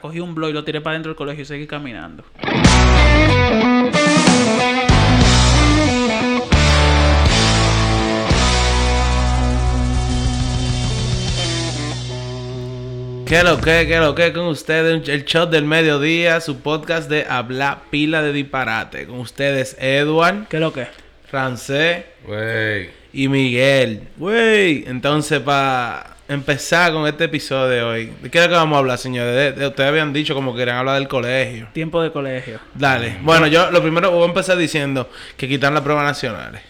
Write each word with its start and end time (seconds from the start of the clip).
Cogí 0.00 0.20
un 0.20 0.34
blog 0.34 0.50
y 0.50 0.52
lo 0.52 0.64
tiré 0.64 0.80
para 0.80 0.94
dentro 0.94 1.10
del 1.10 1.16
colegio 1.16 1.42
y 1.42 1.46
seguí 1.46 1.66
caminando. 1.66 2.24
¿Qué 13.26 13.42
lo 13.42 13.60
que, 13.60 13.86
qué 13.88 13.98
lo 13.98 14.14
que 14.14 14.32
con 14.32 14.46
ustedes? 14.46 15.08
El 15.08 15.24
shot 15.24 15.50
del 15.50 15.64
mediodía, 15.64 16.40
su 16.40 16.60
podcast 16.60 17.10
de 17.10 17.26
habla 17.28 17.82
pila 17.90 18.22
de 18.22 18.32
disparate. 18.32 19.06
Con 19.06 19.18
ustedes, 19.18 19.76
Edward, 19.80 20.46
¿Qué 20.48 20.58
es 20.58 20.60
lo 20.60 20.72
que? 20.72 20.86
Rancé 21.32 22.06
y 23.12 23.26
Miguel. 23.26 24.08
Wey. 24.18 24.84
Entonces, 24.86 25.40
para 25.40 26.15
empezar 26.28 26.92
con 26.92 27.06
este 27.06 27.24
episodio 27.24 27.66
de 27.68 27.82
hoy, 27.82 28.12
¿de 28.22 28.30
qué 28.30 28.38
es 28.38 28.44
lo 28.44 28.50
que 28.50 28.56
vamos 28.56 28.76
a 28.76 28.78
hablar, 28.80 28.98
señores? 28.98 29.34
De- 29.34 29.52
de- 29.52 29.66
ustedes 29.68 29.88
habían 29.88 30.12
dicho 30.12 30.34
como 30.34 30.52
que 30.52 30.58
querían 30.60 30.76
hablar 30.78 30.96
del 30.98 31.08
colegio. 31.08 31.68
Tiempo 31.72 32.02
de 32.02 32.10
colegio. 32.12 32.58
Dale. 32.74 33.18
Bueno, 33.22 33.46
yo 33.46 33.70
lo 33.70 33.80
primero 33.82 34.10
voy 34.10 34.22
a 34.24 34.26
empezar 34.26 34.56
diciendo 34.56 35.08
que 35.36 35.48
quitan 35.48 35.72
las 35.74 35.82
pruebas 35.82 36.04
nacionales. 36.04 36.62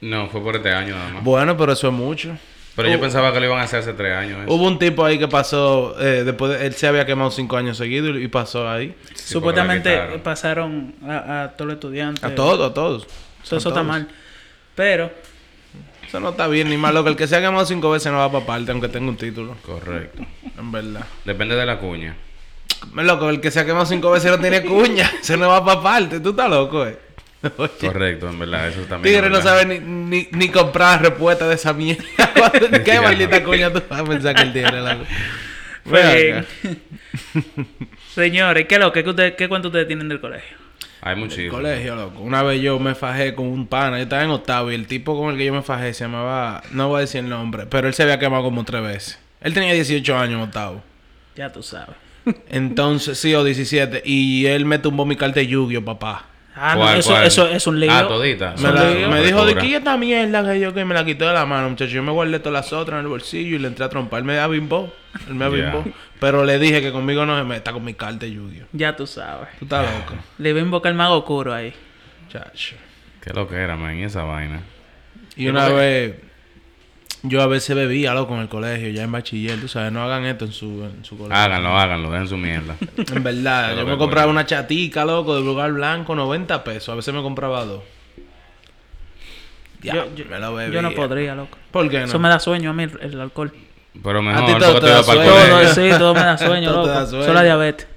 No, 0.00 0.28
fue 0.28 0.40
por 0.42 0.56
este 0.56 0.70
año 0.72 0.94
nada 0.94 1.10
más. 1.10 1.24
Bueno, 1.24 1.56
pero 1.56 1.72
eso 1.72 1.88
es 1.88 1.94
mucho. 1.94 2.36
Pero 2.76 2.88
yo 2.90 3.00
pensaba 3.00 3.32
que 3.32 3.38
lo 3.38 3.46
iban 3.46 3.60
a 3.60 3.62
hacer 3.62 3.78
hace 3.80 3.92
tres 3.92 4.16
años. 4.16 4.40
Hubo 4.48 4.66
un 4.66 4.80
tipo 4.80 5.04
ahí 5.04 5.16
que 5.16 5.28
pasó, 5.28 5.94
eh, 6.00 6.24
después 6.24 6.58
de- 6.58 6.66
él 6.66 6.74
se 6.74 6.88
había 6.88 7.06
quemado 7.06 7.30
cinco 7.30 7.56
años 7.56 7.76
seguidos 7.78 8.16
y, 8.18 8.24
y 8.24 8.28
pasó 8.28 8.68
ahí. 8.68 8.94
Sí, 9.14 9.32
Supuestamente 9.34 9.90
quitaron. 9.90 10.20
pasaron 10.20 10.94
a, 11.08 11.44
a 11.44 11.48
todos 11.52 11.68
los 11.68 11.74
estudiantes. 11.74 12.24
A 12.24 12.34
todos, 12.34 12.68
a 12.70 12.74
todos. 12.74 13.06
Eso, 13.44 13.54
A 13.54 13.58
eso 13.58 13.68
está 13.68 13.82
mal. 13.84 14.08
Pero, 14.74 15.12
Eso 16.14 16.20
no 16.20 16.28
está 16.28 16.46
bien 16.46 16.70
ni 16.70 16.76
mal. 16.76 16.94
Lo 16.94 17.02
que 17.02 17.10
el 17.10 17.16
que 17.16 17.26
se 17.26 17.34
ha 17.34 17.40
quemado 17.40 17.66
cinco 17.66 17.90
veces 17.90 18.12
no 18.12 18.18
va 18.18 18.30
para 18.30 18.46
parte, 18.46 18.70
aunque 18.70 18.86
tenga 18.86 19.08
un 19.08 19.16
título. 19.16 19.56
Correcto. 19.66 20.24
En 20.56 20.70
verdad. 20.70 21.04
Depende 21.24 21.56
de 21.56 21.66
la 21.66 21.80
cuña. 21.80 22.14
Me 22.92 23.02
loco, 23.02 23.28
el 23.30 23.40
que 23.40 23.50
se 23.50 23.58
ha 23.58 23.66
quemado 23.66 23.84
cinco 23.84 24.12
veces 24.12 24.30
no 24.30 24.38
tiene 24.38 24.62
cuña. 24.62 25.10
Se 25.22 25.36
no 25.36 25.48
va 25.48 25.64
para 25.64 25.82
parte. 25.82 26.20
Tú 26.20 26.30
estás 26.30 26.48
loco, 26.48 26.86
eh. 26.86 26.96
Oye, 27.56 27.70
Correcto, 27.80 28.28
en 28.28 28.38
verdad. 28.38 28.68
Eso 28.68 28.82
también. 28.82 29.12
Tigre 29.16 29.28
no 29.28 29.42
sabe 29.42 29.66
ni, 29.66 29.80
ni, 29.80 30.28
ni 30.30 30.48
comprar 30.50 31.02
respuesta 31.02 31.48
de 31.48 31.56
esa 31.56 31.72
mierda. 31.72 32.04
¿Qué 32.84 33.00
maldita 33.00 33.40
no. 33.40 33.46
cuña 33.46 33.72
tú 33.72 33.82
vas 33.90 34.00
a 34.00 34.04
pensar 34.04 34.36
que 34.36 34.42
él 34.42 34.52
tiene, 34.52 34.82
loco? 34.82 35.04
pues, 35.82 36.46
señores, 38.14 38.66
¿qué 38.68 38.78
lo? 38.78 38.92
¿Qué, 38.92 39.02
qué 39.36 39.48
cuánto 39.48 39.66
ustedes 39.66 39.88
tienen 39.88 40.08
del 40.08 40.20
colegio? 40.20 40.63
Hay 41.06 41.12
El 41.14 41.18
muchísimo. 41.20 41.50
colegio, 41.52 41.94
loco. 41.96 42.20
Una 42.22 42.42
vez 42.42 42.62
yo 42.62 42.78
me 42.78 42.94
fajé 42.94 43.34
con 43.34 43.46
un 43.46 43.66
pana. 43.66 43.98
Yo 43.98 44.04
estaba 44.04 44.24
en 44.24 44.30
octavo 44.30 44.72
y 44.72 44.74
el 44.74 44.86
tipo 44.86 45.16
con 45.18 45.30
el 45.32 45.36
que 45.36 45.44
yo 45.44 45.52
me 45.52 45.60
fajé 45.62 45.92
se 45.92 46.04
llamaba... 46.04 46.62
No 46.72 46.88
voy 46.88 46.96
a 46.96 47.00
decir 47.02 47.20
el 47.20 47.28
nombre, 47.28 47.66
pero 47.66 47.88
él 47.88 47.92
se 47.94 48.02
había 48.04 48.18
quemado 48.18 48.42
como 48.42 48.64
tres 48.64 48.82
veces. 48.82 49.18
Él 49.42 49.52
tenía 49.52 49.74
18 49.74 50.16
años 50.16 50.36
en 50.36 50.40
octavo. 50.40 50.82
Ya 51.36 51.52
tú 51.52 51.62
sabes. 51.62 51.94
Entonces, 52.48 53.18
sí, 53.18 53.34
o 53.34 53.44
17. 53.44 54.02
Y 54.04 54.46
él 54.46 54.64
me 54.64 54.78
tumbó 54.78 55.04
mi 55.04 55.14
carta 55.16 55.40
de 55.40 55.46
Yu-Gi-Oh, 55.46 55.84
papá. 55.84 56.24
Ah, 56.56 56.74
no, 56.74 56.80
¿Cuál, 56.82 56.98
eso, 56.98 57.10
cuál? 57.10 57.26
eso 57.26 57.48
es 57.48 57.66
un 57.66 57.80
lío. 57.80 57.90
Ah, 57.92 58.06
todita. 58.08 58.54
Me, 58.58 58.72
la- 58.72 59.20
dijo, 59.20 59.44
¿de 59.44 59.56
qué 59.56 59.76
esta 59.76 59.96
mierda 59.96 60.44
que 60.52 60.60
yo 60.60 60.72
que 60.72 60.84
me 60.84 60.94
la 60.94 61.04
quitó 61.04 61.26
de 61.26 61.34
la 61.34 61.44
mano, 61.44 61.68
muchacho? 61.68 61.90
Yo 61.90 62.02
me 62.02 62.12
guardé 62.12 62.38
todas 62.38 62.52
las 62.64 62.72
otras 62.72 62.98
en 63.00 63.04
el 63.04 63.08
bolsillo 63.08 63.56
y 63.56 63.58
le 63.58 63.68
entré 63.68 63.84
a 63.84 63.88
trompar. 63.88 64.20
Él 64.20 64.24
me 64.24 64.38
abimbó. 64.38 64.90
Él 65.28 65.34
me 65.34 65.40
Ya. 65.58 65.70
abimbó. 65.70 65.84
Pero 66.20 66.44
le 66.44 66.58
dije 66.58 66.80
que 66.80 66.92
conmigo 66.92 67.24
no 67.26 67.36
se 67.38 67.44
meta 67.44 67.72
con 67.72 67.84
mi 67.84 67.94
carta 67.94 68.26
de 68.26 68.32
Yu-Gi-Oh. 68.32 68.66
Ya 68.72 68.96
tú 68.96 69.06
sabes. 69.06 69.48
Tú 69.58 69.64
estás 69.64 69.84
loco. 70.00 70.14
Le 70.38 70.52
voy 70.52 70.62
a 70.62 70.64
invocar 70.64 70.90
el 70.92 70.96
mago 70.98 71.16
oscuro 71.18 71.52
ahí. 71.52 71.72
Chacho. 72.28 72.76
Qué 73.20 73.32
lo 73.32 73.46
que 73.48 73.56
era, 73.56 73.76
man. 73.76 73.96
Y 73.98 74.04
esa 74.04 74.22
vaina. 74.24 74.60
Y 75.36 75.48
una 75.48 75.68
vez... 75.68 76.16
Yo 77.26 77.40
a 77.40 77.46
veces 77.46 77.74
bebía, 77.74 78.12
loco, 78.12 78.34
en 78.34 78.42
el 78.42 78.48
colegio, 78.50 78.90
ya 78.90 79.02
en 79.04 79.10
bachiller. 79.12 79.58
Tú 79.58 79.66
sabes, 79.66 79.90
no 79.90 80.02
hagan 80.04 80.26
esto 80.26 80.44
en 80.44 80.52
su, 80.52 80.84
en 80.84 81.02
su 81.06 81.16
colegio. 81.16 81.34
Háganlo, 81.42 81.70
háganlo. 81.78 82.10
Den 82.10 82.28
su 82.28 82.36
mierda. 82.36 82.76
En 83.14 83.22
verdad, 83.24 83.70
Yo 83.70 83.70
yo 83.70 83.76
me 83.76 83.80
recuerdo. 83.80 83.98
compraba 83.98 84.30
una 84.30 84.44
chatica, 84.44 85.06
loco, 85.06 85.34
de 85.34 85.40
lugar 85.40 85.72
blanco, 85.72 86.14
90 86.14 86.62
pesos. 86.64 86.90
A 86.90 86.96
veces 86.96 87.14
me 87.14 87.22
compraba 87.22 87.64
dos. 87.64 87.82
Ya, 89.80 89.94
yo, 90.14 90.24
me 90.30 90.38
lo 90.38 90.54
bebía. 90.54 90.74
yo 90.74 90.82
no 90.82 90.92
podría, 90.92 91.34
loco. 91.34 91.56
¿Por 91.70 91.88
qué 91.90 92.00
no? 92.00 92.04
Eso 92.06 92.18
me 92.18 92.28
da 92.28 92.38
sueño 92.38 92.70
a 92.70 92.72
mí 92.74 92.84
el, 92.84 92.98
el 93.00 93.20
alcohol. 93.20 93.52
Pero 94.02 94.18
ti 94.20 94.24
mejor, 94.26 94.58
todo 94.58 94.72
porque 94.72 94.74
te 94.74 94.80
tú 94.80 94.86
da 94.86 94.92
ibas 94.92 95.06
para 95.06 95.22
el 95.22 95.26
sueño. 95.28 95.34
Todo, 95.34 95.50
colegio. 95.50 95.74
sí, 95.74 95.98
todo 95.98 96.14
me 96.14 96.20
da 96.20 96.38
sueño, 96.38 96.72
loco. 96.72 96.86
da 96.88 97.06
sueño. 97.06 97.24
Solo 97.24 97.34
la 97.34 97.42
diabetes. 97.42 97.93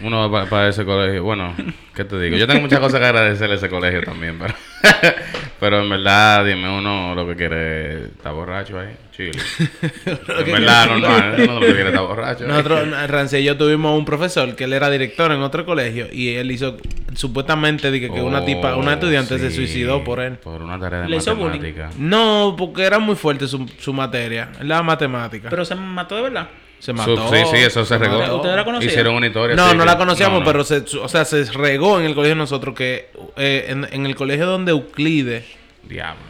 Uno 0.00 0.30
va 0.30 0.46
para 0.46 0.68
ese 0.68 0.84
colegio. 0.84 1.22
Bueno, 1.22 1.54
¿qué 1.94 2.04
te 2.04 2.18
digo? 2.20 2.36
Yo 2.36 2.46
tengo 2.46 2.60
muchas 2.60 2.80
cosas 2.80 3.00
que 3.00 3.06
agradecerle 3.06 3.54
a 3.54 3.58
ese 3.58 3.68
colegio 3.68 4.02
también, 4.02 4.38
pero... 4.38 4.54
pero 5.60 5.82
en 5.82 5.88
verdad, 5.88 6.44
dime, 6.44 6.68
uno 6.68 7.14
lo 7.14 7.26
que 7.26 7.36
quiere 7.36 7.92
es 7.94 8.02
estar 8.10 8.32
borracho 8.34 8.78
ahí, 8.78 8.94
chile. 9.12 9.32
en 10.06 10.52
verdad, 10.52 10.86
normal, 10.88 11.36
uno 11.38 11.54
lo 11.54 11.60
que 11.60 11.66
quiere 11.66 11.82
es 11.82 11.88
estar 11.88 12.06
borracho. 12.06 12.46
Nosotros, 12.46 12.88
Rance 13.08 13.40
y 13.40 13.44
yo 13.44 13.56
tuvimos 13.56 13.96
un 13.98 14.04
profesor 14.04 14.54
que 14.56 14.64
él 14.64 14.72
era 14.72 14.90
director 14.90 15.32
en 15.32 15.40
otro 15.40 15.64
colegio 15.64 16.08
y 16.12 16.34
él 16.34 16.50
hizo, 16.50 16.76
supuestamente, 17.14 17.90
dije 17.90 18.10
que 18.12 18.20
una 18.20 18.44
tipa, 18.44 18.76
una 18.76 18.90
Oh, 18.90 18.94
estudiante 18.94 19.38
se 19.38 19.50
suicidó 19.50 20.04
por 20.04 20.20
él. 20.20 20.34
Por 20.34 20.62
una 20.62 20.78
tarea 20.78 21.00
de 21.02 21.08
¿Le 21.08 21.16
hizo 21.16 21.34
bullying? 21.34 21.60
matemática. 21.60 21.90
No, 21.98 22.54
porque 22.56 22.82
era 22.82 22.98
muy 22.98 23.16
fuerte 23.16 23.48
su, 23.48 23.66
su 23.78 23.92
materia. 23.92 24.50
Daba 24.62 24.82
matemática. 24.82 25.48
Pero 25.50 25.64
se 25.64 25.74
mató 25.74 26.16
de 26.16 26.22
verdad. 26.22 26.48
Se 26.78 26.92
mató. 26.92 27.16
sí, 27.30 27.36
sí, 27.50 27.56
eso 27.58 27.84
se 27.84 27.96
regó. 27.98 28.18
mató. 28.18 28.36
¿Ustedes 28.36 28.56
la 28.56 28.64
conocían? 28.64 28.90
Hicieron 28.90 29.14
una 29.14 29.26
historia. 29.26 29.56
No, 29.56 29.70
sí, 29.70 29.76
no 29.76 29.84
que- 29.84 29.90
la 29.90 29.98
conocíamos, 29.98 30.40
no, 30.40 30.44
no. 30.44 30.52
pero 30.52 30.64
se, 30.64 30.78
o 30.98 31.08
sea, 31.08 31.24
se 31.24 31.44
regó 31.52 31.98
en 32.00 32.06
el 32.06 32.14
colegio 32.14 32.34
de 32.34 32.38
nosotros 32.40 32.74
que 32.74 33.10
eh, 33.36 33.66
en, 33.68 33.86
en 33.90 34.06
el 34.06 34.14
colegio 34.14 34.46
donde 34.46 34.72
Euclides, 34.72 35.44
Diablo. 35.82 36.22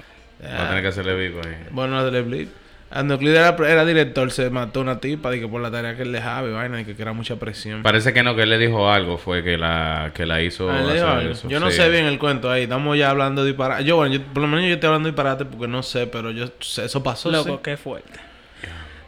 Va 0.44 0.65
a 0.65 0.69
tener 0.69 0.82
que 0.82 0.88
hacerle 0.88 1.15
vivo 1.16 1.41
ahí. 1.44 1.55
bueno, 1.71 1.94
no 1.97 2.05
se 2.05 2.10
le 2.12 2.21
blip, 2.22 2.49
Euclides 2.94 3.38
era, 3.38 3.56
era 3.69 3.84
director, 3.84 4.31
se 4.31 4.50
mató 4.50 4.81
una 4.82 5.00
tipa 5.00 5.31
de 5.31 5.41
que 5.41 5.49
por 5.49 5.60
la 5.60 5.71
tarea 5.71 5.97
que 5.97 6.03
él 6.03 6.12
dejaba 6.12 6.47
y 6.49 6.53
vaina, 6.53 6.81
y 6.81 6.84
que, 6.84 6.94
que 6.94 7.03
era 7.03 7.12
mucha 7.12 7.37
presión. 7.37 7.82
Parece 7.82 8.12
que 8.12 8.22
no, 8.22 8.37
que 8.37 8.43
él 8.43 8.50
le 8.50 8.59
dijo 8.59 8.88
algo, 8.91 9.16
fue 9.19 9.43
que 9.43 9.56
la, 9.56 10.12
que 10.15 10.26
la 10.26 10.41
hizo 10.43 10.71
Ah, 10.71 10.81
le 10.82 11.00
algo. 11.00 11.32
eso. 11.32 11.49
Yo 11.49 11.59
no 11.61 11.71
sí. 11.71 11.78
sé 11.78 11.88
bien 11.88 12.05
el 12.05 12.19
cuento 12.21 12.50
ahí. 12.50 12.65
Estamos 12.65 12.97
ya 12.97 13.11
hablando 13.11 13.43
de 13.43 13.49
disparate. 13.49 13.82
Yo, 13.84 13.97
bueno, 13.97 14.15
yo- 14.15 14.22
por 14.22 14.43
lo 14.43 14.49
menos 14.49 14.66
yo 14.66 14.75
estoy 14.75 14.87
hablando 14.88 15.06
de 15.09 15.12
disparate 15.12 15.44
porque 15.47 15.66
no 15.66 15.82
sé, 15.82 16.06
pero 16.06 16.31
yo 16.31 16.47
sé, 16.61 16.84
eso 16.84 17.03
pasó. 17.03 17.31
Loco, 17.32 17.55
sí. 17.56 17.61
qué 17.65 17.76
fuerte. 17.76 18.21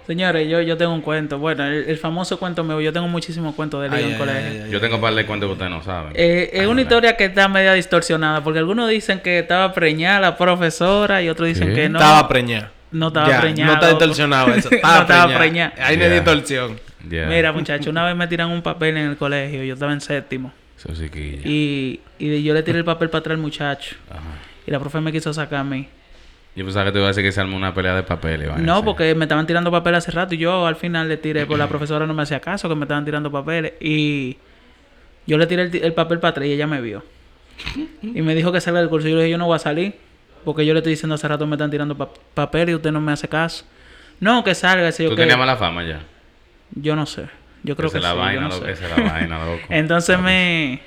Señores, 0.07 0.49
yo, 0.49 0.61
yo 0.61 0.77
tengo 0.77 0.93
un 0.95 1.01
cuento. 1.01 1.39
Bueno, 1.39 1.65
el, 1.65 1.85
el 1.89 1.99
famoso 1.99 2.39
cuento 2.39 2.63
mío. 2.63 2.81
Yo 2.81 2.93
tengo 2.93 3.09
muchísimos 3.09 3.55
cuentos 3.55 3.83
de 3.83 3.89
lío 3.97 4.07
en 4.09 4.19
colegio. 4.19 4.51
ay, 4.51 4.61
ay, 4.67 4.71
Yo 4.71 4.81
tengo 4.81 4.97
un 4.97 5.01
par 5.01 5.15
de 5.15 5.27
cuentos 5.27 5.49
que 5.49 5.53
ustedes 5.55 5.71
no 5.71 5.83
saben. 5.83 6.13
Eh, 6.15 6.51
es 6.53 6.67
una 6.67 6.83
historia 6.83 7.17
que 7.17 7.25
está 7.25 7.49
media 7.49 7.73
distorsionada. 7.73 8.43
Porque 8.45 8.61
algunos 8.61 8.89
dicen 8.89 9.21
que 9.21 9.41
estaba 9.41 9.73
preñada 9.73 10.21
la 10.21 10.37
profesora 10.37 11.23
y 11.23 11.29
otros 11.29 11.49
dicen 11.49 11.75
que 11.75 11.89
no. 11.89 11.99
Estaba 11.99 12.29
preñada. 12.29 12.71
No 12.93 13.09
estaba 13.09 13.41
preñada. 13.41 13.67
No 13.67 13.75
está 13.75 13.89
distorsionado 13.89 14.55
eso. 14.55 14.69
No 14.71 14.77
Estaba 14.77 15.01
estaba 15.03 15.39
preñada. 15.39 15.39
preñada. 15.73 15.89
Ahí 15.89 15.97
no 15.97 16.05
hay 16.05 16.11
distorsión. 16.11 16.81
Mira, 17.03 17.53
muchacho, 17.53 17.91
una 17.91 18.05
vez 18.05 18.15
me 18.17 18.27
tiran 18.29 18.51
un 18.51 18.63
papel 18.63 18.97
en 18.97 19.11
el 19.11 19.17
colegio. 19.17 19.65
Yo 19.65 19.75
estaba 19.75 19.93
en 19.93 20.01
séptimo. 20.01 20.53
Eso 20.79 20.95
sí 20.95 21.09
que... 21.09 21.41
Y, 21.45 22.01
y 22.19 22.43
yo 22.45 22.53
le 22.55 22.63
tiré 22.63 22.79
el 22.79 22.85
papel 22.85 23.09
para 23.11 23.21
atrás 23.21 23.35
al 23.35 23.41
muchacho. 23.41 23.97
Ajá. 24.11 24.21
Y 24.67 24.71
la 24.71 24.79
profe 24.79 25.01
me 25.01 25.11
quiso 25.11 25.33
sacar 25.33 25.61
a 25.61 25.65
mí. 25.65 25.89
Yo 26.57 26.65
pensaba 26.65 26.87
que 26.87 26.93
te 26.93 26.99
iba 26.99 27.07
a 27.07 27.09
decir 27.09 27.23
que 27.23 27.31
se 27.33 27.41
armó 27.41 27.55
una 27.57 27.75
pelea 27.75 27.95
de 27.95 28.03
papeles. 28.03 28.49
No, 28.57 28.83
porque 28.83 29.15
me 29.15 29.27
estaban 29.27 29.47
tirando 29.47 29.71
papel 29.71 29.95
hace 29.95 30.11
rato 30.11 30.35
y 30.35 30.39
yo 30.39 30.67
al 30.67 30.77
final 30.77 31.07
le 31.09 31.19
tiré, 31.19 31.45
pues 31.45 31.59
la 31.59 31.69
profesora 31.69 32.07
no 32.07 32.15
me 32.15 32.23
hacía 32.23 32.41
caso, 32.41 32.69
que 32.69 32.75
me 32.75 32.85
estaban 32.85 33.05
tirando 33.05 33.31
papeles. 33.31 33.75
Y 33.79 34.39
yo 35.27 35.37
le 35.37 35.47
tiré 35.47 35.65
el, 35.65 35.93
papel 35.93 36.19
para 36.19 36.31
atrás 36.31 36.47
y 36.47 36.53
ella 36.53 36.67
me 36.67 36.81
vio. 36.81 37.05
Y 38.03 38.23
me 38.23 38.35
dijo 38.35 38.53
que 38.53 38.61
salga 38.63 38.81
del 38.81 38.89
curso. 38.89 39.07
Y 39.07 39.11
yo 39.11 39.17
le 39.19 39.25
dije, 39.25 39.33
yo 39.33 39.39
no 39.39 39.47
voy 39.47 39.57
a 39.57 39.59
salir, 39.59 39.97
porque 40.47 40.65
yo 40.65 40.73
le 40.73 40.79
estoy 40.81 40.93
diciendo 40.95 41.15
hace 41.15 41.29
rato 41.29 41.47
me 41.47 41.57
están 41.57 41.71
tirando 41.71 41.95
pa- 41.95 42.09
papel 42.33 42.71
y 42.71 42.75
usted 42.75 42.91
no 42.91 43.01
me 43.03 43.13
hace 43.13 43.29
caso. 43.29 43.65
No, 44.19 44.43
que 44.43 44.55
salga, 44.55 44.89
yo 44.89 45.11
Tú 45.11 45.15
que- 45.17 45.23
tenías 45.23 45.37
mala 45.39 45.57
fama 45.57 45.85
ya. 45.85 46.01
Yo 46.75 46.97
no 46.97 47.05
sé. 47.05 47.27
Yo 47.65 47.77
creo 47.77 47.89
esa 47.89 47.99
que 47.99 48.03
la 48.03 48.11
sí, 48.11 48.15
yo 48.17 48.21
vaina, 48.23 48.41
no 48.43 48.49
loco. 48.49 48.65
sé. 48.65 48.73
Esa 48.73 48.85
es 48.89 48.97
la 48.99 49.13
vaina, 49.13 49.45
loco. 49.45 49.61
Entonces 49.69 50.19
me, 50.19 50.81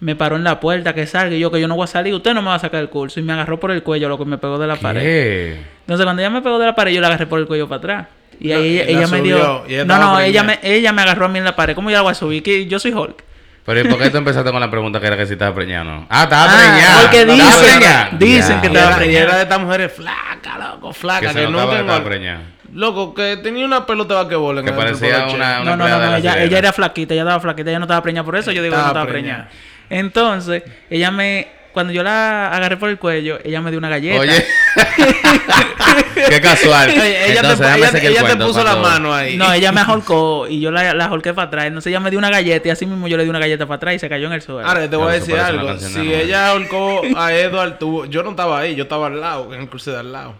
me 0.00 0.16
paró 0.16 0.36
en 0.36 0.44
la 0.44 0.60
puerta 0.60 0.94
que 0.94 1.06
salga 1.06 1.34
y 1.34 1.38
yo 1.40 1.50
que 1.50 1.60
yo 1.60 1.68
no 1.68 1.76
voy 1.76 1.84
a 1.84 1.86
salir, 1.86 2.12
usted 2.14 2.34
no 2.34 2.42
me 2.42 2.48
va 2.48 2.56
a 2.56 2.58
sacar 2.58 2.80
del 2.80 2.88
curso. 2.90 3.20
Y 3.20 3.22
me 3.22 3.32
agarró 3.32 3.58
por 3.58 3.70
el 3.70 3.82
cuello, 3.82 4.08
lo 4.08 4.18
que 4.18 4.24
me 4.24 4.38
pegó 4.38 4.58
de 4.58 4.66
la 4.66 4.76
pared. 4.76 5.56
Entonces 5.80 6.04
cuando 6.04 6.20
ella 6.22 6.30
me 6.30 6.42
pegó 6.42 6.58
de 6.58 6.66
la 6.66 6.74
pared, 6.74 6.92
yo 6.92 7.00
la 7.00 7.06
agarré 7.08 7.26
por 7.26 7.38
el 7.40 7.46
cuello 7.46 7.68
para 7.68 7.78
atrás. 7.78 8.06
Y 8.40 8.48
No, 8.48 8.56
ahí 8.56 8.78
ella, 8.80 8.84
la 8.84 8.90
ella 8.98 9.06
me 9.08 9.20
dio... 9.22 9.64
ella 9.66 9.84
no, 9.84 9.98
no, 9.98 10.20
ella 10.20 10.42
me, 10.42 10.56
preñada. 10.56 10.76
ella 10.76 10.92
me 10.92 11.02
agarró 11.02 11.24
a 11.26 11.28
mí 11.28 11.38
en 11.38 11.44
la 11.44 11.54
pared. 11.56 11.74
¿Cómo 11.74 11.88
yo 11.90 11.96
la 11.96 12.02
voy 12.02 12.12
a 12.12 12.14
subir? 12.14 12.42
Que 12.42 12.66
yo 12.66 12.78
soy 12.78 12.92
Hulk. 12.92 13.22
Pero 13.64 13.80
¿y 13.80 13.84
por 13.84 13.98
qué 13.98 14.10
tú 14.10 14.18
empezaste 14.18 14.50
con 14.50 14.60
la 14.60 14.70
pregunta 14.70 15.00
que 15.00 15.06
era 15.06 15.16
que 15.16 15.24
si 15.24 15.34
estaba 15.34 15.54
preñado? 15.54 15.84
no? 15.84 16.06
Ah, 16.10 16.24
estaba 16.24 16.44
Ah, 16.50 16.56
preñada. 16.58 17.00
porque 17.02 17.24
dicen- 17.24 17.70
preñada. 17.78 18.08
dicen 18.18 18.60
que 18.60 18.66
estaba 18.66 18.96
preñada. 18.96 19.24
era 19.24 19.36
de 19.36 19.42
estas 19.44 19.60
mujeres 19.60 19.92
flacas, 19.92 20.58
loco, 20.58 20.88
Que 20.88 20.94
flacas, 20.94 21.32
se 21.32 21.38
que, 21.38 21.46
que 21.46 21.50
estaba 21.52 21.78
engor- 21.80 22.02
preñada. 22.04 22.40
Loco, 22.74 23.14
que 23.14 23.36
tenía 23.38 23.64
una 23.64 23.86
pelota 23.86 24.14
de 24.14 24.20
basquetbol 24.20 24.58
en 24.58 24.64
Que 24.64 24.70
el 24.72 24.76
parecía 24.76 25.16
una- 25.28 25.28
che. 25.28 25.38
No, 25.64 25.64
no, 25.64 25.76
no, 25.76 25.88
no, 25.88 25.98
la 26.10 26.18
ella, 26.18 26.58
era 26.58 26.72
flaquita, 26.72 27.14
ella 27.14 27.22
estaba 27.22 27.40
flaquita, 27.40 27.70
ella 27.70 27.78
no 27.78 27.84
estaba 27.84 28.02
preñada 28.02 28.24
por 28.24 28.36
eso, 28.36 28.50
yo 28.52 28.62
digo 28.62 28.74
que 28.74 28.82
no 28.82 28.86
Estaba 28.88 29.00
estaba 29.04 29.12
preñada. 29.12 29.48
Entonces, 29.94 30.64
ella 30.90 31.12
me, 31.12 31.46
cuando 31.72 31.92
yo 31.92 32.02
la 32.02 32.48
agarré 32.48 32.76
por 32.76 32.90
el 32.90 32.98
cuello, 32.98 33.38
ella 33.44 33.60
me 33.60 33.70
dio 33.70 33.78
una 33.78 33.88
galleta. 33.88 34.18
Oye. 34.18 34.44
Qué 36.28 36.40
casual. 36.40 36.90
Oye, 36.90 37.30
ella 37.30 37.40
Entonces, 37.42 37.92
te, 37.92 37.98
ella, 38.08 38.20
ella 38.20 38.26
te 38.26 38.36
puso 38.44 38.64
la 38.64 38.74
mano 38.74 39.14
ahí. 39.14 39.36
No, 39.36 39.52
ella 39.52 39.70
me 39.70 39.82
ahorcó 39.82 40.48
y 40.48 40.58
yo 40.58 40.72
la, 40.72 40.94
la 40.94 41.04
ahorqué 41.04 41.32
para 41.32 41.46
atrás. 41.46 41.66
Entonces 41.66 41.90
ella 41.90 42.00
me 42.00 42.10
dio 42.10 42.18
una 42.18 42.28
galleta 42.28 42.66
y 42.66 42.70
así 42.72 42.86
mismo 42.86 43.06
yo 43.06 43.16
le 43.16 43.22
di 43.22 43.30
una 43.30 43.38
galleta 43.38 43.66
para 43.66 43.76
atrás 43.76 43.94
y 43.94 43.98
se 44.00 44.08
cayó 44.08 44.26
en 44.26 44.32
el 44.32 44.42
suelo. 44.42 44.66
Ahora, 44.66 44.90
te 44.90 44.96
voy 44.96 45.08
a 45.08 45.12
decir 45.12 45.36
algo. 45.36 45.64
canción 45.64 45.92
Si 45.92 46.12
ella 46.12 46.48
ahorcó 46.48 47.02
a 47.16 47.32
Edward, 47.32 47.78
tú, 47.78 48.06
yo 48.06 48.24
no 48.24 48.30
estaba 48.30 48.58
ahí, 48.58 48.74
yo 48.74 48.84
estaba 48.84 49.06
al 49.06 49.20
lado, 49.20 49.54
en 49.54 49.60
el 49.60 49.68
curso 49.68 49.92
de 49.92 49.98
al 50.00 50.10
lado. 50.10 50.34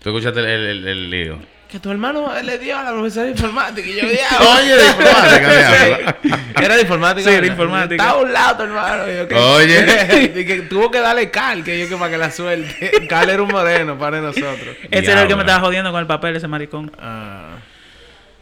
Tú 0.00 0.10
escuchaste 0.10 0.38
el, 0.38 0.46
el, 0.46 0.86
el 0.86 1.10
lío. 1.10 1.38
Que 1.70 1.78
tu 1.78 1.90
hermano 1.90 2.32
le 2.42 2.58
dio 2.58 2.76
a 2.76 2.82
la 2.82 2.90
profesora 2.92 3.26
de 3.26 3.30
informática. 3.32 3.88
Y 3.88 3.94
yo, 4.00 4.08
"Diablo". 4.08 4.50
Oye, 4.58 4.76
de 4.76 4.86
informática, 4.86 5.48
diablo. 6.20 6.42
Era 6.60 6.74
de 6.76 6.82
informática. 6.82 7.30
Sí, 7.30 7.40
de 7.40 7.46
informática. 7.46 7.94
Estaba 8.02 8.18
a 8.20 8.22
un 8.24 8.32
lado 8.32 8.56
tu 8.56 8.62
hermano. 8.64 9.10
y 9.10 9.16
yo, 9.16 9.28
"¿Qué?". 9.28 9.34
Oye. 9.36 10.32
y 10.40 10.44
que 10.44 10.62
tuvo 10.62 10.90
que 10.90 10.98
darle 11.00 11.30
cal, 11.30 11.62
que 11.62 11.78
yo 11.78 11.88
que 11.88 11.96
para 11.96 12.10
que 12.10 12.18
la 12.18 12.30
suelte. 12.30 13.06
Cal 13.08 13.30
era 13.30 13.42
un 13.42 13.48
moreno 13.50 13.98
para 13.98 14.20
nosotros. 14.20 14.76
Ese 14.90 15.12
era 15.12 15.22
el 15.22 15.28
que 15.28 15.34
me 15.36 15.42
estaba 15.42 15.60
jodiendo 15.60 15.90
con 15.92 16.00
el 16.00 16.06
papel, 16.06 16.36
ese 16.36 16.48
maricón. 16.48 16.90
Ah, 16.98 17.56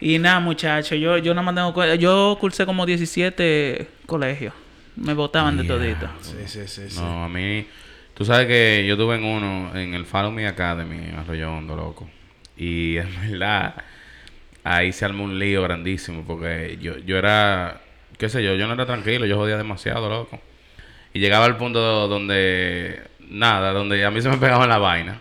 Y 0.00 0.18
nada, 0.18 0.40
muchacho, 0.40 0.94
yo, 0.94 1.18
yo 1.18 1.34
no 1.34 1.42
me 1.42 1.52
tengo 1.52 1.74
cuenta. 1.74 1.94
Yo 1.96 2.36
cursé 2.40 2.64
como 2.66 2.86
17 2.86 3.88
colegios. 4.06 4.54
Me 4.96 5.12
botaban 5.14 5.56
de 5.56 5.64
todito. 5.64 6.08
sí, 6.22 6.32
sí, 6.46 6.60
sí. 6.66 6.90
sí. 6.90 7.00
No, 7.00 7.24
a 7.24 7.28
mí... 7.28 7.66
Tú 8.14 8.24
sabes 8.24 8.48
que 8.48 8.84
yo 8.84 8.96
tuve 8.96 9.14
en 9.14 9.22
uno, 9.24 9.70
en 9.78 9.94
el 9.94 10.04
Follow 10.04 10.32
Me 10.32 10.48
Academy, 10.48 10.96
en 10.96 11.14
Arroyo 11.20 11.52
Hondo, 11.52 11.76
loco. 11.76 12.10
Y 12.58 12.96
en 12.96 13.30
verdad, 13.30 13.74
ahí 14.64 14.92
se 14.92 15.04
armó 15.04 15.24
un 15.24 15.38
lío 15.38 15.62
grandísimo, 15.62 16.24
porque 16.26 16.76
yo, 16.80 16.98
yo 16.98 17.16
era, 17.16 17.80
qué 18.18 18.28
sé 18.28 18.42
yo, 18.42 18.54
yo 18.56 18.66
no 18.66 18.74
era 18.74 18.84
tranquilo, 18.84 19.26
yo 19.26 19.36
jodía 19.36 19.56
demasiado, 19.56 20.08
loco. 20.08 20.40
Y 21.14 21.20
llegaba 21.20 21.46
al 21.46 21.56
punto 21.56 22.08
donde, 22.08 23.00
nada, 23.30 23.72
donde 23.72 24.04
a 24.04 24.10
mí 24.10 24.20
se 24.20 24.28
me 24.28 24.36
pegaba 24.36 24.66
la 24.66 24.78
vaina. 24.78 25.20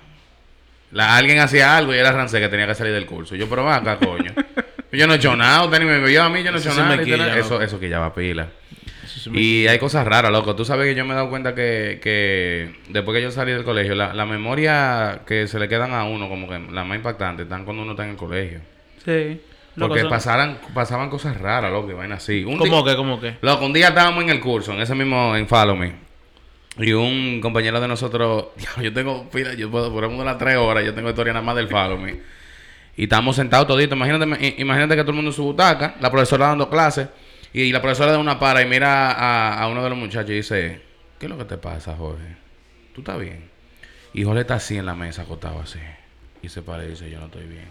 La, 0.92 1.16
alguien 1.16 1.40
hacía 1.40 1.78
algo 1.78 1.94
y 1.94 1.98
era 1.98 2.12
rancé 2.12 2.40
que 2.40 2.50
tenía 2.50 2.66
que 2.66 2.76
salir 2.76 2.94
del 2.94 3.06
curso. 3.06 3.36
Yo, 3.36 3.48
pero 3.48 3.70
acá, 3.70 3.98
coño. 3.98 4.34
Yo 4.92 5.06
no 5.06 5.14
he 5.14 5.18
hecho 5.18 5.36
nada, 5.36 5.66
usted 5.66 5.80
ni 5.80 5.86
me 5.86 6.00
vio 6.00 6.24
a 6.24 6.30
mí, 6.30 6.44
yo 6.44 6.52
no 6.52 6.58
he 6.58 6.62
hecho 6.62 6.74
nada. 6.74 7.38
eso, 7.38 7.62
eso 7.62 7.80
que 7.80 7.90
ya 7.90 8.00
va 8.00 8.14
pila. 8.14 8.48
Y 9.34 9.68
hay 9.68 9.80
cosas 9.80 10.06
raras, 10.06 10.32
loco. 10.32 10.56
Tú 10.56 10.66
sabes 10.66 10.86
que 10.88 10.96
yo 10.96 11.06
me 11.06 11.14
he 11.14 11.16
dado 11.16 11.30
cuenta 11.30 11.56
que, 11.56 12.00
que 12.02 12.76
después 12.90 13.16
que 13.16 13.22
yo 13.24 13.32
salí 13.32 13.52
del 13.52 13.64
colegio, 13.64 13.96
la, 13.96 14.14
la 14.14 14.26
memoria 14.26 15.22
que 15.26 15.48
se 15.48 15.60
le 15.60 15.68
quedan 15.68 15.94
a 15.94 16.04
uno, 16.06 16.30
como 16.30 16.48
que 16.48 16.60
la 16.72 16.84
más 16.84 16.98
impactante, 16.98 17.44
están 17.44 17.66
cuando 17.66 17.84
uno 17.84 17.92
está 17.92 18.04
en 18.06 18.12
el 18.12 18.16
colegio. 18.18 18.62
Sí. 19.04 19.42
Porque 19.78 20.02
son- 20.02 20.10
pasaran, 20.10 20.58
pasaban 20.74 21.10
cosas 21.10 21.40
raras, 21.40 21.72
loco, 21.72 21.92
y 21.92 21.94
vaina 21.94 22.16
así. 22.16 22.44
Un 22.44 22.58
¿Cómo 22.58 22.84
que, 22.84 22.96
cómo 22.96 23.20
que? 23.20 23.36
Loco, 23.42 23.66
un 23.66 23.74
día 23.74 23.90
estábamos 23.90 24.24
en 24.24 24.30
el 24.30 24.40
curso, 24.40 24.74
en 24.74 24.82
ese 24.82 24.96
mismo, 24.96 25.36
en 25.36 25.48
Follow 25.48 25.76
Me. 25.76 25.94
Y 26.80 26.94
un 26.94 27.40
compañero 27.42 27.80
de 27.80 27.88
nosotros, 27.88 28.48
yo 28.82 28.94
tengo, 28.94 29.30
pila, 29.30 29.54
yo 29.54 29.70
puedo, 29.70 29.92
por 29.92 30.10
de 30.10 30.26
las 30.26 30.38
tres 30.38 30.58
horas, 30.58 30.84
yo 30.84 30.94
tengo 30.94 31.10
historia 31.10 31.34
nada 31.34 31.46
más 31.46 31.56
del 31.56 31.68
Follow 31.68 31.98
Me. 31.98 32.20
Y 32.96 33.04
estamos 33.04 33.36
sentados 33.36 33.68
toditos. 33.68 33.96
Imagínate, 33.96 34.56
imagínate 34.58 34.96
que 34.96 35.02
todo 35.02 35.12
el 35.12 35.16
mundo 35.18 35.30
en 35.30 35.36
su 35.36 35.44
butaca, 35.44 35.96
la 36.00 36.10
profesora 36.10 36.48
dando 36.48 36.68
clases, 36.68 37.08
y 37.54 37.72
la 37.72 37.82
profesora 37.82 38.12
da 38.12 38.18
una 38.20 38.40
para 38.40 38.62
y 38.62 38.66
mira 38.66 39.12
a, 39.12 39.62
a 39.62 39.68
uno 39.68 39.84
de 39.84 39.90
los 39.90 39.98
muchachos 39.98 40.30
y 40.32 40.36
dice, 40.36 40.82
¿qué 41.20 41.26
es 41.26 41.30
lo 41.30 41.38
que 41.38 41.46
te 41.46 41.58
pasa, 41.58 41.96
Jorge? 41.96 42.36
¿Tú 42.94 43.02
estás 43.02 43.20
bien? 43.20 43.50
Y 44.14 44.24
Jorge 44.24 44.42
está 44.42 44.56
así 44.56 44.78
en 44.78 44.86
la 44.86 44.96
mesa, 44.96 45.24
acostado 45.24 45.60
así. 45.60 45.80
Y 46.42 46.50
se 46.50 46.62
para 46.62 46.86
y 46.86 46.90
dice, 46.90 47.10
yo 47.10 47.20
no 47.20 47.26
estoy 47.26 47.46
bien. 47.46 47.68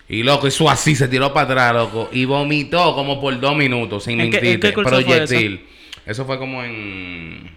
y 0.08 0.22
loco, 0.22 0.46
hizo 0.46 0.68
así, 0.68 0.94
se 0.94 1.08
tiró 1.08 1.32
para 1.32 1.46
atrás, 1.46 1.74
loco. 1.74 2.08
Y 2.12 2.24
vomitó 2.24 2.94
como 2.94 3.20
por 3.20 3.38
dos 3.40 3.56
minutos, 3.56 4.04
sin 4.04 4.20
¿En 4.20 4.30
mentirte. 4.30 4.68
qué 4.68 4.72
curso 4.74 4.90
fue 4.90 5.04
Proyectil. 5.04 5.66
Eso 6.06 6.24
fue 6.24 6.38
como 6.38 6.62
en... 6.64 7.56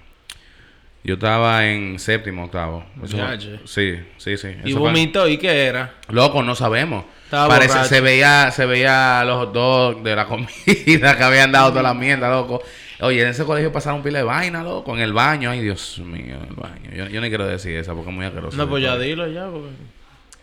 Yo 1.04 1.16
estaba 1.16 1.68
en 1.68 1.98
séptimo, 1.98 2.46
octavo. 2.46 2.86
Eso. 3.04 3.18
Sí, 3.66 3.96
sí, 4.18 4.38
sí. 4.38 4.50
Y 4.64 4.70
Eso 4.70 4.80
fue- 4.80 4.90
vomitó, 4.90 5.28
¿y 5.28 5.38
qué 5.38 5.64
era? 5.66 5.96
Loco, 6.10 6.44
no 6.44 6.54
sabemos. 6.54 7.06
Estaba 7.32 7.48
Parece, 7.48 7.70
borracho. 7.70 7.88
se 7.88 8.02
veía, 8.02 8.52
se 8.52 8.66
veía 8.66 9.24
los 9.24 9.38
hot 9.38 9.54
dogs 9.54 10.04
de 10.04 10.16
la 10.18 10.26
comida 10.28 11.18
que 11.18 11.24
habían 11.24 11.50
dado 11.54 11.70
toda 11.70 11.82
la 11.84 11.94
mierda, 11.94 12.30
loco. 12.30 12.62
Oye, 13.00 13.22
en 13.22 13.30
ese 13.30 13.46
colegio 13.46 13.72
pasaron 13.72 14.04
pila 14.04 14.18
de 14.18 14.26
vaina, 14.26 14.62
loco, 14.62 14.94
en 14.98 15.02
el 15.02 15.14
baño. 15.14 15.50
Ay, 15.50 15.62
Dios 15.62 16.00
mío, 16.00 16.36
en 16.36 16.50
el 16.50 16.56
baño. 16.56 16.92
Yo, 16.94 17.08
yo 17.08 17.22
no 17.22 17.28
quiero 17.30 17.48
decir 17.48 17.78
esa 17.78 17.94
porque 17.94 18.10
es 18.10 18.16
muy 18.18 18.26
asqueroso. 18.26 18.58
No, 18.58 18.68
pues 18.68 18.84
ya 18.84 18.98
dilo 18.98 19.26
ya, 19.28 19.46
porque... 19.46 19.70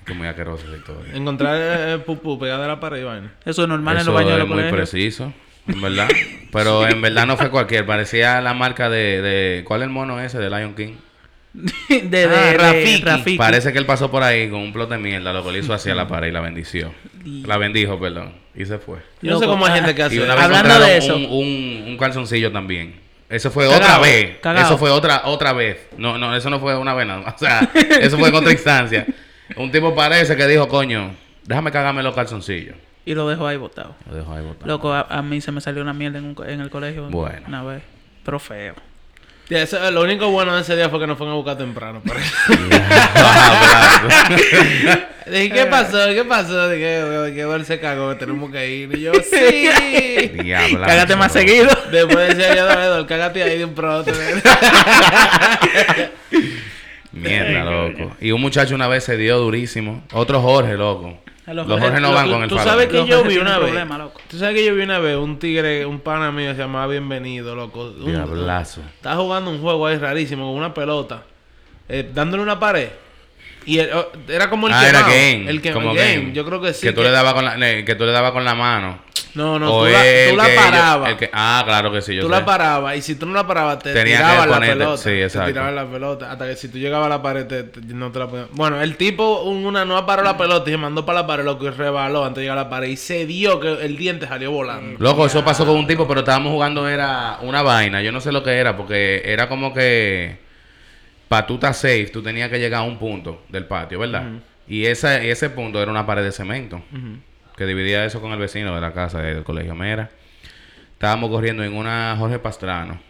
Que 0.07 0.13
es 0.13 0.19
muy 0.19 0.29
asqueroso 0.29 0.65
esa 0.67 0.77
historia. 0.79 1.15
Encontrar 1.15 1.57
eh, 1.61 1.99
pupú 1.99 2.39
pegada 2.39 2.65
a 2.65 2.69
la 2.69 2.81
pared 2.81 3.03
y 3.03 3.05
vaina. 3.05 3.35
Eso 3.45 3.65
es 3.65 3.69
normal 3.69 3.97
en 3.97 4.01
Eso 4.01 4.11
los 4.11 4.15
baños 4.15 4.31
de 4.31 4.37
es 4.37 4.39
los 4.41 4.49
muy 4.49 4.57
colegios. 4.63 4.91
preciso, 4.91 5.33
en 5.67 5.83
verdad. 5.83 6.09
Pero 6.51 6.89
en 6.89 7.03
verdad 7.03 7.27
no 7.27 7.37
fue 7.37 7.51
cualquier. 7.51 7.85
Parecía 7.85 8.41
la 8.41 8.55
marca 8.55 8.89
de, 8.89 9.21
de... 9.21 9.65
¿Cuál 9.67 9.83
es 9.83 9.89
el 9.89 9.93
mono 9.93 10.19
ese? 10.23 10.39
De 10.39 10.49
Lion 10.49 10.75
King. 10.75 10.95
De, 11.91 12.01
de, 12.09 12.25
Ah, 12.25 12.29
de 12.53 12.55
Rafiki. 12.57 13.03
Rafiki. 13.03 13.37
Parece 13.39 13.73
que 13.73 13.79
él 13.79 13.87
pasó 13.87 14.11
por 14.11 14.23
ahí 14.23 14.49
con 14.49 14.61
un 14.61 14.73
plot 14.73 14.91
de 14.91 14.99
mierda, 14.99 15.33
loco. 15.33 15.51
Le 15.51 15.59
hizo 15.59 15.75
así 15.75 15.91
a 15.91 15.95
la 15.95 16.07
pared 16.09 16.29
y 16.29 16.33
la 16.33 16.41
bendició. 16.41 16.93
La 17.25 17.57
bendijo, 17.59 17.99
perdón. 17.99 18.33
Y 18.55 18.65
se 18.65 18.79
fue. 18.79 18.99
Yo 19.23 19.33
no 19.33 19.39
sé 19.39 19.47
cómo 19.47 19.67
hay 19.67 19.73
gente 19.75 19.95
que 19.95 20.01
Y 20.03 20.05
hace 20.05 20.21
una 20.23 20.35
vez 20.35 20.45
Hablando 20.45 20.81
de 20.81 20.97
eso. 20.97 21.17
Un, 21.17 21.25
un, 21.27 21.85
un 21.89 21.97
calzoncillo 21.99 22.51
también. 22.53 22.95
Eso 23.29 23.51
fue 23.51 23.65
Cagao, 23.67 23.79
otra 23.79 23.99
vez. 23.99 24.39
cagao. 24.41 24.65
Eso 24.65 24.79
fue 24.79 24.91
otra 24.91 25.23
otra 25.27 25.53
vez. 25.53 25.89
No, 25.99 26.17
no, 26.17 26.35
eso 26.35 26.49
no 26.49 26.59
fue 26.61 26.77
una 26.77 26.95
vez 26.95 27.07
nada 27.07 27.21
más. 27.23 27.35
O 27.35 27.39
sea, 27.39 27.61
eso 28.01 28.19
fue 28.19 28.31
en 28.31 28.35
otra 28.35 28.53
instancia. 28.53 29.07
Un 29.57 29.71
tipo 29.71 29.95
parece 29.95 30.35
que 30.37 30.47
dijo, 30.47 30.67
coño, 30.69 31.11
déjame 31.45 31.71
cagarme 31.71 32.03
los 32.03 32.15
calzoncillos. 32.15 32.77
Y 33.05 33.15
lo 33.15 33.29
dejo 33.29 33.47
ahí 33.47 33.57
botado. 33.57 33.95
Lo 34.09 34.15
dejo 34.17 34.33
ahí 34.35 34.43
botado. 34.45 34.67
Loco, 34.67 34.93
a, 34.93 35.03
a 35.03 35.23
mí 35.23 35.41
se 35.41 35.53
me 35.53 35.61
salió 35.61 35.83
una 35.83 35.93
mierda 35.93 36.19
en, 36.19 36.25
un 36.25 36.35
co- 36.35 36.45
en 36.45 36.61
el 36.61 36.71
colegio 36.71 37.09
Bueno. 37.11 37.43
una 37.49 37.63
vez. 37.63 37.83
Pero 38.25 38.39
feo. 38.39 38.75
Eso- 39.51 39.91
lo 39.91 40.03
único 40.03 40.29
bueno 40.31 40.55
de 40.55 40.61
ese 40.63 40.77
día 40.77 40.89
fue 40.91 41.01
que 41.01 41.07
nos 41.07 41.17
fueron 41.17 41.33
a 41.35 41.37
buscar 41.37 41.57
temprano. 41.57 42.03
Dije, 45.31 45.51
¿qué 45.51 45.67
pasó? 45.67 45.99
¿Qué 46.09 46.25
pasó? 46.25 46.69
Dije, 46.71 47.35
que 47.35 47.43
él 47.43 47.65
se 47.67 47.79
cagó, 47.81 48.17
tenemos 48.17 48.51
que 48.51 48.71
ir. 48.71 48.97
Y 48.97 49.03
yo, 49.03 49.13
sí. 49.15 49.69
Diablo. 50.43 50.87
Cágate 50.87 51.17
más 51.17 51.33
seguido. 51.33 51.69
Después 51.91 52.29
decía 52.29 52.55
yo, 52.55 52.63
Eduardo, 52.63 53.07
cágate 53.07 53.43
ahí 53.43 53.59
de 53.59 53.65
un 53.67 53.75
pronto. 53.75 54.11
Mierda, 57.13 57.65
loco. 57.65 58.17
Y 58.21 58.31
un 58.33 58.41
muchacho 58.41 58.75
una 58.75 58.89
vez 58.89 59.05
se 59.05 59.17
dio 59.17 59.39
durísimo. 59.39 60.03
Otro 60.13 60.41
Jorge, 60.41 60.75
loco. 60.75 61.19
A 61.49 61.55
Los 61.55 61.67
los 61.67 61.81
Jorge 61.81 61.99
no 62.01 62.13
van 62.13 62.31
con 62.31 62.43
el 62.43 62.49
Tú 62.51 62.59
sabes 62.59 62.89
que 62.89 62.99
Los 62.99 63.09
yo 63.09 63.25
vi 63.25 63.39
una 63.39 63.59
vez. 63.59 63.69
problema, 63.69 63.97
loco. 63.97 64.21
Tú 64.29 64.39
sabes 64.39 64.55
que 64.55 64.67
yo 64.67 64.75
vi 64.75 64.83
una 64.83 64.99
vez 64.99 65.17
un 65.17 65.39
tigre, 65.39 65.87
un 65.87 65.99
pana 66.01 66.31
mío 66.31 66.53
se 66.53 66.59
llamaba 66.59 66.87
Bienvenido, 66.89 67.55
loco. 67.57 67.85
Un- 67.85 68.05
Diablazo. 68.05 68.83
Estaba 68.97 69.17
jugando 69.17 69.51
un 69.51 69.61
juego 69.63 69.87
ahí 69.87 69.97
rarísimo 69.97 70.47
con 70.47 70.57
una 70.57 70.75
pelota, 70.75 71.23
eh, 71.89 72.07
dándole 72.13 72.43
una 72.43 72.61
pared. 72.61 72.91
Y 73.65 73.79
el- 73.79 73.91
oh, 73.95 74.09
era 74.29 74.51
como 74.51 74.67
el 74.69 74.75
Ah, 74.75 74.89
era 74.89 75.01
game. 75.03 75.49
El 75.49 75.63
que, 75.63 75.73
como 75.73 75.95
game. 75.95 76.17
game. 76.17 76.33
Yo 76.35 76.45
creo 76.45 76.61
que 76.61 76.75
sí. 76.75 76.87
Que 76.87 76.93
tú, 76.93 77.03
le 77.03 77.11
dabas 77.11 77.33
con 77.33 77.45
la, 77.47 77.57
que 77.59 77.95
tú 77.97 78.05
le 78.05 78.13
dabas 78.13 78.33
con 78.33 78.45
la 78.45 78.55
mano. 78.55 78.99
No, 79.35 79.59
no, 79.59 79.73
O 79.73 79.85
tú 79.87 79.93
la, 79.93 80.07
el 80.07 80.31
tú 80.31 80.37
la 80.37 80.45
que 80.47 80.53
ellos- 80.55 80.65
parabas. 80.65 81.15
que- 81.15 81.31
ah, 81.33 81.63
claro 81.65 81.93
que 81.93 82.03
sí. 82.03 82.15
Yo 82.15 82.23
tú 82.23 82.29
sé. 82.29 82.35
la 82.35 82.45
parabas 82.45 82.97
y 82.97 83.03
si 83.03 83.15
tú 83.15 83.27
no 83.27 83.35
la 83.35 83.47
parabas 83.47 83.79
te 83.79 83.93
Tenía 83.93 84.17
que 84.19 84.23
tiraban 84.25 84.51
la 84.51 84.61
pelota. 84.61 84.97
sí, 84.97 85.11
exacto. 85.11 85.47
Te 85.47 85.53
tiraban 85.53 85.75
la 85.77 85.87
pelota. 85.87 86.31
Hasta 86.33 86.47
que 86.49 86.57
si 86.57 86.69
tú 86.69 86.79
llegabas 86.79 87.07
a 87.07 87.09
la 87.11 87.23
pared 87.23 87.47
te- 87.47 87.65
te- 87.65 87.81
no 87.95 88.11
te 88.11 88.19
la 88.19 88.27
podían... 88.27 88.49
Bueno, 88.53 88.81
el 88.81 88.97
tipo 88.97 89.43
un- 89.43 89.65
una 89.67 89.85
no 89.85 90.05
paró 90.07 90.23
la 90.23 90.37
pelota 90.37 90.69
y 90.69 90.73
se 90.73 90.79
mandó 90.79 91.05
para 91.07 91.21
la 91.21 91.27
pared, 91.27 91.45
loco, 91.45 91.67
y 91.67 91.71
rebaló 91.71 92.25
antes 92.25 92.37
de 92.37 92.43
llegar 92.43 92.59
a 92.59 92.63
la 92.65 92.71
pared. 92.71 92.89
Y 92.89 92.97
se 92.97 93.27
dio 93.27 93.61
que 93.61 93.85
el 93.85 93.97
diente 93.97 94.27
salió 94.27 94.51
volando. 94.51 94.99
Loco, 94.99 95.27
eso 95.27 95.45
pasó 95.45 95.65
con 95.67 95.77
un 95.77 95.87
tipo, 95.87 96.09
pero 96.09 96.21
estábamos 96.21 96.53
jugando 96.53 96.89
era 96.89 97.39
una 97.43 97.63
vaina. 97.63 98.03
Yo 98.03 98.13
no 98.13 98.21
sé 98.21 98.33
lo 98.33 98.43
que 98.43 98.53
era, 98.57 98.77
porque 98.77 99.23
era 99.25 99.49
como 99.49 99.73
que 99.75 100.39
para 101.29 101.47
tú 101.47 101.55
estar 101.55 101.75
safe, 101.75 102.07
tú 102.13 102.23
tenías 102.23 102.49
que 102.51 102.59
llegar 102.59 102.81
a 102.81 102.85
un 102.85 102.99
punto 102.99 103.43
del 103.51 103.67
patio, 103.67 103.99
¿verdad? 103.99 104.25
Y 104.67 104.87
ese, 104.87 105.31
ese 105.31 105.51
punto 105.51 105.81
era 105.81 105.91
una 105.91 106.05
pared 106.07 106.23
de 106.23 106.33
cemento 106.33 106.77
Ujú. 106.77 107.19
Que 107.59 107.67
dividía 107.67 108.05
eso 108.05 108.21
con 108.21 108.31
el 108.31 108.39
vecino 108.39 108.73
de 108.73 108.81
la 108.81 108.93
casa 108.93 109.21
del 109.21 109.43
colegio 109.43 109.75
Mera. 109.75 110.11
Estábamos 110.93 111.29
corriendo 111.29 111.65
en 111.65 111.75
una 111.75 112.15
Jorge 112.17 112.39
Pastrano. 112.39 113.01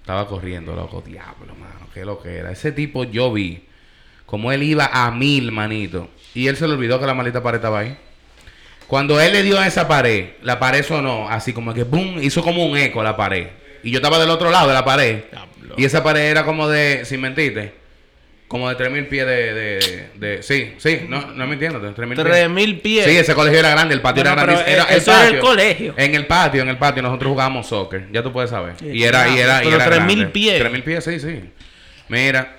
Estaba 0.00 0.28
corriendo, 0.28 0.76
loco, 0.76 1.02
diablo, 1.04 1.54
mano, 1.54 1.88
qué 1.94 2.04
lo 2.04 2.20
que 2.22 2.36
era. 2.36 2.52
Ese 2.52 2.72
tipo 2.72 3.04
yo 3.04 3.32
vi 3.32 3.64
como 4.26 4.52
él 4.52 4.62
iba 4.62 4.90
a 4.92 5.10
mil, 5.10 5.50
manito. 5.50 6.10
Y 6.34 6.46
él 6.46 6.56
se 6.56 6.68
le 6.68 6.74
olvidó 6.74 7.00
que 7.00 7.06
la 7.06 7.14
maldita 7.14 7.42
pared 7.42 7.56
estaba 7.56 7.80
ahí. 7.80 7.96
Cuando 8.86 9.18
él 9.18 9.32
le 9.32 9.42
dio 9.42 9.58
a 9.58 9.66
esa 9.66 9.88
pared, 9.88 10.34
la 10.42 10.58
pared 10.58 10.84
sonó 10.84 11.28
así 11.30 11.54
como 11.54 11.72
que 11.72 11.84
boom, 11.84 12.22
hizo 12.22 12.42
como 12.42 12.66
un 12.66 12.76
eco 12.76 13.02
la 13.02 13.16
pared. 13.16 13.48
Y 13.82 13.90
yo 13.90 13.98
estaba 13.98 14.18
del 14.18 14.30
otro 14.30 14.50
lado 14.50 14.68
de 14.68 14.74
la 14.74 14.84
pared. 14.84 15.24
Diablo. 15.30 15.74
Y 15.78 15.84
esa 15.86 16.02
pared 16.04 16.30
era 16.30 16.44
como 16.44 16.68
de, 16.68 17.04
sin 17.06 17.20
mentirte, 17.22 17.74
como 18.48 18.68
de 18.68 18.76
3000 18.76 19.06
pies 19.08 19.26
de, 19.26 19.54
de, 19.54 20.06
de- 20.14 20.42
Sí, 20.42 20.74
sí, 20.78 21.00
no, 21.08 21.32
no 21.32 21.46
mintiéndote, 21.46 21.88
3000 21.94 22.16
pies. 22.16 22.26
Tres 22.26 22.48
mil 22.50 22.78
pies. 22.80 23.04
Sí, 23.04 23.16
ese 23.16 23.34
colegio 23.34 23.58
era 23.58 23.70
grande, 23.70 23.94
el 23.94 24.00
patio 24.00 24.22
Bueno, 24.22 24.40
era 24.40 24.52
grande. 24.52 24.72
Era, 24.72 24.82
eh, 24.84 24.96
eso 24.98 25.10
era 25.12 25.26
el 25.28 25.38
colegio. 25.40 25.94
En 25.96 26.14
el 26.14 26.26
patio, 26.26 26.62
en 26.62 26.68
el 26.68 26.78
patio 26.78 27.02
nosotros 27.02 27.30
jugábamos 27.30 27.66
soccer, 27.66 28.06
ya 28.12 28.22
tú 28.22 28.32
puedes 28.32 28.50
saber. 28.50 28.74
Sí, 28.78 28.86
y 28.92 29.02
era, 29.04 29.28
y 29.28 29.38
era, 29.38 29.62
y 29.62 29.66
Pero 29.66 29.76
era 29.76 29.86
3.000 29.86 29.96
grande. 30.06 30.26
pies. 30.26 30.58
3000 30.60 30.82
pies, 30.82 31.04
sí, 31.04 31.18
sí. 31.20 31.40
Mira. 32.08 32.56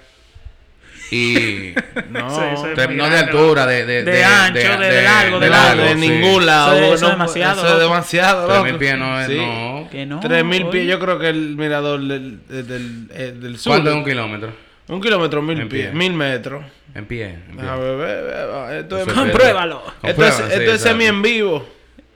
Y 1.09 1.73
No. 2.11 2.29
Sí, 2.29 2.87
muy 2.87 2.95
no 2.97 3.09
de 3.09 3.17
altura, 3.17 3.61
loco. 3.61 3.67
de, 3.71 3.85
de, 3.85 4.03
De 4.03 4.23
ancho, 4.25 4.59
de- 4.77 4.87
de 4.91 5.01
largo, 5.03 5.39
de 5.39 5.49
largo. 5.49 5.83
de 5.83 5.89
sí. 5.93 5.95
ningún 5.95 6.45
lado. 6.45 6.73
Eso 6.73 6.85
es- 6.85 6.93
eso 6.95 7.05
no, 7.05 7.11
es 7.11 7.17
demasiado, 7.33 7.61
Eso 7.65 7.73
es 7.75 7.79
demasiado, 7.81 8.45
Tres 8.45 8.57
loco. 8.57 8.65
mil 8.69 8.75
pies 8.77 8.97
no 8.97 9.21
es, 9.21 9.27
Sí. 9.27 9.37
no. 9.37 9.87
Que 9.89 10.05
no. 10.05 10.19
Tres 10.19 10.43
mil 10.43 10.63
oye. 10.63 10.71
pies, 10.71 10.87
yo 10.89 10.99
creo 10.99 11.17
que 11.17 11.29
el 11.29 11.55
mirador 11.55 12.01
del, 12.01 12.45
del, 12.49 12.67
del, 13.07 13.39
del 13.41 13.57
sur. 13.57 13.71
¿Cuánto 13.71 13.89
es 13.91 13.95
un 13.95 14.03
kilómetro? 14.03 14.66
Un 14.89 15.01
kilómetro, 15.01 15.41
mil 15.41 15.59
En 15.59 15.69
pies. 15.69 15.87
pie. 15.87 15.93
Mil 15.95 16.13
metros. 16.13 16.63
En 16.95 17.05
pie. 17.05 17.25
en 17.49 17.57
pie. 17.57 17.67
A 17.69 17.75
ver, 17.75 17.97
ve, 17.97 18.05
ve, 18.21 18.21
ve, 18.23 18.79
esto 18.79 18.97
es, 18.99 19.05
Compruébalo. 19.13 19.83
esto 20.03 20.25
es, 20.25 20.39
esto 20.39 20.77
semi 20.77 21.05
en 21.05 21.21
vivo. 21.21 21.67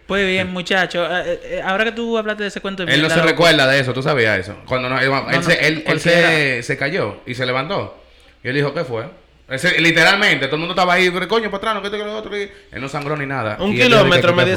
Pues 0.07 0.25
bien, 0.27 0.51
muchacho. 0.51 1.05
eh, 1.05 1.39
eh, 1.43 1.61
ahora 1.63 1.85
que 1.85 1.91
tú 1.93 2.17
hablaste 2.17 2.43
de 2.43 2.49
ese 2.49 2.59
cuento 2.61 2.85
de 2.85 2.93
Él 2.93 3.01
no 3.01 3.09
se 3.09 3.21
recuerda 3.21 3.67
de 3.67 3.79
eso, 3.79 3.93
tú 3.93 4.01
sabías 4.03 4.39
eso. 4.39 4.55
Cuando 4.67 4.89
no- 4.89 4.99
él, 4.99 5.05
él 5.05 5.35
no, 5.35 5.43
se, 5.43 5.67
él, 5.67 5.83
él 5.87 5.99
se, 5.99 6.63
se 6.63 6.77
cayó 6.77 7.21
y 7.25 7.33
se 7.35 7.45
levantó. 7.45 8.01
Y 8.43 8.49
él 8.49 8.55
dijo, 8.55 8.73
¿qué 8.73 8.83
fue? 8.83 9.05
Ese- 9.49 9.79
literalmente, 9.79 10.47
todo 10.47 10.55
el 10.55 10.59
mundo 10.61 10.73
estaba 10.73 10.93
ahí, 10.93 11.09
pero 11.11 11.27
coño, 11.27 11.45
para 11.51 11.57
atrás, 11.57 11.75
no 11.75 11.81
que 11.81 11.87
esto 11.87 11.97
que 11.97 12.03
lo 12.05 12.15
otro. 12.17 12.37
y- 12.37 12.49
Él 12.71 12.81
no 12.81 12.89
sangró 12.89 13.15
ni 13.15 13.25
nada. 13.25 13.57
Un 13.59 13.71
Y 13.73 13.79
kilómetro 13.81 14.31
¿qué- 14.31 14.35
me 14.37 14.45
qué 14.45 14.51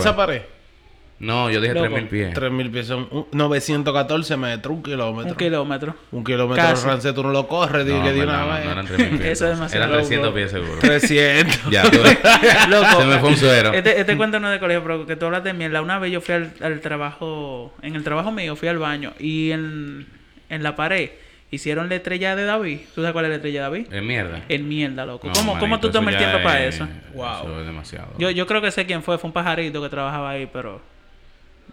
No, 1.20 1.48
yo 1.48 1.60
dije 1.60 1.72
Loco. 1.74 1.86
3000 1.86 2.08
pies. 2.08 2.34
3000 2.34 2.70
pies 2.70 2.86
son 2.88 3.08
un- 3.10 3.26
914 3.32 4.36
metros, 4.36 4.76
un 4.76 4.82
kilómetro. 4.82 5.30
Un 5.32 5.36
kilómetro. 5.38 5.94
Un 6.10 6.24
kilómetro 6.24 6.62
Casi. 6.64 6.82
francés, 6.82 7.14
tú 7.14 7.22
no 7.22 7.30
lo 7.30 7.46
corres, 7.46 7.86
dije 7.86 7.98
No, 7.98 8.04
que 8.04 8.12
de 8.12 8.22
una 8.24 8.40
no, 8.46 8.52
vez. 8.52 8.64
no 8.64 8.72
eran 8.72 8.86
3000 8.86 9.08
pies. 9.20 9.30
Eso 9.30 9.44
es 9.46 9.54
demasiado 9.54 9.84
Eran 9.84 9.96
loco. 9.96 10.08
300 10.08 10.34
pies 10.34 10.50
seguro. 10.50 10.78
300. 10.80 11.60
ya, 11.70 11.82
tú- 11.82 11.98
Loco. 12.68 13.00
Se 13.00 13.06
me 13.06 13.18
fue 13.20 13.28
un 13.30 13.36
suero. 13.36 13.72
Este, 13.72 14.00
este 14.00 14.16
cuento 14.16 14.40
no 14.40 14.48
es 14.48 14.54
de 14.54 14.60
colegio, 14.60 14.82
pero 14.82 15.06
que 15.06 15.16
tú 15.16 15.26
hablas 15.26 15.44
de 15.44 15.52
mierda. 15.54 15.80
Una 15.82 15.98
vez 15.98 16.12
yo 16.12 16.20
fui 16.20 16.34
al, 16.34 16.52
al 16.60 16.80
trabajo, 16.80 17.72
en 17.82 17.94
el 17.96 18.02
trabajo 18.04 18.32
mío, 18.32 18.56
fui 18.56 18.68
al 18.68 18.78
baño 18.78 19.12
y 19.18 19.52
en, 19.52 20.06
en 20.50 20.62
la 20.62 20.74
pared 20.76 21.10
hicieron 21.50 21.88
la 21.88 21.94
estrella 21.94 22.34
de 22.34 22.44
David. 22.44 22.80
¿Tú 22.94 23.00
sabes 23.00 23.12
cuál 23.12 23.26
es 23.26 23.28
la 23.30 23.36
estrella 23.36 23.60
de 23.60 23.62
David? 23.62 23.92
Es 23.92 24.02
mierda. 24.02 24.42
En 24.48 24.68
mierda, 24.68 25.06
loco. 25.06 25.28
No, 25.28 25.32
¿Cómo, 25.34 25.52
¿Cómo 25.52 25.66
manito, 25.68 25.86
tú 25.88 25.92
tomas 25.92 26.14
el 26.14 26.20
ya 26.20 26.26
tiempo 26.30 26.42
para 26.46 26.64
es- 26.66 26.74
eso? 26.74 26.88
Eso 27.14 27.60
es 27.60 27.66
demasiado. 27.66 28.08
Yo, 28.18 28.30
yo 28.30 28.46
creo 28.48 28.60
que 28.60 28.72
sé 28.72 28.84
quién 28.84 29.02
fue. 29.04 29.16
Fue 29.18 29.28
un 29.28 29.32
pajarito 29.32 29.80
que 29.80 29.88
trabajaba 29.88 30.30
ahí, 30.30 30.48
pero 30.52 30.80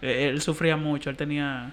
él 0.01 0.41
sufría 0.41 0.77
mucho. 0.77 1.09
Él 1.09 1.15
tenía... 1.17 1.71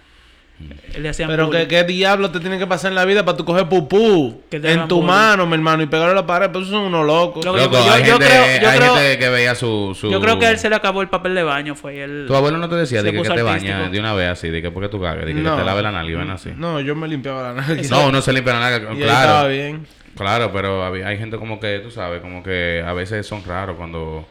Él 0.92 1.04
le 1.04 1.08
hacían 1.10 1.28
Pero 1.28 1.50
que, 1.50 1.68
¿qué 1.68 1.84
diablo 1.84 2.32
te 2.32 2.40
tiene 2.40 2.58
que 2.58 2.66
pasar 2.66 2.90
en 2.90 2.96
la 2.96 3.04
vida 3.04 3.24
para 3.24 3.36
tú 3.36 3.44
coger 3.44 3.68
pupú 3.68 4.42
en 4.50 4.88
tu 4.88 4.96
bullying. 4.96 5.06
mano, 5.06 5.46
mi 5.46 5.54
hermano, 5.54 5.84
y 5.84 5.86
pegarlo 5.86 6.10
a 6.10 6.14
la 6.16 6.26
pared? 6.26 6.50
Pues 6.50 6.64
eso 6.64 6.72
son 6.72 6.86
unos 6.86 7.06
locos. 7.06 7.44
Loco, 7.44 7.56
Loco, 7.58 7.76
yo- 7.76 7.92
hay, 7.92 8.02
yo 8.02 8.12
gente, 8.14 8.26
creo- 8.26 8.60
yo 8.62 8.68
hay 8.68 8.78
creo- 8.80 8.94
gente 8.96 9.18
que 9.20 9.28
veía 9.28 9.54
su, 9.54 9.96
su... 9.96 10.10
Yo 10.10 10.20
creo 10.20 10.36
que 10.40 10.46
a 10.46 10.50
él 10.50 10.58
se 10.58 10.68
le 10.68 10.74
acabó 10.74 11.00
el 11.02 11.08
papel 11.08 11.36
de 11.36 11.44
baño. 11.44 11.76
Fue 11.76 12.02
él... 12.02 12.24
Tu 12.26 12.34
abuelo 12.34 12.58
no 12.58 12.68
te 12.68 12.74
decía 12.74 13.04
de 13.04 13.12
que, 13.12 13.22
que 13.22 13.28
te 13.30 13.42
bañas 13.42 13.92
de 13.92 14.00
una 14.00 14.14
vez 14.14 14.30
así, 14.30 14.48
de 14.48 14.60
que 14.60 14.72
porque 14.72 14.88
tú 14.88 15.00
cagas, 15.00 15.24
de 15.26 15.32
que, 15.32 15.42
que 15.44 15.48
te 15.48 15.64
lave 15.64 15.80
la 15.80 15.92
nalga 15.92 16.10
y 16.10 16.16
ven 16.16 16.30
así. 16.30 16.50
No, 16.56 16.80
yo 16.80 16.96
me 16.96 17.06
limpiaba 17.06 17.52
la 17.52 17.62
nalga. 17.62 17.80
No, 17.90 18.08
uno 18.08 18.20
se 18.20 18.32
limpia 18.32 18.54
la 18.54 18.58
nalga, 18.60 18.92
Y 18.94 18.96
ahí 18.96 19.02
estaba 19.02 19.22
claro. 19.24 19.48
bien. 19.50 19.86
Claro, 20.16 20.50
pero 20.52 20.82
había- 20.82 21.06
hay 21.06 21.18
gente 21.18 21.36
como 21.36 21.60
que, 21.60 21.78
tú 21.78 21.92
sabes, 21.92 22.20
como 22.20 22.42
que 22.42 22.82
a 22.84 22.92
veces 22.94 23.24
son 23.24 23.44
raros 23.44 23.76
cuando... 23.76 24.26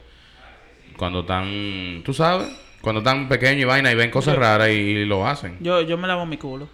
Cuando 0.97 1.21
están... 1.21 2.01
Tú 2.03 2.13
sabes, 2.13 2.49
cuando 2.81 2.99
están 2.99 3.27
pequeños 3.29 3.61
y 3.61 3.65
vaina 3.65 3.91
y 3.91 3.95
ven 3.95 4.09
cosas 4.11 4.35
raras 4.35 4.69
y, 4.69 5.05
lo 5.05 5.27
hacen. 5.27 5.57
Yo, 5.59 5.81
yo 5.81 5.97
me 5.97 6.07
lavo 6.07 6.25
mi 6.25 6.37
culo. 6.37 6.69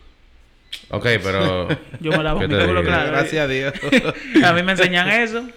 Ok, 0.90 1.04
pero... 1.24 1.68
Yo 2.00 2.12
me 2.12 2.24
lavo 2.24 2.40
¿Qué 2.40 2.48
mi 2.48 2.56
culo, 2.56 2.68
digo? 2.82 2.84
claro. 2.84 3.12
Gracias 3.12 3.44
a 3.44 3.48
Dios. 3.48 3.74
A 4.44 4.54
mí 4.54 4.64
me 4.64 4.72
enseñan 4.74 5.08
eso. 5.10 5.48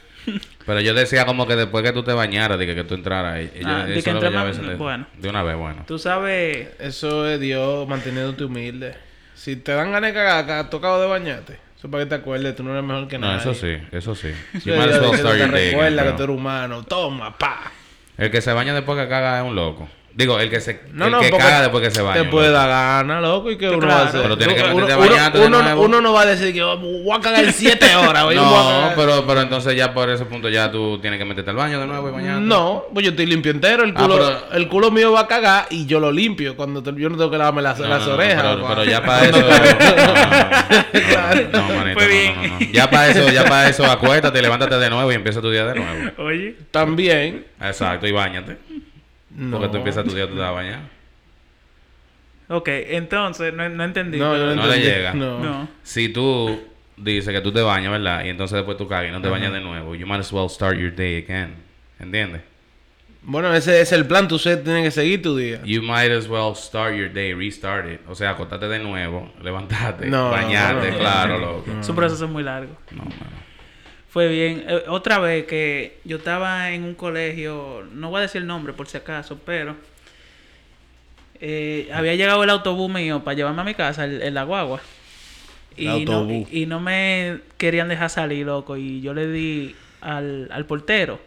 Pero 0.66 0.80
yo 0.80 0.92
decía 0.94 1.24
como 1.24 1.46
que 1.46 1.54
después 1.56 1.84
que 1.84 1.92
tú 1.92 2.02
te 2.02 2.12
bañaras, 2.12 2.58
de 2.58 2.66
que, 2.66 2.74
que 2.74 2.84
tú 2.84 2.94
entraras, 2.94 3.40
y- 3.40 3.58
y 3.60 3.62
yo- 3.62 3.68
Ah, 3.68 3.84
de 3.86 3.94
que 3.94 4.02
que 4.02 4.10
yo 4.12 4.44
veces 4.44 4.76
bueno. 4.78 5.06
De 5.18 5.28
una 5.28 5.42
vez, 5.42 5.56
bueno. 5.56 5.84
Tú 5.86 5.98
sabes... 5.98 6.68
Eso 6.80 7.28
es 7.28 7.38
Dios 7.40 7.86
manteniéndote 7.88 8.44
humilde. 8.44 8.94
Si 9.34 9.56
te 9.56 9.72
dan 9.72 9.92
ganas 9.92 10.12
de 10.12 10.14
cagar, 10.14 10.68
tú 10.68 10.78
acabas 10.78 11.00
de 11.00 11.06
bañarte. 11.06 11.56
Eso 11.78 11.90
para 11.90 12.04
que 12.04 12.08
te 12.10 12.14
acuerdes, 12.16 12.56
tú 12.56 12.62
no 12.64 12.72
eres 12.72 12.84
mejor 12.84 13.06
que 13.06 13.18
No, 13.18 13.26
nadie. 13.28 13.40
eso 13.40 13.54
sí, 13.54 13.76
eso 13.92 14.14
sí. 14.14 14.28
Well 14.66 14.88
dice, 14.88 15.16
start 15.18 15.36
te 15.38 15.46
recuerda 15.46 16.02
que 16.02 16.08
pero- 16.10 16.16
tú 16.16 16.22
eres 16.24 16.36
humano. 16.36 16.82
Toma, 16.84 17.36
pa. 17.38 17.70
El 18.18 18.30
que 18.30 18.40
se 18.40 18.52
baña 18.52 18.74
después 18.74 18.98
que 18.98 19.08
caga 19.08 19.38
es 19.40 19.44
un 19.46 19.54
loco. 19.54 19.88
Digo, 20.16 20.40
el 20.40 20.48
que 20.48 20.60
se 20.60 20.80
No, 20.94 21.04
el 21.06 21.12
no, 21.12 21.20
que 21.20 21.28
caga 21.30 21.60
después 21.60 21.84
que 21.86 21.90
se 21.90 22.00
baña. 22.00 22.22
Te 22.22 22.28
puede 22.30 22.46
loco. 22.48 22.58
dar 22.58 22.68
gana, 22.70 23.20
loco, 23.20 23.50
y 23.50 23.58
que 23.58 23.68
uno 23.68 23.80
claro. 23.80 23.94
va 23.96 24.00
a 24.00 24.08
hacer. 24.08 24.22
Pero 24.22 24.38
tiene 24.38 24.54
que 24.54 24.62
uno, 24.62 24.74
meterte 24.74 24.92
a 24.94 24.96
uno- 24.96 25.08
bañarte 25.10 25.38
uno- 25.40 25.62
nuevo. 25.62 25.82
uno 25.82 26.00
no 26.00 26.12
va 26.14 26.22
a 26.22 26.24
decir 26.26 26.54
que 26.54 26.62
oh, 26.62 26.78
voy 26.78 27.14
a 27.14 27.20
cagar 27.20 27.44
en 27.44 27.52
7 27.52 27.96
horas. 27.96 28.24
oye, 28.24 28.38
voy 28.38 28.46
a 28.46 28.50
No, 28.50 28.64
cagar. 28.80 28.94
pero, 28.96 29.26
pero 29.26 29.40
entonces 29.42 29.76
ya 29.76 29.92
por 29.92 30.08
ese 30.08 30.24
punto 30.24 30.48
ya 30.48 30.70
tú 30.72 30.98
tienes 31.00 31.18
que 31.18 31.26
meterte 31.26 31.50
al 31.50 31.56
baño 31.56 31.78
de 31.80 31.86
nuevo 31.86 32.08
y 32.08 32.12
bañarte. 32.12 32.40
No, 32.40 32.84
pues 32.94 33.04
yo 33.04 33.10
estoy 33.10 33.26
limpio 33.26 33.52
entero. 33.52 33.84
El 33.84 33.92
Ah, 33.94 34.00
culo, 34.00 34.16
pero- 34.16 34.52
el 34.58 34.68
culo 34.68 34.90
mío 34.90 35.12
va 35.12 35.20
a 35.20 35.26
cagar 35.26 35.66
y 35.68 35.84
yo 35.84 36.00
lo 36.00 36.10
limpio. 36.10 36.56
Cuando 36.56 36.82
te- 36.82 36.98
yo 36.98 37.10
no 37.10 37.18
tengo 37.18 37.30
que 37.30 37.36
lavarme 37.36 37.60
las, 37.60 37.78
No, 37.78 37.86
las 37.86 38.00
no, 38.00 38.06
no, 38.08 38.14
orejas. 38.14 38.56
pero, 38.68 38.84
ya 38.84 39.02
para 39.04 39.24
eso. 39.26 39.38
No, 41.52 41.62
manito, 41.68 42.00
Fue 42.00 42.04
no, 42.04 42.08
bien. 42.08 42.34
no, 42.36 42.42
no, 42.42 42.48
no. 42.60 42.66
Ya 42.72 42.90
para 42.90 43.08
eso, 43.10 43.28
ya 43.30 43.44
para 43.44 43.68
eso, 43.68 43.84
acuéstate, 43.84 44.40
levántate 44.42 44.76
de 44.78 44.90
nuevo 44.90 45.12
y 45.12 45.14
empieza 45.14 45.40
tu 45.40 45.50
día 45.50 45.66
de 45.66 45.74
nuevo. 45.74 46.10
Oye... 46.24 46.56
También. 46.70 47.46
Exacto, 47.60 48.06
y 48.06 48.12
bañate. 48.12 48.56
No. 49.36 49.56
Porque 49.58 49.70
tú 49.70 49.76
empiezas 49.78 50.04
tu 50.04 50.14
día, 50.14 50.26
tú 50.26 50.34
te 50.34 50.40
vas 50.40 50.48
a 50.48 50.52
bañar. 50.52 50.80
Ok, 52.48 52.68
entonces, 52.68 53.52
no, 53.54 53.68
no 53.68 53.84
entendí. 53.84 54.18
No, 54.18 54.36
yo 54.36 54.54
No 54.54 54.66
le 54.66 54.78
llega. 54.80 55.14
No. 55.14 55.40
No. 55.40 55.68
Si 55.82 56.08
tú 56.08 56.60
dices 56.96 57.34
que 57.34 57.40
tú 57.40 57.52
te 57.52 57.60
bañas, 57.60 57.90
¿verdad? 57.92 58.24
Y 58.24 58.28
entonces 58.28 58.56
después 58.56 58.76
tú 58.78 58.86
cagas 58.88 59.08
y 59.08 59.12
no 59.12 59.20
te 59.20 59.28
bañas 59.28 59.52
de 59.52 59.60
nuevo, 59.60 59.94
you 59.94 60.06
might 60.06 60.20
as 60.20 60.32
well 60.32 60.48
start 60.48 60.78
your 60.78 60.94
day 60.94 61.22
again. 61.22 61.54
¿Entiendes? 61.98 62.42
Bueno, 63.22 63.52
ese 63.52 63.80
es 63.80 63.90
el 63.90 64.06
plan. 64.06 64.28
Tú 64.28 64.38
se- 64.38 64.56
tienes 64.58 64.84
que 64.84 64.90
seguir 64.92 65.20
tu 65.20 65.36
día. 65.36 65.60
You 65.64 65.82
might 65.82 66.12
as 66.12 66.28
well 66.28 66.54
start 66.54 66.94
your 66.94 67.12
day, 67.12 67.34
restart 67.34 67.90
it. 67.90 68.00
O 68.08 68.14
sea, 68.14 68.30
acostarte 68.30 68.68
de 68.68 68.78
nuevo, 68.78 69.32
levantarte, 69.42 70.06
No, 70.06 70.30
bañarte, 70.30 70.86
no, 70.86 70.92
no. 70.92 70.98
claro, 71.00 71.38
loco. 71.38 71.64
Es 71.80 71.88
un 71.88 71.96
proceso 71.96 72.28
muy 72.28 72.44
largo. 72.44 72.76
No, 72.92 73.02
mano. 73.02 73.45
Fue 74.08 74.28
bien. 74.28 74.64
Eh, 74.68 74.84
otra 74.88 75.18
vez 75.18 75.46
que 75.46 75.98
yo 76.04 76.16
estaba 76.18 76.70
en 76.70 76.84
un 76.84 76.94
colegio, 76.94 77.84
no 77.92 78.10
voy 78.10 78.18
a 78.18 78.22
decir 78.22 78.40
el 78.40 78.46
nombre 78.46 78.72
por 78.72 78.86
si 78.88 78.96
acaso, 78.96 79.38
pero 79.44 79.76
eh, 81.40 81.88
había 81.92 82.14
llegado 82.14 82.42
el 82.44 82.50
autobús 82.50 82.90
mío 82.90 83.22
para 83.22 83.36
llevarme 83.36 83.60
a 83.60 83.64
mi 83.64 83.74
casa, 83.74 84.04
el, 84.04 84.22
el 84.22 84.34
la 84.34 84.44
guagua. 84.44 84.80
Y 85.76 85.86
El 85.88 86.04
no, 86.06 86.30
y, 86.32 86.46
y 86.50 86.66
no 86.66 86.80
me 86.80 87.40
querían 87.58 87.88
dejar 87.88 88.08
salir, 88.08 88.46
loco. 88.46 88.78
Y 88.78 89.02
yo 89.02 89.12
le 89.12 89.28
di 89.28 89.74
al, 90.00 90.48
al 90.50 90.64
portero. 90.64 91.20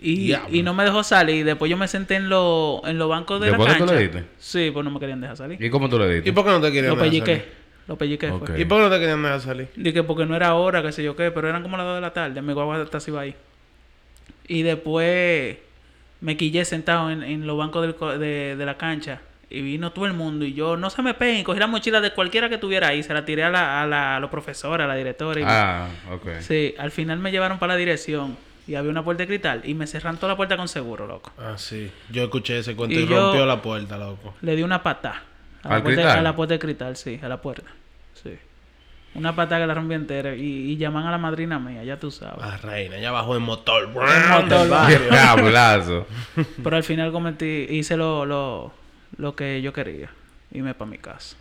Y, 0.00 0.34
y 0.50 0.62
no 0.62 0.72
me 0.74 0.84
dejó 0.84 1.02
salir. 1.02 1.44
Después 1.44 1.70
yo 1.70 1.76
me 1.76 1.86
senté 1.88 2.14
en, 2.16 2.28
lo, 2.30 2.82
en 2.86 2.98
los 2.98 3.08
bancos 3.08 3.40
de 3.40 3.48
¿Después 3.48 3.68
la 3.68 3.74
que 3.74 3.80
tú 3.80 3.86
cancha. 3.86 4.00
le 4.00 4.08
diste? 4.08 4.24
Sí, 4.38 4.70
pues 4.70 4.84
no 4.84 4.90
me 4.90 4.98
querían 5.00 5.20
dejar 5.20 5.36
salir. 5.36 5.62
¿Y 5.62 5.70
cómo 5.70 5.88
tú 5.88 5.98
le 5.98 6.14
diste? 6.14 6.28
¿Y 6.28 6.32
por 6.32 6.44
qué 6.44 6.50
no 6.50 6.60
te 6.60 6.72
querían 6.72 6.94
dejar 6.98 7.10
salir? 7.10 7.44
Lo 7.86 7.96
pelliqué 7.96 8.30
Ok. 8.30 8.46
fue. 8.46 8.60
¿Y 8.60 8.64
por 8.64 8.78
qué 8.78 8.84
no 8.84 8.90
te 8.90 8.98
querían 9.00 9.22
dejar 9.22 9.40
salir? 9.40 9.68
Dije 9.76 10.02
porque 10.02 10.24
no 10.26 10.34
era 10.34 10.54
hora, 10.54 10.82
qué 10.82 10.90
sé 10.92 11.02
yo 11.02 11.14
qué, 11.16 11.30
pero 11.30 11.48
eran 11.48 11.62
como 11.62 11.76
las 11.76 11.86
2 11.86 11.96
de 11.96 12.00
la 12.00 12.12
tarde. 12.12 12.40
Mi 12.42 12.52
guagua 12.52 12.80
hasta 12.80 13.00
se 13.00 13.10
iba 13.10 13.20
ahí. 13.20 13.34
Y 14.48 14.62
después 14.62 15.56
me 16.20 16.36
quillé 16.36 16.64
sentado 16.64 17.10
en, 17.10 17.22
en 17.22 17.46
los 17.46 17.56
bancos 17.58 17.82
del 17.82 18.18
de, 18.20 18.56
de 18.56 18.66
la 18.66 18.76
cancha. 18.76 19.20
Y 19.50 19.60
vino 19.60 19.92
todo 19.92 20.06
el 20.06 20.14
mundo. 20.14 20.44
Y 20.44 20.54
yo, 20.54 20.76
no 20.76 20.90
se 20.90 21.02
me 21.02 21.14
peguen. 21.14 21.44
Cogí 21.44 21.60
la 21.60 21.66
mochila 21.66 22.00
de 22.00 22.12
cualquiera 22.12 22.48
que 22.48 22.58
tuviera 22.58 22.88
ahí. 22.88 23.02
Se 23.02 23.12
la 23.14 23.24
tiré 23.24 23.44
a, 23.44 23.50
la, 23.50 23.82
a, 23.82 23.86
la, 23.86 24.16
a 24.16 24.20
los 24.20 24.30
profesores, 24.30 24.84
a 24.84 24.88
la 24.88 24.96
directora. 24.96 25.40
Y 25.40 25.44
Ah, 25.46 25.88
ok. 26.12 26.40
Sí, 26.40 26.74
al 26.78 26.90
final 26.90 27.18
me 27.18 27.30
llevaron 27.30 27.58
para 27.58 27.74
la 27.74 27.78
dirección. 27.78 28.36
Y 28.66 28.74
había 28.76 28.90
una 28.90 29.04
puerta 29.04 29.22
de 29.22 29.26
cristal. 29.28 29.60
Y 29.64 29.74
me 29.74 29.86
cerraron 29.86 30.16
toda 30.18 30.32
la 30.32 30.36
puerta 30.36 30.56
con 30.56 30.66
seguro, 30.68 31.06
loco. 31.06 31.30
Ah, 31.38 31.54
sí. 31.58 31.90
Yo 32.10 32.24
escuché 32.24 32.58
ese 32.58 32.74
cuento 32.74 32.98
Y 32.98 33.02
y, 33.02 33.06
yo- 33.06 33.26
rompió 33.26 33.44
la 33.46 33.60
puerta, 33.60 33.98
loco. 33.98 34.34
Le 34.40 34.56
di 34.56 34.62
una 34.62 34.82
patada. 34.82 35.22
A 35.64 35.68
la, 35.68 35.74
¿Al 35.76 35.82
puerta, 35.82 36.00
cristal? 36.02 36.18
a 36.18 36.22
la 36.22 36.36
puerta 36.36 36.54
de 36.54 36.58
cristal, 36.60 36.96
sí, 36.96 37.18
a 37.22 37.28
la 37.28 37.40
puerta. 37.42 37.70
Sí. 38.22 38.30
Una 39.14 39.34
patada 39.34 39.60
que 39.62 39.66
la 39.68 39.74
rompí 39.74 39.94
entera. 39.94 40.34
Y, 40.34 40.42
y 40.72 40.76
llaman 40.76 41.06
a 41.06 41.10
la 41.10 41.18
madrina 41.18 41.58
mía, 41.58 41.84
ya 41.84 41.98
tú 41.98 42.10
sabes. 42.10 42.38
La 42.38 42.56
reina, 42.56 42.98
ya 42.98 43.10
bajó 43.12 43.34
el 43.34 43.40
motor. 43.40 43.88
motor, 43.88 44.88
del 44.88 45.08
¡Qué! 46.36 46.44
Pero 46.62 46.76
al 46.76 46.82
final 46.82 47.12
cometí, 47.12 47.66
hice 47.70 47.96
lo, 47.96 48.26
lo, 48.26 48.72
lo 49.16 49.34
que 49.36 49.62
yo 49.62 49.72
quería. 49.72 50.10
Irme 50.52 50.74
para 50.74 50.90
mi 50.90 50.98
casa. 50.98 51.36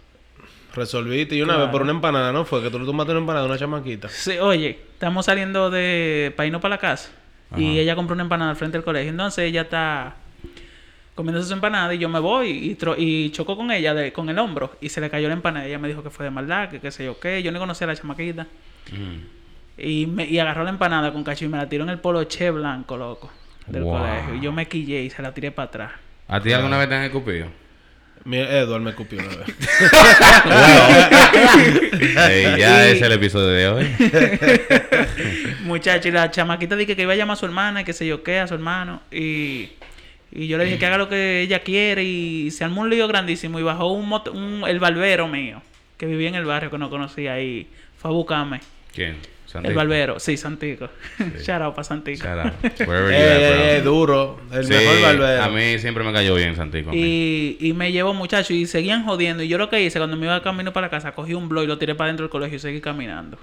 Resolviste. 0.76 1.36
Y 1.36 1.42
una 1.42 1.54
Claro. 1.54 1.66
vez 1.68 1.72
por 1.72 1.82
una 1.84 1.92
empanada, 1.92 2.32
¿no? 2.32 2.46
Fue 2.46 2.62
que 2.64 2.70
tú 2.70 2.80
le 2.80 2.86
tomaste 2.86 3.12
una 3.12 3.20
empanada 3.22 3.46
a 3.46 3.50
una 3.50 3.58
chamaquita. 3.58 4.08
Sí, 4.10 4.38
oye, 4.40 4.80
estamos 4.94 5.26
saliendo 5.26 5.70
de 5.70 6.34
para 6.36 6.48
irnos 6.48 6.62
para 6.62 6.76
la 6.76 6.80
casa. 6.80 7.12
Y 7.56 7.78
ella 7.78 7.96
compró 7.96 8.14
una 8.16 8.24
empanada 8.24 8.50
al 8.52 8.56
frente 8.58 8.78
del 8.78 8.84
colegio. 8.86 9.12
Entonces 9.12 9.46
ella 9.46 9.62
está 9.62 10.16
comiendo 11.16 11.42
su 11.44 11.54
empanada 11.54 11.94
y 11.94 11.98
yo 12.00 12.10
me 12.10 12.20
voy 12.20 12.50
y, 12.50 12.76
tro- 12.76 12.96
y 12.98 13.30
chocó 13.32 13.56
con 13.58 13.72
ella 13.72 13.94
de- 13.94 14.14
con 14.14 14.30
el 14.30 14.40
hombro 14.40 14.76
y 14.82 14.90
se 14.90 15.02
le 15.02 15.10
cayó 15.10 15.28
la 15.28 15.34
empanada. 15.36 15.66
Ella 15.66 15.80
me 15.80 15.88
dijo 15.88 16.04
que 16.04 16.10
fue 16.10 16.26
de 16.26 16.32
maldad, 16.32 16.70
que 16.70 16.80
qué 16.80 16.92
sé 16.92 17.06
yo 17.06 17.20
qué. 17.20 17.42
Yo 17.44 17.52
no 17.52 17.60
conocía 17.60 17.86
a 17.86 17.90
la 17.92 17.96
chamaquita. 17.96 18.48
Mm. 18.92 19.26
Y, 19.78 20.06
me, 20.08 20.26
y 20.26 20.40
agarró 20.40 20.64
la 20.64 20.70
empanada 20.70 21.12
con 21.14 21.24
cacho 21.24 21.46
y 21.46 21.48
me 21.48 21.58
la 21.58 21.68
tiró 21.70 21.84
en 21.84 21.90
el 21.90 22.00
poloche 22.00 22.50
blanco, 22.52 22.98
loco, 22.98 23.32
del 23.68 23.84
Wow. 23.84 24.00
colegio. 24.00 24.36
Y 24.36 24.40
yo 24.42 24.52
me 24.52 24.68
quillé 24.68 25.02
y 25.04 25.10
se 25.10 25.22
la 25.22 25.34
tiré 25.34 25.52
para 25.52 25.68
atrás. 25.68 25.92
¿A 26.28 26.40
ti 26.40 26.52
alguna 26.54 26.78
vez 26.78 26.90
te 26.90 26.96
han 26.96 27.04
escupido? 27.04 27.48
Mi 28.26 28.38
Edward 28.38 28.82
me 28.82 28.92
escupió 28.92 29.20
una 29.20 29.30
vez. 29.36 29.48
Ya 32.58 32.88
es 32.88 33.02
el 33.02 33.12
episodio 33.12 33.48
de 33.48 33.68
hoy. 33.68 33.96
Muchacho, 35.64 36.08
y 36.08 36.12
la 36.12 36.32
chamaquita 36.32 36.76
dije 36.76 36.96
que 36.96 37.02
iba 37.04 37.14
a 37.14 37.16
llamar 37.16 37.34
a 37.34 37.40
su 37.40 37.46
hermana 37.46 37.82
y 37.82 37.84
que 37.84 37.94
sé 37.94 38.06
yo 38.08 38.24
qué, 38.24 38.40
a 38.40 38.48
su 38.48 38.54
hermano. 38.54 39.02
Y, 39.12 39.70
y 40.36 40.48
yo 40.48 40.58
le 40.58 40.66
dije 40.66 40.78
que 40.80 40.86
haga 40.86 40.98
lo 40.98 41.10
que 41.10 41.42
ella 41.42 41.60
quiere 41.60 42.04
y 42.04 42.52
se 42.52 42.64
armó 42.64 42.82
un 42.82 42.90
lío 42.90 43.08
grandísimo. 43.08 43.60
Y 43.60 43.64
bajó 43.64 43.88
un, 43.92 44.08
moto- 44.10 44.32
un- 44.32 44.64
el 44.68 44.80
barbero 44.80 45.28
mío, 45.28 45.62
que 45.98 46.06
vivía 46.06 46.30
en 46.30 46.36
el 46.36 46.46
barrio 46.46 46.70
que 46.72 46.78
no 46.78 46.90
conocía 46.90 47.40
y 47.42 47.68
fue 47.98 48.12
a 48.12 48.14
buscarme. 48.14 48.60
¿Quién? 48.94 49.18
El 49.64 49.76
barbero, 49.76 50.20
sí, 50.20 50.36
Santico. 50.36 50.90
Shout 51.46 51.62
out 51.62 51.76
para 51.76 51.84
Santico. 51.84 52.26
Shout 52.26 52.40
out. 52.46 52.54
Eh, 53.12 53.78
eh, 53.78 53.82
duro. 53.84 54.40
El 54.52 54.66
Sí, 54.66 54.74
mejor 54.74 55.02
barbero. 55.04 55.44
A 55.44 55.50
mí 55.50 55.78
siempre 55.78 56.04
me 56.04 56.12
cayó 56.12 56.34
bien 56.34 56.56
Santico. 56.56 56.90
Y, 56.92 57.58
y 57.60 57.74
me 57.74 57.92
llevó 57.92 58.16
muchacho 58.16 58.52
y 58.56 58.66
seguían 58.66 59.06
jodiendo. 59.06 59.44
Y 59.44 59.48
yo 59.48 59.60
lo 59.60 59.70
que 59.70 59.80
hice 59.84 60.00
cuando 60.00 60.18
me 60.18 60.26
iba 60.26 60.42
camino 60.42 60.74
para 60.74 60.88
la 60.88 60.92
casa, 60.92 61.12
cogí 61.12 61.36
un 61.36 61.50
blog 61.50 61.66
y 61.66 61.68
lo 61.68 61.78
tiré 61.78 61.94
para 61.94 62.08
dentro 62.08 62.24
del 62.24 62.32
colegio 62.32 62.56
y 62.56 62.60
seguí 62.60 62.82
caminando. 62.82 63.38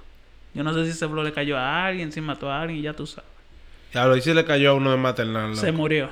Yo 0.53 0.63
no 0.65 0.73
sé 0.73 0.83
si 0.83 0.91
ese 0.91 1.05
blog 1.05 1.23
le 1.23 1.31
cayó 1.31 1.57
a 1.57 1.85
alguien, 1.85 2.11
si 2.11 2.19
mató 2.19 2.51
a 2.51 2.61
alguien 2.61 2.79
y 2.79 2.81
ya 2.83 2.91
tú 2.93 3.07
sabes. 3.07 3.29
Diablo, 3.93 4.17
y 4.17 4.21
si 4.21 4.33
le 4.33 4.43
cayó 4.43 4.71
a 4.71 4.73
uno 4.73 4.91
de 4.91 4.97
maternal. 4.97 5.55
Se 5.55 5.71
murió. 5.71 6.09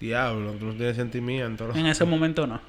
Diablo, 0.00 0.52
tú 0.52 0.66
no 0.66 0.72
tienes 0.74 0.96
sentimiento. 0.96 1.66
loco. 1.66 1.78
En 1.78 1.86
ese 1.86 2.04
momento 2.04 2.46
no. 2.46 2.60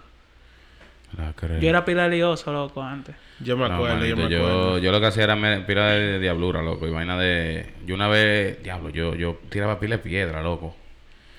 La 1.18 1.34
creo. 1.34 1.60
Yo 1.60 1.70
era 1.70 1.84
pila 1.86 2.08
lioso, 2.08 2.52
loco, 2.52 2.82
antes. 2.82 3.16
Yo 3.40 3.56
me 3.58 3.68
No, 3.68 3.76
acuerdo, 3.76 4.06
yo 4.06 4.16
me 4.16 4.24
acuerdo. 4.26 4.78
yo, 4.78 4.84
yo 4.84 4.92
lo 4.92 5.00
que 5.00 5.06
hacía 5.08 5.24
era 5.24 5.36
me- 5.36 5.62
pila 5.62 5.88
de 5.88 6.20
diablura, 6.20 6.62
loco. 6.62 6.88
Y 6.88 6.92
vaina 6.92 7.18
de... 7.18 7.74
Yo 7.86 7.96
una 7.96 8.08
vez... 8.08 8.62
Diablo, 8.64 8.90
yo, 8.90 9.16
yo 9.16 9.40
tiraba 9.50 9.80
pila 9.80 9.98
de 9.98 10.04
piedra, 10.04 10.42
loco. 10.42 10.76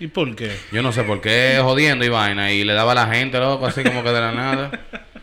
¿Y 0.01 0.07
por 0.07 0.35
qué? 0.37 0.51
Yo 0.73 0.81
no 0.83 0.93
sé 0.93 1.03
por 1.05 1.21
qué 1.21 1.59
jodiendo 1.63 2.05
y 2.05 2.09
vaina. 2.09 2.53
Y 2.53 2.65
le 2.65 2.73
daba 2.73 2.93
a 2.93 2.95
la 2.95 3.07
gente, 3.09 3.39
loco, 3.39 3.67
así 3.67 3.83
como 3.83 4.03
que 4.03 4.11
de 4.11 4.21
la 4.21 4.33
nada. 4.33 4.71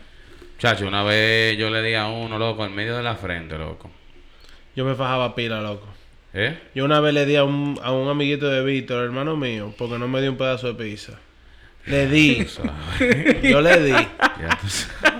Chacho, 0.58 0.86
una 0.86 1.02
vez 1.02 1.56
yo 1.58 1.68
le 1.70 1.82
di 1.82 1.94
a 1.94 2.06
uno, 2.06 2.38
loco, 2.38 2.64
en 2.64 2.74
medio 2.74 2.96
de 2.96 3.02
la 3.02 3.14
frente, 3.16 3.58
loco. 3.58 3.90
Yo 4.74 4.84
me 4.84 4.94
fajaba 4.94 5.34
pila, 5.34 5.60
loco. 5.60 5.86
¿Eh? 6.38 6.58
Yo 6.74 6.84
una 6.84 7.00
vez 7.00 7.14
le 7.14 7.24
di 7.24 7.34
a 7.36 7.44
un, 7.44 7.80
a 7.82 7.92
un 7.92 8.08
amiguito 8.10 8.46
de 8.48 8.62
Víctor, 8.62 9.02
hermano 9.04 9.36
mío, 9.38 9.72
porque 9.78 9.98
no 9.98 10.06
me 10.06 10.20
dio 10.20 10.30
un 10.30 10.36
pedazo 10.36 10.72
de 10.72 10.74
pizza. 10.84 11.12
Le 11.86 12.06
di. 12.08 12.46
yo 13.42 13.60
le 13.62 13.82
di. 13.82 13.92
Ya 13.92 14.58
tú 14.60 14.68
sabes. 14.68 15.16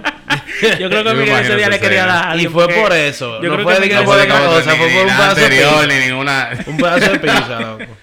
Yo 0.80 0.88
creo 0.88 1.04
que 1.04 1.14
Miguel 1.14 1.42
ese 1.42 1.56
día 1.56 1.68
le 1.68 1.78
quería 1.78 2.06
dar 2.06 2.28
a 2.32 2.37
Y 2.37 2.46
fue 2.46 2.66
por 2.68 2.92
eso. 2.92 3.42
Yo 3.42 3.49
no 3.50 3.54
creo 3.56 3.64
fue 3.64 3.75
que 3.88 3.94
de 3.94 3.99
otra 3.99 4.16
le- 4.25 4.28
cosa, 4.28 4.75
fue 4.75 4.88
por 4.88 5.02
un 5.02 5.06
pedazo 5.16 5.40
de 5.40 5.49
pizza. 5.49 5.87
ni 5.87 5.94
ninguna... 6.06 6.50
Un 6.66 6.76
pedazo 6.78 7.12
de 7.12 7.18
pizza, 7.18 7.61
loco. 7.61 7.96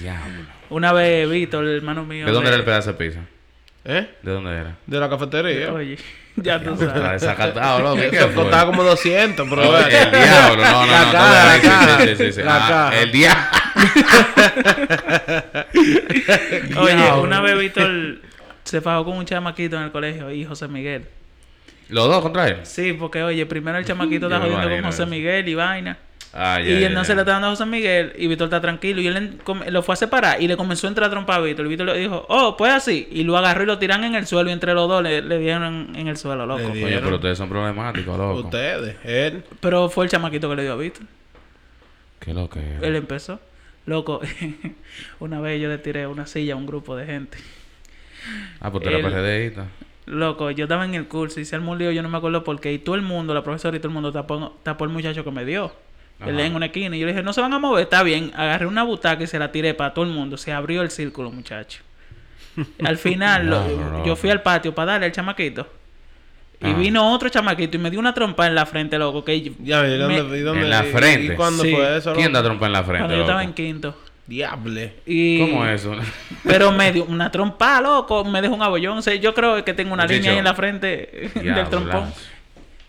Diablo. 0.00 0.44
Una 0.70 0.92
vez 0.92 1.28
Víctor, 1.28 1.64
el 1.64 1.76
hermano 1.76 2.04
mío. 2.04 2.24
¿De 2.26 2.32
dónde 2.32 2.50
le- 2.50 2.54
era 2.54 2.56
el 2.58 2.64
pedazo 2.64 2.92
de 2.94 2.98
pizza? 3.04 3.20
¿Eh? 3.86 4.08
¿De 4.22 4.32
dónde 4.32 4.50
era? 4.52 4.76
De 4.86 4.98
la 4.98 5.10
cafetería. 5.10 5.72
Oye, 5.72 5.98
ya 6.36 6.58
tú 6.62 6.72
Está 6.72 6.94
sabes. 6.94 7.20
desacatado, 7.22 7.80
loco. 7.82 7.96
¿Qué 7.96 8.16
Eso 8.16 8.32
costaba 8.34 8.66
como 8.66 8.82
200, 8.82 9.46
pero... 9.48 9.62
No, 9.62 9.76
el 9.78 9.90
diablo, 10.10 10.62
no, 10.64 10.86
no, 10.86 10.92
La 10.92 11.04
no. 11.04 11.12
la 11.12 11.98
sí, 12.00 12.06
sí, 12.06 12.16
sí, 12.16 12.32
sí. 12.32 12.42
caja, 12.42 12.44
la 12.44 12.56
Ah, 12.56 12.90
caja. 12.90 13.00
El 13.02 13.12
diablo. 13.12 13.44
Oye, 16.80 17.12
una 17.22 17.40
vez 17.40 17.58
Víctor 17.58 18.18
se 18.64 18.80
fajó 18.80 19.04
con 19.04 19.16
un 19.18 19.24
chamaquito 19.26 19.76
en 19.76 19.82
el 19.82 19.92
colegio 19.92 20.30
y 20.30 20.44
José 20.44 20.68
Miguel. 20.68 21.06
¿Los 21.90 22.06
dos 22.08 22.22
contra 22.22 22.48
él? 22.48 22.60
Sí, 22.62 22.94
porque 22.94 23.22
oye, 23.22 23.44
primero 23.44 23.76
el 23.76 23.84
chamaquito 23.84 24.26
está 24.26 24.40
jodiendo 24.40 24.68
con 24.70 24.84
José. 24.84 25.04
Miguel 25.06 25.46
y 25.48 25.54
vaina. 25.54 25.98
Ah, 26.36 26.60
ya, 26.60 26.90
y 26.90 27.04
se 27.04 27.14
le 27.14 27.20
está 27.20 27.32
dando 27.32 27.46
a 27.46 27.50
José 27.50 27.64
Miguel 27.64 28.12
y 28.18 28.26
Víctor 28.26 28.46
está 28.46 28.60
tranquilo 28.60 29.00
y 29.00 29.06
él 29.06 29.38
lo 29.70 29.82
fue 29.84 29.92
a 29.92 29.96
separar 29.96 30.42
y 30.42 30.48
le 30.48 30.56
comenzó 30.56 30.88
a 30.88 30.90
entrar 30.90 31.06
a 31.06 31.10
trompa 31.10 31.36
a 31.36 31.40
Víctor. 31.40 31.66
Y 31.66 31.68
Víctor 31.68 31.86
le 31.86 31.96
dijo, 31.96 32.26
oh, 32.28 32.56
pues 32.56 32.72
así. 32.72 33.06
Y 33.12 33.22
lo 33.22 33.36
agarró 33.36 33.62
y 33.62 33.66
lo 33.66 33.78
tiran 33.78 34.02
en 34.02 34.16
el 34.16 34.26
suelo 34.26 34.50
y 34.50 34.52
entre 34.52 34.74
los 34.74 34.88
dos 34.88 35.00
le, 35.00 35.22
le 35.22 35.38
dieron 35.38 35.94
en, 35.94 36.08
el 36.08 36.16
suelo, 36.16 36.44
loco. 36.44 36.72
¿Vieron? 36.72 37.04
pero 37.04 37.16
ustedes 37.16 37.38
son 37.38 37.48
problemáticos, 37.48 38.18
loco. 38.18 38.40
Ustedes, 38.40 38.96
él. 39.04 39.44
Pero 39.60 39.88
fue 39.88 40.06
el 40.06 40.10
chamaquito 40.10 40.50
que 40.50 40.56
le 40.56 40.62
dio 40.64 40.72
a 40.72 40.76
Víctor. 40.76 41.06
Qué 42.18 42.34
lo 42.34 42.50
que 42.50 42.58
Él 42.82 42.96
empezó. 42.96 43.38
Loco, 43.86 44.20
una 45.20 45.40
vez 45.40 45.60
yo 45.60 45.68
le 45.68 45.78
tiré 45.78 46.08
una 46.08 46.26
silla 46.26 46.54
a 46.54 46.56
un 46.56 46.66
grupo 46.66 46.96
de 46.96 47.06
gente. 47.06 47.38
Ah, 48.58 48.72
pues 48.72 48.82
tú 48.82 48.88
eras 48.88 49.04
él- 49.04 49.12
PRDista. 49.12 49.68
Loco, 50.06 50.50
yo 50.50 50.64
estaba 50.64 50.84
en 50.84 50.94
el 50.94 51.06
curso 51.06 51.38
y 51.38 51.44
se 51.44 51.54
armó 51.54 51.72
un 51.72 51.78
lío, 51.78 51.92
yo 51.92 52.02
no 52.02 52.08
me 52.08 52.18
acuerdo 52.18 52.42
por 52.42 52.60
qué. 52.60 52.72
Y 52.72 52.78
todo 52.78 52.96
el 52.96 53.02
mundo, 53.02 53.34
la 53.34 53.44
profesora 53.44 53.76
y 53.76 53.80
todo 53.80 53.88
el 53.88 53.94
mundo 53.94 54.10
tapó, 54.10 54.56
tapó 54.64 54.84
el 54.84 54.90
muchacho 54.90 55.22
que 55.22 55.30
me 55.30 55.44
dio. 55.44 55.72
En 56.20 56.54
una 56.54 56.66
esquina. 56.66 56.96
Y 56.96 57.00
yo 57.00 57.06
le 57.06 57.12
dije, 57.12 57.22
no 57.22 57.32
se 57.32 57.40
van 57.40 57.52
a 57.52 57.58
mover, 57.58 57.82
está 57.84 58.02
bien. 58.02 58.32
Agarré 58.34 58.66
una 58.66 58.82
butaca 58.82 59.22
y 59.22 59.26
se 59.26 59.38
la 59.38 59.52
tiré 59.52 59.74
para 59.74 59.92
todo 59.92 60.04
el 60.04 60.10
mundo. 60.10 60.36
Se 60.36 60.52
abrió 60.52 60.82
el 60.82 60.90
círculo, 60.90 61.30
muchacho. 61.30 61.80
Al 62.84 62.96
final, 62.98 63.46
lo- 63.48 64.04
yo 64.06 64.16
fui 64.16 64.30
al 64.30 64.40
patio 64.42 64.74
para 64.74 64.92
darle 64.92 65.06
al 65.06 65.12
chamaquito. 65.12 65.66
Y 66.60 66.66
Ajá. 66.66 66.78
vino 66.78 67.12
otro 67.12 67.28
chamaquito 67.28 67.76
y 67.76 67.80
me 67.80 67.90
dio 67.90 67.98
una 68.00 68.14
trompa 68.14 68.46
en 68.46 68.54
la 68.54 68.64
frente, 68.64 68.96
loco. 68.96 69.24
Que 69.24 69.42
yo- 69.42 69.52
Ya, 69.58 69.86
¿y 69.86 69.98
dónde, 69.98 70.22
me- 70.22 70.38
y 70.38 70.40
dónde- 70.40 70.62
En 70.62 70.70
la 70.70 70.86
y- 70.86 70.92
frente. 70.92 71.32
¿Y 71.34 71.36
cuándo 71.36 71.62
Sí. 71.62 71.72
fue 71.74 71.96
eso? 71.98 72.14
¿Quién 72.14 72.32
da 72.32 72.42
trompa 72.42 72.66
en 72.66 72.72
la 72.72 72.84
frente, 72.84 73.00
cuando 73.00 73.16
yo 73.16 73.22
estaba 73.22 73.42
en 73.42 73.52
quinto. 73.52 73.98
Diable. 74.26 74.94
Y... 75.04 75.38
¿Cómo 75.40 75.66
es 75.66 75.82
eso? 75.82 75.94
Pero 76.44 76.72
me 76.72 76.90
dio 76.92 77.04
una 77.04 77.30
trompa, 77.30 77.80
loco. 77.82 78.24
Me 78.24 78.40
dejó 78.40 78.54
un 78.54 78.62
abollón. 78.62 78.96
O 78.96 79.02
sea, 79.02 79.14
yo 79.16 79.34
creo 79.34 79.62
que 79.64 79.74
tengo 79.74 79.92
una 79.92 80.04
Un 80.04 80.10
línea 80.10 80.30
ahí 80.32 80.38
en 80.38 80.44
la 80.44 80.54
frente 80.54 81.30
del 81.34 81.68
trompón. 81.68 82.10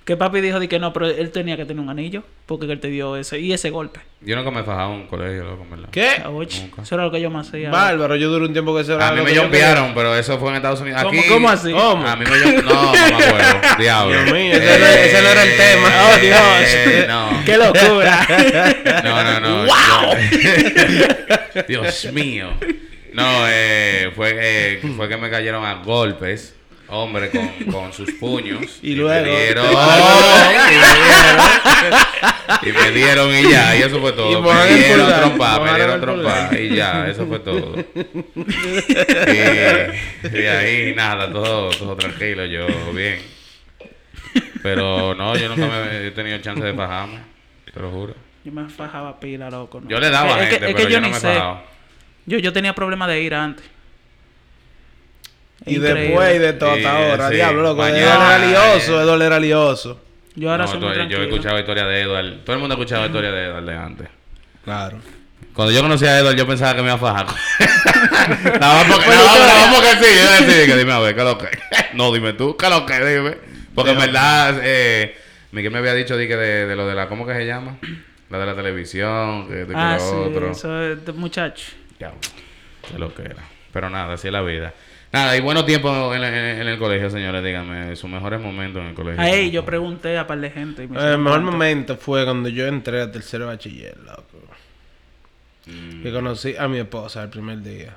Que 0.05 0.15
papi 0.15 0.39
dijo 0.39 0.59
de 0.59 0.69
que 0.69 0.77
no, 0.77 0.93
pero 0.93 1.07
él 1.07 1.31
tenía 1.31 1.57
que 1.57 1.65
tener 1.65 1.81
un 1.81 1.89
anillo. 1.89 2.21
Porque 2.45 2.67
él 2.71 2.79
te 2.79 2.89
dio 2.89 3.17
ese. 3.17 3.39
Y 3.39 3.53
ese 3.53 3.71
golpe. 3.71 4.01
Yo 4.21 4.35
nunca 4.35 4.51
me 4.51 4.61
he 4.61 4.63
fajado 4.63 4.93
en 4.93 4.99
un 5.01 5.07
colegio, 5.07 5.43
loco, 5.43 5.65
verdad. 5.67 5.89
¿Qué? 5.91 6.21
Nunca. 6.23 6.83
Eso 6.83 6.93
era 6.95 7.05
lo 7.05 7.11
que 7.11 7.19
yo 7.19 7.31
más 7.31 7.47
hacía. 7.49 7.71
Bárbaro, 7.71 8.15
yo 8.15 8.29
duré 8.29 8.45
un 8.45 8.53
tiempo 8.53 8.77
que 8.77 8.83
se 8.83 8.93
A 8.93 9.11
mí 9.13 9.21
me 9.21 9.35
jumpearon, 9.35 9.95
pero 9.95 10.15
eso 10.15 10.37
fue 10.37 10.49
en 10.51 10.57
Estados 10.57 10.79
Unidos. 10.81 11.01
¿Cómo- 11.03 11.19
Aquí, 11.19 11.27
cómo 11.27 11.49
así? 11.49 11.71
¿Cómo? 11.71 12.07
A 12.07 12.15
mí 12.15 12.23
me 12.23 12.61
No, 12.61 12.71
no 12.71 12.91
me 12.93 12.99
acuerdo. 13.25 13.59
Diablo. 13.79 14.13
Dios 14.23 14.31
mío, 14.31 14.53
ese 14.53 14.79
no- 14.79 14.85
ese 14.85 15.21
no 15.23 15.27
era 15.29 15.43
el 15.43 15.57
tema. 15.57 15.89
Oh, 16.05 16.17
Dios. 16.19 16.39
Eh, 16.67 17.05
no. 17.07 17.29
¡Qué 17.45 17.57
locura! 17.57 18.27
No, 19.03 19.23
no, 19.23 19.39
no. 19.39 19.65
Yo- 19.65 21.63
Dios 21.67 22.11
mío. 22.13 22.49
No, 23.13 23.47
eh, 23.47 24.11
fue, 24.15 24.33
eh, 24.37 24.81
fue 24.95 25.07
que 25.09 25.17
me 25.17 25.29
cayeron 25.31 25.65
a 25.65 25.75
golpes. 25.83 26.55
Hombre, 26.87 27.29
con, 27.31 27.47
con 27.71 27.93
sus 27.93 28.11
puños. 28.13 28.79
Y 28.83 28.93
luego- 28.95 29.25
Me 29.25 29.31
dieron, 29.45 29.65
Y 32.63 32.69
y 32.69 32.71
me 32.73 32.91
dieron 32.91 33.35
y 33.35 33.49
ya. 33.51 33.75
Y 33.75 33.81
eso 33.81 33.99
fue 33.99 34.11
todo. 34.13 34.31
Y 34.31 34.41
me 34.41 34.75
dieron 34.75 35.13
trompa, 35.13 35.59
me 35.59 35.73
dieron 35.75 36.01
trompa. 36.01 36.49
Y 36.59 36.75
ya, 36.75 37.07
eso 37.07 37.25
fue 37.25 37.39
todo. 37.39 37.75
Y, 39.25 40.37
y 40.37 40.45
ahí 40.45 40.93
nada, 40.95 41.31
todo, 41.31 41.69
todo 41.71 41.95
tranquilo, 41.95 42.45
yo 42.45 42.65
bien. 42.93 43.19
Pero 44.61 45.13
no, 45.15 45.35
yo 45.37 45.49
nunca 45.49 45.67
me 45.67 46.07
he 46.07 46.11
tenido 46.11 46.37
chance 46.39 46.63
de 46.63 46.73
fajarme. 46.73 47.19
Te 47.73 47.79
lo 47.79 47.89
juro. 47.91 48.13
yo 48.43 48.51
me 48.51 48.69
fajaba 48.69 49.19
pila, 49.19 49.49
loco. 49.49 49.81
¿no? 49.81 49.89
Yo 49.89 49.99
le 49.99 50.09
daba 50.09 50.35
a 50.35 50.39
Es 50.43 50.45
que- 50.49 50.51
gente, 50.59 50.67
que 50.67 50.73
pero 50.75 50.89
yo, 50.89 51.01
no 51.01 51.07
ni 51.07 51.13
me 51.13 51.19
sé. 51.19 51.39
Yo, 52.27 52.37
yo 52.39 52.53
tenía 52.53 52.73
problemas 52.73 53.07
de 53.09 53.21
ir 53.21 53.33
antes. 53.35 53.65
Y 55.65 55.75
Increíble. 55.77 56.01
después 56.01 56.39
de 56.41 56.53
todo 56.53 56.71
hasta 56.71 56.81
Sí, 56.81 56.85
ahora, 57.11 57.29
sí. 57.29 57.35
diablo, 57.35 57.61
loco. 57.63 57.81
Mañana, 57.81 58.35
era 58.37 58.45
lioso, 58.47 59.01
Edward 59.01 59.21
era 59.21 59.39
lioso. 59.39 60.01
Yo 60.35 60.51
ahora 60.51 60.65
No, 60.65 60.71
soy 60.71 60.79
muy 60.79 60.87
yo 60.89 60.93
he 60.93 60.95
tranquilo. 60.97 61.23
escuchado 61.23 61.59
historia 61.59 61.85
de 61.85 62.01
Edward. 62.01 62.43
Todo 62.43 62.53
el 62.55 62.59
mundo 62.59 62.75
ha 62.75 62.77
escuchado 62.77 63.05
historia 63.05 63.31
de 63.31 63.45
Edward 63.45 63.65
de 63.65 63.75
antes. 63.75 64.07
Claro. 64.63 64.97
Cuando 65.53 65.71
yo 65.73 65.81
conocí 65.81 66.05
a 66.05 66.19
Edward, 66.19 66.35
yo 66.35 66.45
pensaba 66.45 66.75
que 66.75 66.81
me 66.81 66.87
iba 66.89 66.95
a 66.95 66.97
fajar. 66.97 67.25
nada 68.59 68.83
más 68.83 68.91
porque, 68.93 69.09
nada 69.09 69.25
más- 69.25 69.39
nada 69.39 69.67
más 69.67 69.75
porque 69.75 69.89
sí. 70.05 70.15
Yo 70.15 70.45
decía 70.45 70.65
que 70.65 70.77
dime 70.77 70.91
a 70.91 70.99
ver, 70.99 71.15
¿qué 71.15 71.21
es 71.21 71.27
lo 71.27 71.37
que? 71.37 71.47
no, 71.93 72.11
dime 72.13 72.33
tú, 72.33 72.57
¿qué 72.57 72.65
es 72.65 72.71
lo 72.71 72.85
que? 72.85 72.93
Dime. 73.05 73.37
Porque 73.73 73.91
en 73.91 73.97
verdad, 73.97 74.59
eh, 74.63 75.15
Miguel 75.51 75.71
me 75.71 75.79
había 75.79 75.93
dicho 75.93 76.17
de, 76.17 76.27
de 76.27 76.75
lo 76.75 76.85
de 76.87 76.95
la, 76.95 77.07
¿cómo 77.07 77.25
que 77.25 77.33
se 77.33 77.45
llama? 77.45 77.77
La 78.29 78.39
de 78.39 78.45
la 78.45 78.55
televisión, 78.55 79.47
que, 79.47 79.53
de 79.55 79.67
que 79.67 79.73
Ah, 79.75 79.97
lo 79.97 79.99
sí, 79.99 80.15
otro. 80.15 80.51
eso 80.51 80.81
es 80.83 81.05
de 81.05 81.11
muchacho. 81.13 81.71
Ya, 81.99 82.11
qué 82.91 82.97
lo 82.99 83.13
que 83.13 83.21
era. 83.23 83.43
Pero 83.71 83.89
nada, 83.89 84.13
así 84.13 84.27
es 84.27 84.33
la 84.33 84.41
vida. 84.41 84.73
Nada, 85.15 85.37
y 85.37 85.39
buenos 85.39 85.65
tiempos 85.65 86.13
en, 86.13 86.25
en- 86.25 86.59
en 86.61 86.67
el 86.67 86.77
colegio, 86.77 87.09
señores, 87.09 87.41
díganme, 87.41 87.95
sus 87.95 88.09
mejores 88.09 88.41
momentos 88.41 88.81
en 88.81 88.89
el 88.89 88.93
colegio. 88.95 89.21
Ahí 89.21 89.49
yo 89.49 89.63
pregunté 89.63 90.17
a 90.17 90.27
par 90.27 90.37
de 90.41 90.49
gente. 90.49 90.83
y 90.83 90.87
me 90.89 90.99
El 90.99 91.19
mejor 91.19 91.39
cuenta. 91.39 91.51
momento 91.51 91.95
fue 91.95 92.25
cuando 92.25 92.49
yo 92.49 92.67
entré 92.67 93.01
a 93.01 93.09
tercero 93.09 93.47
bachiller, 93.47 93.95
loco. 94.05 94.23
Mm. 95.67 96.03
Que 96.03 96.11
conocí 96.11 96.55
a 96.59 96.67
mi 96.67 96.79
esposa 96.79 97.23
el 97.23 97.29
primer 97.29 97.61
día. 97.61 97.93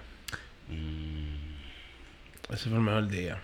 Mm. 0.68 2.52
Ese 2.54 2.68
fue 2.68 2.78
el 2.78 2.84
mejor 2.84 3.08
día. 3.08 3.36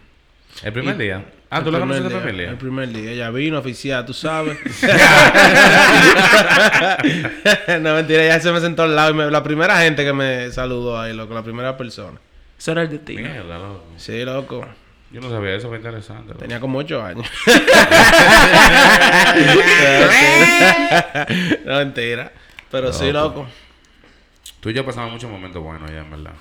¿El 0.62 0.72
primer 0.72 0.94
Y- 0.94 0.98
día? 0.98 1.24
Ah, 1.50 1.60
¿tú 1.64 1.72
la 1.72 1.80
conociste 1.80 2.06
el 2.14 2.20
primer 2.20 2.36
día? 2.36 2.50
El 2.50 2.56
primer 2.56 2.88
día. 2.90 3.10
Ella 3.10 3.30
vino 3.30 3.58
oficial, 3.58 4.06
tú 4.06 4.12
sabes. 4.14 4.56
no, 7.80 7.94
mentira, 7.94 8.22
ella 8.24 8.38
se 8.38 8.52
me 8.52 8.60
sentó 8.60 8.84
al 8.84 8.94
lado 8.94 9.10
y 9.10 9.14
me- 9.14 9.30
la 9.32 9.42
primera 9.42 9.80
gente 9.80 10.04
que 10.04 10.12
me 10.12 10.48
saludó 10.52 11.00
ahí, 11.00 11.12
loco, 11.12 11.34
la 11.34 11.42
primera 11.42 11.76
persona. 11.76 12.20
Eso 12.64 12.72
era 12.72 12.80
el 12.80 12.88
destino. 12.88 13.28
Mierda, 13.28 13.58
loco. 13.58 13.84
Sí, 13.98 14.24
loco. 14.24 14.66
Yo 15.10 15.20
no 15.20 15.28
sabía 15.28 15.54
eso, 15.54 15.68
fue 15.68 15.76
interesante. 15.76 16.28
loco. 16.28 16.38
Tenía 16.38 16.58
como 16.60 16.78
ocho 16.78 17.04
años. 17.04 17.26
no, 21.66 21.76
mentira. 21.76 22.32
Pero 22.70 22.90
sí, 22.90 23.12
Loco. 23.12 23.46
Tú 24.60 24.70
y 24.70 24.72
yo 24.72 24.82
pasamos 24.82 25.12
muchos 25.12 25.30
momentos 25.30 25.62
buenos 25.62 25.90
allá, 25.90 26.00
en 26.00 26.10
verdad. 26.10 26.32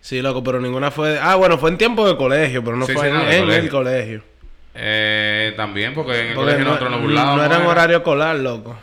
Sí, 0.00 0.22
loco, 0.22 0.44
pero 0.44 0.60
ninguna 0.60 0.92
fue... 0.92 1.18
Ah, 1.20 1.34
bueno, 1.34 1.58
fue 1.58 1.70
en 1.70 1.78
tiempo 1.78 2.06
de 2.06 2.16
colegio, 2.16 2.62
pero 2.62 2.76
no 2.76 2.86
Sí, 2.86 2.92
fue 2.92 3.02
sí, 3.02 3.08
en, 3.08 3.14
no, 3.14 3.24
de 3.24 3.36
en 3.36 3.40
colegio. 3.42 3.64
el 3.64 3.70
colegio. 3.70 4.22
Eh, 4.76 5.54
también, 5.56 5.92
porque 5.92 6.20
en 6.20 6.26
el 6.28 6.34
Porque 6.34 6.52
colegio 6.52 6.64
no, 6.66 6.70
nosotros 6.70 6.90
nos 6.92 7.00
burlábamos. 7.02 7.36
no 7.38 7.44
era 7.44 7.56
en 7.56 7.66
horario 7.66 7.96
escolar, 7.96 8.36
loco. 8.36 8.76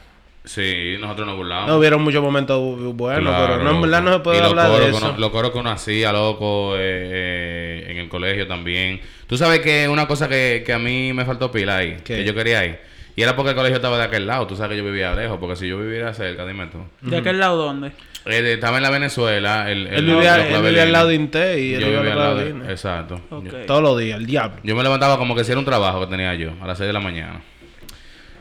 Sí, 0.43 0.95
nosotros 0.99 1.27
nos 1.27 1.37
burlábamos. 1.37 1.69
No 1.69 1.77
hubieron 1.77 2.01
muchos 2.01 2.23
momentos 2.23 2.57
bu- 2.59 2.93
buenos, 2.95 3.21
Claro, 3.31 3.53
pero 3.53 3.63
no, 3.63 3.75
en 3.75 3.81
verdad 3.81 4.01
no 4.01 4.13
se 4.13 4.19
puede 4.21 4.39
hablar 4.41 4.67
de 4.69 4.73
coros 4.73 4.87
eso. 4.89 4.97
uno- 5.09 5.17
los 5.19 5.29
coros 5.29 5.51
que 5.51 5.57
uno 5.59 5.69
hacía, 5.69 6.11
loco, 6.11 6.75
eh, 6.77 6.79
eh, 6.79 7.85
en 7.89 7.97
el 7.97 8.09
colegio 8.09 8.47
también. 8.47 8.99
Tú 9.27 9.37
sabes 9.37 9.59
que 9.59 9.87
una 9.87 10.07
cosa 10.07 10.27
que, 10.27 10.63
que 10.65 10.73
a 10.73 10.79
mí 10.79 11.13
me 11.13 11.25
faltó 11.25 11.51
pila 11.51 11.77
ahí, 11.77 11.97
¿Qué? 12.03 12.15
que 12.17 12.23
yo 12.25 12.33
quería 12.33 12.65
ir. 12.65 12.79
Y 13.15 13.21
era 13.21 13.35
porque 13.35 13.49
el 13.51 13.55
colegio 13.55 13.75
estaba 13.75 13.97
de 13.99 14.05
aquel 14.05 14.25
lado. 14.25 14.47
Tú 14.47 14.55
sabes 14.55 14.71
que 14.71 14.77
yo 14.77 14.83
vivía 14.85 15.13
lejos, 15.13 15.37
porque 15.39 15.55
si 15.57 15.67
yo 15.67 15.77
viviera 15.77 16.13
cerca, 16.13 16.45
dime 16.45 16.67
tú. 16.67 16.79
¿De 17.01 17.17
aquel 17.17 17.37
lado 17.39 17.57
dónde? 17.57 17.91
Eh, 18.25 18.53
estaba 18.53 18.77
en 18.77 18.83
la 18.83 18.89
Venezuela. 18.89 19.69
El, 19.71 19.85
el- 19.87 19.93
Él 19.93 20.05
vivía, 20.05 20.37
los 20.37 20.45
él 20.47 20.61
vivía 20.63 20.83
al 20.83 20.91
lado 20.91 21.07
de. 21.09 21.15
Inte 21.15 21.59
y 21.59 21.73
él 21.75 21.81
Yo 21.81 21.87
vivía 21.87 21.99
vivía 21.99 22.13
al 22.13 22.19
lado 22.19 22.35
de. 22.37 22.71
Exacto. 22.71 23.21
Ok. 23.29 23.45
Yo- 23.45 23.65
Todos 23.67 23.83
los 23.83 23.99
días, 23.99 24.17
el 24.19 24.25
diablo. 24.25 24.57
Yo 24.63 24.75
me 24.75 24.81
levantaba 24.83 25.17
como 25.19 25.35
que 25.35 25.43
si 25.43 25.51
era 25.51 25.59
un 25.59 25.65
trabajo 25.65 25.99
que 25.99 26.07
tenía 26.07 26.33
yo, 26.35 26.51
a 26.61 26.65
las 26.67 26.77
6 26.79 26.87
de 26.87 26.93
la 26.93 26.99
mañana. 26.99 27.41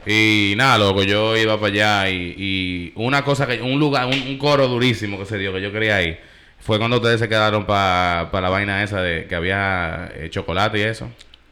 Y 0.07 0.55
nada, 0.57 0.79
loco, 0.79 1.03
yo 1.03 1.37
iba 1.37 1.59
para 1.61 1.73
allá 1.73 2.09
y, 2.11 2.35
y 2.37 2.93
una 2.97 3.23
cosa 3.23 3.47
que, 3.47 3.61
un 3.61 3.79
lugar, 3.79 4.07
un, 4.07 4.15
un 4.15 4.39
coro 4.39 4.67
durísimo 4.67 5.19
que 5.19 5.27
se 5.27 5.37
dio, 5.39 5.53
que 5.53 5.61
yo 5.61 5.71
quería 5.73 6.03
ir, 6.03 6.19
fue 6.59 6.79
cuando 6.79 6.97
ustedes 6.97 7.21
se 7.21 7.29
quedaron 7.29 7.67
para 7.67 8.29
la 8.33 8.49
vaina 8.49 8.83
esa 8.83 9.03
de 9.03 9.27
que 9.27 9.35
había 9.35 10.11
eh, 10.15 10.29
chocolate 10.31 10.79
y 10.79 10.83
eso. 10.83 11.11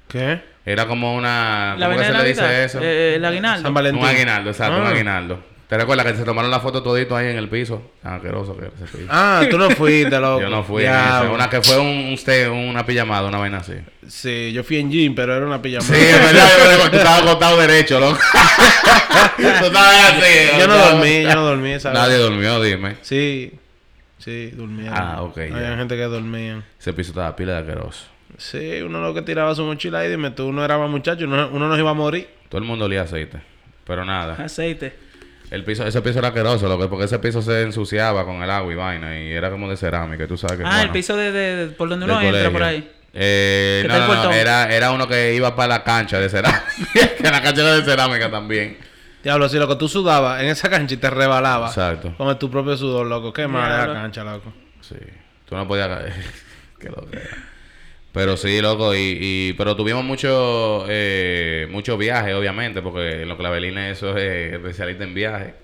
¿Qué? 0.09 0.41
Era 0.65 0.87
como 0.87 1.15
una... 1.15 1.77
La 1.79 1.87
¿Cómo 1.87 1.99
que 1.99 2.05
se 2.05 2.13
le 2.13 2.25
dice 2.29 2.65
eso? 2.65 2.79
eh, 2.83 3.15
el 3.17 3.25
aguinaldo. 3.25 3.63
San 3.63 3.75
Valentín. 3.75 4.03
Un 4.03 4.09
aguinaldo, 4.09 4.51
exacto, 4.51 4.79
un 4.79 4.87
Ah. 4.87 4.91
aguinaldo. 4.91 5.43
¿Te 5.69 5.77
recuerdas 5.77 6.07
que 6.07 6.17
se 6.17 6.25
tomaron 6.25 6.51
la 6.51 6.61
foto 6.61 6.83
todito 6.83 7.15
ahí 7.15 7.27
en 7.29 7.37
el 7.37 7.49
piso? 7.51 7.93
Asqueroso 8.03 8.57
que 8.57 8.65
era 8.67 8.73
ese 8.75 8.87
piso. 8.97 9.09
Ah, 9.11 9.43
tú 9.51 9.59
no 9.59 9.69
fuiste, 9.71 10.19
loco. 10.21 10.41
Yo 10.41 10.49
no 10.49 10.65
fui. 10.65 10.83
en 10.85 10.91
Ya. 10.91 11.29
Una 11.31 11.51
que 11.51 11.61
fue 11.61 11.79
un, 11.79 11.87
un 11.87 12.15
stay- 12.15 12.47
una 12.49 12.87
pijamada, 12.87 13.29
una 13.29 13.37
vaina 13.39 13.59
así. 13.59 13.75
Sí, 14.07 14.51
yo 14.55 14.65
fui 14.65 14.79
en 14.79 14.91
gym, 14.91 15.15
pero 15.15 15.37
era 15.37 15.45
una 15.47 15.61
pijamada. 15.61 15.95
Sí, 15.95 16.01
es 16.01 16.19
verdad, 16.19 16.49
yo 16.85 16.91
tú 16.91 16.97
estabas 16.97 17.21
acostado 17.23 17.59
derecho, 17.59 18.01
loco. 18.01 18.19
tú 19.37 19.43
estabas 19.47 20.13
así. 20.13 20.59
yo 20.59 20.67
no 20.67 20.77
dormí, 20.79 21.23
yo 21.23 21.35
no 21.35 21.43
dormí 21.45 21.71
esa 21.73 21.93
Nadie 21.93 22.15
vez. 22.17 22.23
durmió, 22.23 22.63
dime. 22.63 22.97
Sí, 23.03 23.53
sí, 24.17 24.51
durmían. 24.55 24.95
Ah, 24.97 25.21
ok, 25.23 25.37
Había 25.37 25.71
ya. 25.73 25.77
gente 25.77 25.97
que 25.97 26.03
dormían. 26.05 26.65
Ese 26.81 26.95
piso 26.95 27.11
estaba 27.11 27.37
pila 27.37 27.53
de 27.53 27.59
asqueroso. 27.59 28.07
Sí, 28.39 28.81
uno 28.83 29.01
lo 29.03 29.13
que 29.13 29.21
tiraba 29.21 29.55
su 29.55 29.65
mochila 29.65 29.99
ahí, 30.01 30.09
dime 30.09 30.31
tú, 30.31 30.47
uno 30.47 30.65
era 30.65 30.79
más 30.79 30.89
muchacho, 30.89 31.25
uno, 31.27 31.51
uno 31.53 31.69
nos 31.69 31.79
iba 31.79 31.91
a 31.91 31.95
morir. 31.95 32.27
Todo 32.49 32.59
el 32.61 32.67
mundo 32.67 32.87
olía 32.87 33.03
aceite. 33.03 33.39
Pero 33.87 34.05
nada. 34.05 34.35
Aceite. 34.43 35.08
El 35.51 35.65
piso, 35.65 35.87
ese 35.87 36.03
piso 36.03 36.19
era 36.19 36.29
asqueroso, 36.29 36.69
loco, 36.69 36.89
porque 36.91 37.07
ese 37.07 37.19
piso 37.19 37.41
se 37.41 37.63
ensuciaba 37.63 38.25
con 38.25 38.43
el 38.43 38.51
agua 38.51 38.71
y 38.73 38.77
vaina. 38.77 39.19
Y 39.19 39.33
era 39.33 39.51
como 39.51 39.69
de 39.69 39.77
cerámica, 39.77 40.25
y 40.25 40.27
tú 40.27 40.37
sabes 40.37 40.59
que. 40.59 40.65
Ah, 40.67 40.83
el 40.83 40.91
piso 40.91 41.17
de, 41.17 41.33
de- 41.33 41.57
de- 41.57 41.67
por 41.73 41.89
donde 41.89 42.05
uno 42.05 42.15
entra 42.15 42.29
colegio. 42.31 42.53
por 42.53 42.63
ahí. 42.63 42.93
Eh, 43.15 43.81
Que 43.83 43.89
no, 43.89 44.07
no, 44.07 44.25
no, 44.25 44.33
era, 44.33 44.71
era 44.73 44.91
uno 44.93 45.09
que 45.09 45.35
iba 45.35 45.57
para 45.57 45.69
la 45.69 45.85
cancha 45.85 46.19
de 46.21 46.29
cerámica. 46.29 46.65
que 47.17 47.23
la 47.31 47.41
cancha 47.43 47.63
era 47.63 47.77
de 47.77 47.83
cerámica 47.85 48.31
también. 48.31 48.77
Diablo, 49.23 49.49
si 49.49 49.59
lo 49.59 49.67
que 49.67 49.77
tú 49.77 49.89
sudabas 49.89 50.43
en 50.43 50.49
esa 50.49 50.69
cancha 50.69 50.95
y 50.95 50.99
te 50.99 51.09
rebalabas. 51.11 51.71
Exacto. 51.71 52.15
Con 52.17 52.39
tu 52.39 52.51
propio 52.51 52.77
sudor, 52.77 53.07
loco. 53.07 53.33
Qué 53.33 53.49
mala 53.49 53.87
la 53.87 53.93
cancha, 53.95 54.23
loco. 54.25 54.53
Sí. 54.83 54.97
Tú 55.49 55.57
no 55.57 55.67
podías 55.67 55.89
caer. 55.89 56.13
Qué 56.79 56.89
loco 56.91 57.09
era. 57.11 57.23
Pero 58.13 58.37
sí, 58.37 58.61
loco, 58.61 58.95
y, 58.95 59.19
y 59.21 59.53
pero 59.53 59.77
tuvimos 59.77 60.03
mucho 60.05 60.85
eh, 60.89 61.69
mucho 61.71 61.97
viaje, 61.99 62.35
obviamente, 62.35 62.81
porque 62.83 63.23
en 63.23 63.29
lo 63.29 63.37
que 63.37 63.43
la 63.43 63.51
Belina 63.51 63.91
eso 63.91 64.17
es 64.17 64.55
especialista 64.55 65.05
en 65.05 65.15
viaje. 65.15 65.55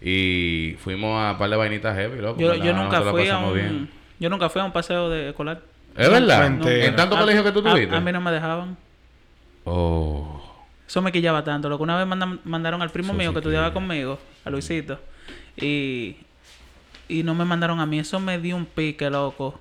Y 0.00 0.76
fuimos 0.80 1.20
a 1.20 1.32
un 1.32 1.38
par 1.38 1.50
de 1.50 1.56
vainitas 1.56 1.96
heavy, 1.96 2.20
loco. 2.20 2.40
Yo, 2.40 2.54
yo 2.54 2.72
nunca 2.74 3.02
fui 3.02 3.28
a 3.28 3.38
un... 3.38 3.54
bien. 3.54 3.90
Yo 4.20 4.28
nunca 4.30 4.48
fui 4.48 4.60
a 4.60 4.64
un 4.64 4.72
paseo 4.72 5.08
de 5.10 5.30
escolar. 5.30 5.62
¿Es 5.96 6.10
verdad? 6.10 6.48
Mentira. 6.50 6.84
¿En 6.86 6.96
tantos 6.96 7.18
A- 7.18 7.20
colegios 7.22 7.44
que 7.44 7.52
tú 7.52 7.60
a- 7.60 7.70
tuviste? 7.72 7.94
A, 7.94 8.00
mí 8.00 8.12
no 8.12 8.20
me 8.20 8.30
dejaban. 8.30 8.76
Oh. 9.64 10.40
Eso 10.86 11.00
me 11.02 11.10
quillaba 11.10 11.42
tanto. 11.42 11.68
Lo 11.68 11.76
que 11.78 11.82
una 11.82 11.96
vez 11.96 12.06
mandan- 12.06 12.40
mandaron 12.44 12.82
al 12.82 12.90
primo 12.90 13.08
Eso 13.08 13.18
mío 13.18 13.30
sí 13.30 13.34
que 13.34 13.38
estudiaba 13.40 13.72
conmigo, 13.72 14.18
a 14.44 14.50
Luisito. 14.50 15.00
Y... 15.56 16.16
Y 17.08 17.22
no 17.22 17.34
me 17.34 17.44
mandaron 17.44 17.80
a 17.80 17.86
mí. 17.86 17.98
Eso 17.98 18.20
me 18.20 18.38
dio 18.38 18.56
un 18.56 18.66
pique, 18.66 19.10
loco. 19.10 19.60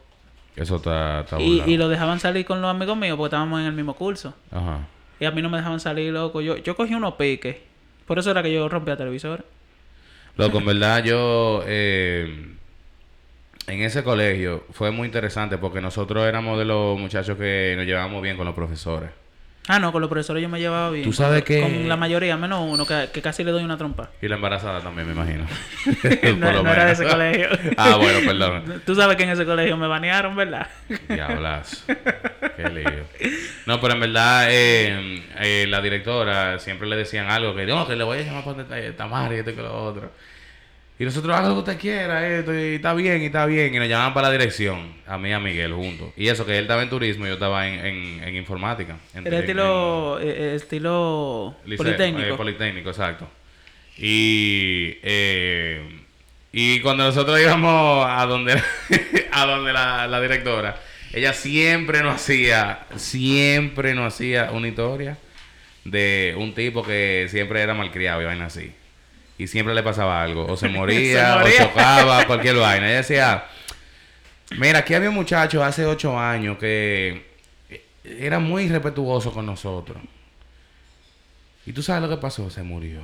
Eso 0.56 0.76
está, 0.76 1.22
está 1.22 1.42
Y, 1.42 1.62
y 1.66 1.78
lo 1.78 1.90
dejaban 1.90 2.20
salir 2.20 2.46
con 2.46 2.62
los 2.62 2.70
amigos 2.70 2.96
míos 2.96 3.18
porque 3.18 3.28
estábamos 3.28 3.60
en 3.60 3.68
el 3.68 3.74
mismo 3.74 3.96
curso. 3.96 4.34
Ajá. 4.52 4.88
Y 5.20 5.26
a 5.26 5.32
mí 5.32 5.42
no 5.42 5.50
me 5.50 5.58
dejaban 5.58 5.80
salir, 5.80 6.12
loco. 6.14 6.42
Yo, 6.42 6.58
yo 6.58 6.76
cogí 6.76 6.94
unos 6.94 7.16
piques. 7.16 7.58
Por 8.06 8.20
eso 8.20 8.32
era 8.32 8.44
que 8.44 8.54
yo 8.54 8.68
rompía 8.68 8.98
televisores. 8.98 9.46
Loco, 10.36 10.58
en 10.58 10.66
verdad 10.66 11.04
yo 11.04 11.64
eh, 11.66 12.56
en 13.68 13.82
ese 13.82 14.04
colegio 14.04 14.66
fue 14.72 14.92
muy 14.92 15.06
interesante 15.06 15.58
porque 15.58 15.80
nosotros 15.80 16.26
éramos 16.26 16.58
de 16.58 16.66
los 16.66 17.00
muchachos 17.00 17.38
que 17.38 17.76
nos 17.78 17.86
llevábamos 17.86 18.22
bien 18.22 18.36
con 18.36 18.46
los 18.46 18.56
profesores. 18.56 19.12
Ah, 19.68 19.80
no, 19.80 19.94
con 19.94 20.02
los 20.02 20.10
profesores 20.10 20.44
yo 20.44 20.50
me 20.50 20.60
llevaba 20.60 20.90
bien. 20.90 21.06
Tú 21.06 21.14
sabes 21.14 21.40
Con- 21.44 21.48
que- 21.48 21.62
Con 21.62 21.88
la 21.88 21.96
mayoría, 21.96 22.36
menos 22.36 22.60
uno, 22.68 22.86
que, 22.86 23.10
que 23.14 23.22
casi 23.22 23.46
le 23.46 23.52
doy 23.52 23.64
una 23.64 23.78
trompa. 23.78 24.10
Y 24.22 24.28
la 24.28 24.36
embarazada 24.36 24.82
también, 24.82 25.08
me 25.08 25.14
imagino. 25.14 25.46
no, 25.86 26.40
Por 26.46 26.54
lo 26.56 26.64
no 26.64 26.72
era 26.74 26.86
de 26.86 26.92
ese 26.92 27.06
colegio. 27.08 27.48
ah, 27.78 27.96
bueno, 27.96 28.20
perdón. 28.26 28.82
Tú 28.86 28.94
sabes 28.94 29.16
que 29.16 29.24
en 29.24 29.30
ese 29.30 29.46
colegio 29.46 29.78
me 29.78 29.88
banearon, 29.88 30.36
¿verdad? 30.36 30.68
Diablas. 31.08 31.86
Qué 32.58 32.70
lío. 32.70 33.06
No, 33.66 33.80
pero 33.80 33.94
en 33.94 34.00
verdad, 34.02 34.48
eh, 34.50 35.24
eh, 35.40 35.66
la 35.70 35.82
directora 35.82 36.60
siempre 36.60 36.88
le 36.90 36.98
decían 36.98 37.30
algo 37.32 37.56
que 37.56 37.66
no, 37.66 37.88
que 37.88 37.96
le 37.96 38.04
voy 38.04 38.20
a 38.20 38.22
llamar 38.24 38.44
para 38.44 38.58
donde 38.64 38.88
está 38.90 38.98
Tamara 39.04 39.34
y 39.34 39.38
esto 39.40 39.52
y 39.52 39.56
que 39.56 39.62
lo 39.62 39.74
otro. 39.86 40.12
Y 41.00 41.06
nosotros 41.06 41.36
haga 41.36 41.50
lo 41.50 41.56
que 41.56 41.60
usted 41.72 41.80
quiera, 41.80 42.28
esto, 42.38 42.54
y 42.54 42.76
está 42.76 42.94
bien, 42.94 43.22
y 43.24 43.26
está 43.26 43.46
bien. 43.48 43.74
Y 43.74 43.80
nos 43.80 43.88
llamaban 43.90 44.14
para 44.14 44.28
la 44.28 44.34
dirección, 44.34 44.94
a 45.08 45.18
mí 45.18 45.30
y 45.30 45.32
a 45.32 45.40
Miguel 45.40 45.74
juntos. 45.74 46.10
Y 46.16 46.28
eso, 46.28 46.46
que 46.46 46.56
él 46.58 46.64
estaba 46.66 46.84
en 46.84 46.90
turismo 46.90 47.26
y 47.26 47.30
yo 47.30 47.34
estaba 47.34 47.68
en, 47.68 47.84
en, 47.86 48.24
en 48.24 48.36
informática. 48.36 48.98
En- 49.16 49.26
Era 49.26 49.40
estilo, 49.40 50.20
eh, 50.22 50.26
eh, 50.28 50.56
estilo 50.56 51.56
Liceo, 51.66 51.84
politécnico. 51.86 52.34
eh, 52.34 52.38
Politécnico, 52.38 52.90
exacto. 52.90 53.28
Y, 53.98 54.98
eh, 55.04 55.82
y 56.52 56.80
cuando 56.82 57.04
nosotros 57.06 57.40
íbamos 57.42 58.06
a 58.08 58.26
donde, 58.28 58.54
a 59.32 59.46
donde 59.46 59.74
la, 59.74 60.08
la 60.08 60.22
directora, 60.22 60.78
ella 61.12 61.34
siempre 61.34 62.02
nos 62.04 62.16
hacía, 62.16 62.82
siempre 62.96 63.94
nos 63.96 64.14
hacía 64.14 64.52
una 64.52 64.68
historia 64.68 65.18
de 65.86 66.36
un 66.38 66.54
tipo 66.54 66.84
que 66.84 67.28
siempre 67.30 67.62
era 67.62 67.74
malcriado 67.74 68.22
y 68.22 68.26
vaina 68.26 68.46
así. 68.46 68.72
Y 69.44 69.48
siempre 69.48 69.76
le 69.76 69.84
pasaba 69.84 70.24
algo. 70.24 70.46
O 70.46 70.56
se 70.56 70.70
moría, 70.70 71.40
moría. 71.40 71.64
o 71.64 71.68
chocaba, 71.68 72.26
cualquier 72.26 72.56
vaina. 72.60 72.88
Ella 72.88 72.98
decía, 72.98 73.46
mira, 74.58 74.80
aquí 74.80 74.94
había 74.94 75.10
un 75.10 75.16
muchacho 75.16 75.62
hace 75.62 75.86
ocho 75.86 76.18
años 76.18 76.58
que 76.58 77.26
era 78.06 78.40
muy 78.40 78.70
respetuoso 78.70 79.34
con 79.34 79.46
nosotros. 79.46 79.98
¿Y 81.66 81.74
tú 81.74 81.84
sabes 81.84 82.04
lo 82.04 82.10
que 82.10 82.22
pasó? 82.22 82.50
Se 82.50 82.64
murió. 82.64 83.02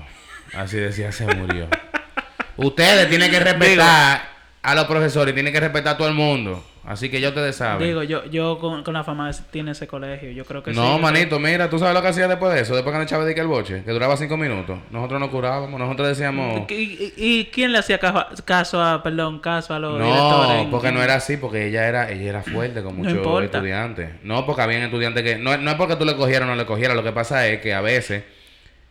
Así 0.54 0.78
decía, 0.78 1.12
se 1.12 1.26
murió. 1.36 1.68
Ustedes 2.56 3.10
tienen 3.10 3.30
que 3.32 3.40
respetar 3.42 4.30
a 4.62 4.76
los 4.76 4.86
profesores, 4.86 5.34
tienen 5.34 5.52
que 5.52 5.60
respetar 5.60 5.96
a 5.96 5.98
todo 5.98 6.08
el 6.08 6.14
mundo. 6.14 6.66
Así 6.92 7.08
que 7.12 7.22
ya 7.22 7.30
ustedes 7.30 7.56
saben. 7.56 7.88
Digo, 7.88 8.02
yo, 8.02 8.26
yo 8.26 8.58
con, 8.58 8.84
con 8.84 8.96
la 8.96 9.04
fama 9.04 9.32
de- 9.32 9.38
tiene 9.52 9.74
ese 9.74 9.86
colegio. 9.86 10.32
Yo 10.32 10.44
creo 10.44 10.64
que 10.64 10.74
sí. 10.74 10.80
no, 10.80 10.96
yo 10.96 11.00
manito, 11.00 11.38
mira, 11.40 11.70
tú 11.70 11.78
sabes 11.78 11.94
lo 11.94 12.02
que 12.02 12.08
hacía 12.08 12.28
después 12.28 12.52
de 12.52 12.62
eso, 12.62 12.74
después 12.74 12.92
que 12.92 12.98
nos 12.98 13.06
echaba 13.06 13.26
de 13.26 13.36
que 13.36 13.42
el 13.42 13.46
boche, 13.48 13.84
que 13.86 13.92
duraba 13.92 14.18
cinco 14.18 14.38
minutos. 14.38 14.80
Nosotros 14.90 15.20
nos 15.20 15.30
curábamos, 15.30 15.80
nosotros 15.80 16.08
decíamos. 16.08 16.64
¿Y, 16.68 16.74
y, 16.74 17.14
y 17.16 17.46
quién 17.54 17.72
le 17.74 17.78
hacía 17.78 18.00
caso 18.00 18.18
a, 18.18 18.30
caso 18.44 18.84
a, 18.84 19.04
perdón, 19.04 19.38
caso 19.38 19.76
a 19.76 19.80
los 19.80 20.00
No, 20.00 20.06
directores? 20.06 20.68
porque 20.72 20.92
no 20.92 21.04
era 21.04 21.14
así, 21.14 21.38
porque 21.38 21.68
ella 21.68 21.88
era, 21.88 22.10
ella 22.10 22.28
era 22.28 22.42
fuerte 22.42 22.82
con 22.82 22.98
No 23.00 23.04
muchos 23.04 23.44
estudiantes. 23.44 24.10
No, 24.24 24.48
porque 24.48 24.64
habían 24.64 24.82
estudiantes 24.82 25.22
que. 25.22 25.38
No, 25.38 25.56
no 25.58 25.70
es 25.70 25.78
porque 25.78 25.96
tú 25.96 26.06
le 26.06 26.16
cogieras 26.16 26.48
o 26.48 26.52
no 26.52 26.56
le 26.56 26.66
cogieras, 26.66 26.96
lo 26.96 27.04
que 27.04 27.12
pasa 27.12 27.46
es 27.48 27.62
que 27.62 27.72
a 27.76 27.82
veces 27.82 28.24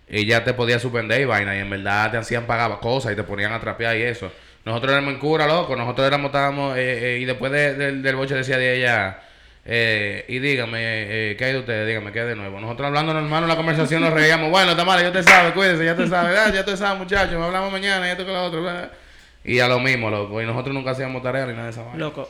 ella 0.09 0.45
te 0.45 0.55
podía 0.55 0.79
suspender 0.79 1.21
y 1.21 1.25
vaina, 1.25 1.57
y 1.57 1.59
en 1.59 1.69
verdad 1.69 2.13
te 2.13 2.17
hacían 2.17 2.45
pagar 2.45 2.79
cosas 2.81 3.13
y 3.13 3.17
te 3.17 3.25
ponían 3.25 3.53
a 3.53 3.61
trapear 3.61 3.97
y 3.97 4.03
eso. 4.03 4.31
Nosotros 4.65 4.93
éramos 4.93 5.15
en 5.15 5.19
cura, 5.21 5.47
loco, 5.47 5.77
nosotros 5.77 6.07
éramos, 6.07 6.27
estábamos, 6.27 6.77
eh, 6.77 7.17
eh, 7.17 7.19
y 7.21 7.25
después 7.25 7.51
de- 7.53 7.75
del- 7.75 8.17
boche 8.17 8.35
decía 8.35 8.59
de 8.59 8.77
ella, 8.77 9.19
eh, 9.65 10.25
y 10.29 10.39
dígame, 10.41 10.79
eh, 10.81 11.37
¿qué 11.39 11.45
hay 11.47 11.53
de 11.53 11.59
ustedes? 11.61 11.87
Dígame, 11.87 12.13
¿qué 12.13 12.21
de 12.25 12.35
nuevo? 12.37 12.61
Nosotros 12.61 12.87
hablando 12.89 13.15
normal 13.15 13.45
en 13.45 13.49
la 13.49 13.57
conversación 13.57 14.03
nos 14.03 14.13
reíamos, 14.13 14.51
bueno, 14.51 14.77
Tamara, 14.77 15.03
ya 15.03 15.13
te 15.13 15.23
sabes, 15.23 15.53
cuídese, 15.53 15.85
ya 15.85 15.97
te 15.97 16.07
sabes, 16.07 16.39
ah, 16.39 16.51
ya 16.53 16.65
te 16.65 16.77
sabes, 16.77 16.99
muchachos, 16.99 17.35
hablamos 17.43 17.73
mañana, 17.73 18.07
y 18.07 18.11
esto 18.11 18.25
con 18.25 18.35
lo 18.35 18.45
otro. 18.45 18.63
Y 19.45 19.61
a 19.61 19.69
lo 19.69 19.79
mismo, 19.81 20.11
loco, 20.11 20.43
y 20.43 20.47
nosotros 20.47 20.75
nunca 20.75 20.91
hacíamos 20.91 21.23
tarea 21.23 21.47
ni 21.47 21.53
nada 21.53 21.65
de 21.65 21.71
esa 21.71 21.83
vaina. 21.83 21.99
Loco. 21.99 22.29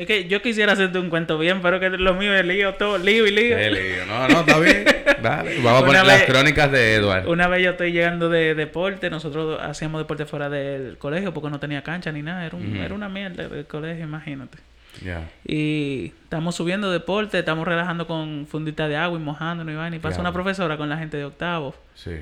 Es 0.00 0.06
que 0.06 0.26
yo 0.28 0.40
quisiera 0.40 0.72
hacerte 0.72 0.98
un 0.98 1.10
cuento 1.10 1.36
bien, 1.38 1.60
pero 1.60 1.78
que 1.78 1.90
lo 1.90 2.14
mío 2.14 2.32
es 2.34 2.44
lío, 2.46 2.74
todo 2.74 2.96
lío 2.96 3.26
y 3.26 3.30
lío. 3.32 3.54
Qué 3.56 3.70
lío. 3.70 4.06
No, 4.06 4.26
no, 4.28 4.40
está 4.40 4.58
bien. 4.58 4.84
Dale. 5.22 5.60
Vamos 5.62 5.82
a 5.82 5.86
poner 5.86 6.06
las 6.06 6.22
crónicas 6.22 6.72
de 6.72 6.94
Edward. 6.94 7.28
Una 7.28 7.48
vez 7.48 7.62
yo 7.62 7.70
estoy 7.72 7.92
llegando 7.92 8.30
de 8.30 8.54
deporte, 8.54 9.10
nosotros 9.10 9.60
hacíamos 9.62 10.00
deporte 10.00 10.24
fuera 10.24 10.48
del 10.48 10.96
colegio 10.96 11.34
porque 11.34 11.50
no 11.50 11.60
tenía 11.60 11.82
cancha 11.82 12.10
ni 12.12 12.22
nada, 12.22 12.46
era, 12.46 12.56
un- 12.56 12.76
era 12.76 12.94
una 12.94 13.10
mierda 13.10 13.42
el 13.44 13.66
colegio, 13.66 14.04
imagínate. 14.04 14.56
Ya. 15.04 15.28
Y 15.46 16.12
estamos 16.24 16.54
subiendo 16.56 16.90
deporte, 16.90 17.38
estamos 17.38 17.68
relajando 17.68 18.06
con 18.06 18.46
fundita 18.50 18.88
de 18.88 18.96
agua 18.96 19.18
y 19.18 19.22
mojándonos 19.22 19.72
y 19.72 19.76
vaina. 19.76 19.96
Y 19.96 19.98
pasa 19.98 20.20
una 20.22 20.32
profesora 20.32 20.78
con 20.78 20.88
la 20.88 20.96
gente 20.96 21.18
de 21.18 21.26
octavo. 21.26 21.74
Sí. 21.94 22.12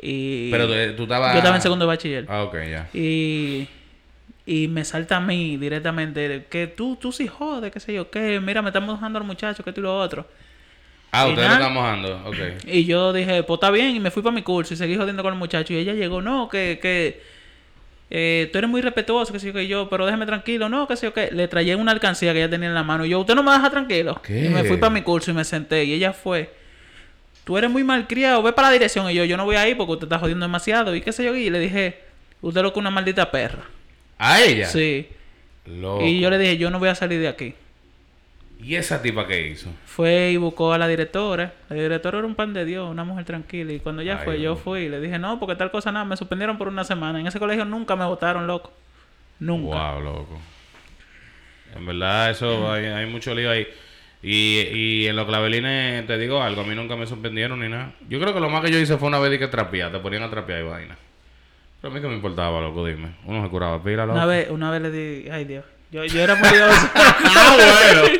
Y 0.00 0.50
Pero 0.50 0.66
tú, 0.66 0.72
tú 0.96 1.02
estabas. 1.04 1.32
yo 1.32 1.38
estaba 1.38 1.56
en 1.56 1.62
segundo 1.62 1.84
de 1.84 1.88
bachiller. 1.88 2.26
Ah, 2.28 2.42
ok, 2.42 2.56
ya. 2.70 2.88
Y, 2.92 3.68
y 4.48 4.66
me 4.66 4.82
salta 4.82 5.18
a 5.18 5.20
mí 5.20 5.58
directamente 5.58 6.46
que 6.48 6.66
tú, 6.66 6.96
tú 6.96 7.12
sí 7.12 7.28
jodes, 7.28 7.70
qué 7.70 7.80
sé 7.80 7.92
yo, 7.92 8.10
que 8.10 8.40
mira, 8.40 8.62
me 8.62 8.70
están 8.70 8.86
mojando 8.86 9.18
al 9.18 9.24
muchacho, 9.26 9.62
que 9.62 9.74
tú 9.74 9.82
y 9.82 9.84
lo 9.84 10.00
otro. 10.00 10.26
Ah, 11.12 11.26
Y 11.26 11.32
ustedes 11.32 11.48
lo 11.48 11.54
están 11.54 11.74
mojando. 11.74 12.22
Ok. 12.24 12.36
Y 12.66 12.86
yo 12.86 13.12
dije, 13.12 13.42
pues 13.42 13.58
está 13.58 13.70
bien, 13.70 13.94
y 13.94 14.00
me 14.00 14.10
fui 14.10 14.22
para 14.22 14.34
mi 14.34 14.40
curso 14.40 14.72
y 14.72 14.78
seguí 14.78 14.96
jodiendo 14.96 15.22
con 15.22 15.34
el 15.34 15.38
muchacho. 15.38 15.74
Y 15.74 15.76
ella 15.76 15.92
llegó, 15.92 16.22
no, 16.22 16.48
que, 16.48 16.78
que 16.80 17.20
eh, 18.08 18.48
tú 18.50 18.56
eres 18.56 18.70
muy 18.70 18.80
respetuoso, 18.80 19.34
que 19.34 19.38
sé 19.38 19.48
yo, 19.48 19.52
que 19.52 19.68
yo, 19.68 19.90
pero 19.90 20.06
déjame 20.06 20.24
tranquilo, 20.24 20.70
no, 20.70 20.88
que 20.88 20.96
sé 20.96 21.08
yo, 21.08 21.12
que 21.12 21.30
le 21.30 21.46
traía 21.46 21.76
una 21.76 21.92
alcancía 21.92 22.32
que 22.32 22.38
ella 22.38 22.48
tenía 22.48 22.68
en 22.68 22.74
la 22.74 22.82
mano. 22.82 23.04
Y 23.04 23.10
yo, 23.10 23.20
usted 23.20 23.34
no 23.34 23.42
me 23.42 23.52
deja 23.52 23.68
tranquilo. 23.68 24.18
¿Qué? 24.22 24.46
Y 24.46 24.48
me 24.48 24.64
fui 24.64 24.78
para 24.78 24.88
mi 24.88 25.02
curso 25.02 25.30
y 25.30 25.34
me 25.34 25.44
senté. 25.44 25.84
Y 25.84 25.92
ella 25.92 26.14
fue, 26.14 26.50
tú 27.44 27.58
eres 27.58 27.68
muy 27.70 27.84
malcriado, 27.84 28.42
ve 28.42 28.54
para 28.54 28.68
la 28.68 28.72
dirección. 28.72 29.10
Y 29.10 29.14
yo, 29.14 29.26
yo 29.26 29.36
no 29.36 29.44
voy 29.44 29.56
ahí 29.56 29.74
porque 29.74 29.92
usted 29.92 30.06
está 30.06 30.18
jodiendo 30.18 30.46
demasiado. 30.46 30.94
Y 30.94 31.02
qué 31.02 31.12
sé 31.12 31.22
yo, 31.22 31.34
y 31.34 31.50
le 31.50 31.60
dije, 31.60 32.00
usted 32.40 32.62
lo 32.62 32.72
que 32.72 32.78
una 32.78 32.90
maldita 32.90 33.30
perra. 33.30 33.64
¿A 34.18 34.42
ella? 34.42 34.66
Sí. 34.66 35.08
Loco. 35.66 36.04
Y 36.04 36.20
yo 36.20 36.30
le 36.30 36.38
dije, 36.38 36.58
yo 36.58 36.70
no 36.70 36.78
voy 36.78 36.88
a 36.88 36.94
salir 36.94 37.20
de 37.20 37.28
aquí. 37.28 37.54
¿Y 38.60 38.74
esa 38.74 39.00
tipa 39.00 39.26
qué 39.26 39.48
hizo? 39.48 39.70
Fue 39.86 40.32
y 40.32 40.36
buscó 40.36 40.72
a 40.72 40.78
la 40.78 40.88
directora. 40.88 41.54
La 41.68 41.76
directora 41.76 42.18
era 42.18 42.26
un 42.26 42.34
pan 42.34 42.52
de 42.52 42.64
Dios, 42.64 42.90
una 42.90 43.04
mujer 43.04 43.24
tranquila. 43.24 43.72
Y 43.72 43.78
cuando 43.78 44.02
Ay, 44.02 44.18
fue, 44.24 44.40
yo 44.40 44.56
fui 44.56 44.80
y 44.80 44.88
le 44.88 45.00
dije, 45.00 45.18
no, 45.18 45.38
porque 45.38 45.54
tal 45.54 45.70
cosa 45.70 45.92
nada, 45.92 46.04
me 46.04 46.16
suspendieron 46.16 46.58
por 46.58 46.66
una 46.66 46.82
semana. 46.82 47.20
En 47.20 47.26
ese 47.26 47.38
colegio 47.38 47.64
nunca 47.64 47.94
me 47.94 48.04
votaron, 48.04 48.46
loco. 48.46 48.72
Nunca. 49.38 49.92
Wow, 49.92 50.02
loco. 50.02 50.40
En 51.76 51.86
verdad, 51.86 52.30
eso 52.30 52.72
hay, 52.72 52.86
hay 52.86 53.06
mucho 53.06 53.32
lío 53.34 53.50
ahí. 53.50 53.68
Y, 54.22 54.60
y 54.72 55.06
en 55.06 55.14
los 55.14 55.26
clavelines, 55.26 56.04
te 56.06 56.18
digo 56.18 56.42
algo, 56.42 56.62
a 56.62 56.64
mí 56.64 56.74
nunca 56.74 56.96
me 56.96 57.06
sorprendieron 57.06 57.60
ni 57.60 57.68
nada. 57.68 57.92
Yo 58.08 58.18
creo 58.18 58.34
que 58.34 58.40
lo 58.40 58.50
más 58.50 58.64
que 58.64 58.72
yo 58.72 58.78
hice 58.78 58.96
fue 58.96 59.06
una 59.06 59.20
vez 59.20 59.38
que 59.38 59.46
trapear, 59.46 59.92
te 59.92 60.00
ponían 60.00 60.24
a 60.24 60.30
trapear 60.30 60.60
y 60.60 60.64
vaina. 60.64 60.98
Pero 61.80 61.92
a 61.92 61.94
mí 61.94 62.00
que 62.00 62.08
me 62.08 62.14
importaba, 62.14 62.60
loco, 62.60 62.84
dime. 62.86 63.12
Uno 63.24 63.42
se 63.44 63.50
curaba 63.50 63.82
pila, 63.82 64.04
loco. 64.04 64.16
Una 64.16 64.26
vez, 64.26 64.50
una 64.50 64.70
vez 64.70 64.82
le 64.82 64.90
di, 64.90 65.28
ay 65.30 65.44
Dios, 65.44 65.64
yo, 65.90 66.04
yo 66.04 66.20
era 66.20 66.34
muy. 66.34 66.48
Ah, 66.94 67.56
bueno. 67.56 68.18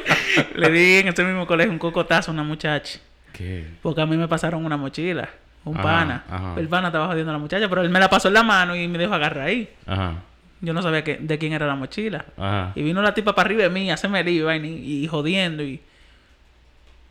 le 0.55 0.71
di 0.71 0.97
en 0.99 1.09
este 1.09 1.25
mismo 1.25 1.47
colegio 1.47 1.73
un 1.73 1.79
cocotazo 1.79 2.31
a 2.31 2.35
una 2.35 2.43
muchacha. 2.45 3.01
¿Qué? 3.33 3.67
Porque 3.83 4.01
a 4.01 4.07
mí 4.07 4.17
me 4.17 4.29
pasaron 4.29 4.65
una 4.65 4.77
mochila, 4.77 5.29
un 5.65 5.75
Ajá, 5.75 5.83
pana. 5.83 6.25
ajá. 6.31 6.55
El 6.59 6.69
pana 6.69 6.89
estaba 6.89 7.07
jodiendo 7.09 7.31
a 7.31 7.35
la 7.35 7.39
muchacha, 7.39 7.69
pero 7.69 7.83
él 7.83 7.91
me 7.91 7.99
la 8.01 8.09
pasó 8.09 8.29
en 8.29 8.35
la 8.35 8.43
mano 8.43 8.75
y 8.77 8.87
me 8.89 8.99
dejó 8.99 9.15
agarrar 9.15 9.47
ahí. 9.49 9.69
Ajá, 9.87 10.15
Yo 10.61 10.73
no 10.73 10.81
sabía 10.83 11.03
que, 11.05 11.17
de 11.19 11.39
quién 11.39 11.53
era 11.53 11.67
la 11.67 11.75
mochila. 11.75 12.25
ajá. 12.37 12.73
Y 12.75 12.83
vino 12.83 13.03
la 13.03 13.13
tipa 13.15 13.35
para 13.35 13.47
arriba 13.49 13.63
de 13.65 13.71
mí, 13.71 13.91
a 13.91 13.95
hacerme 13.95 14.21
el 14.21 14.29
iba 14.29 14.57
y, 14.57 15.05
y 15.05 15.07
jodiendo 15.09 15.63
y, 15.63 15.81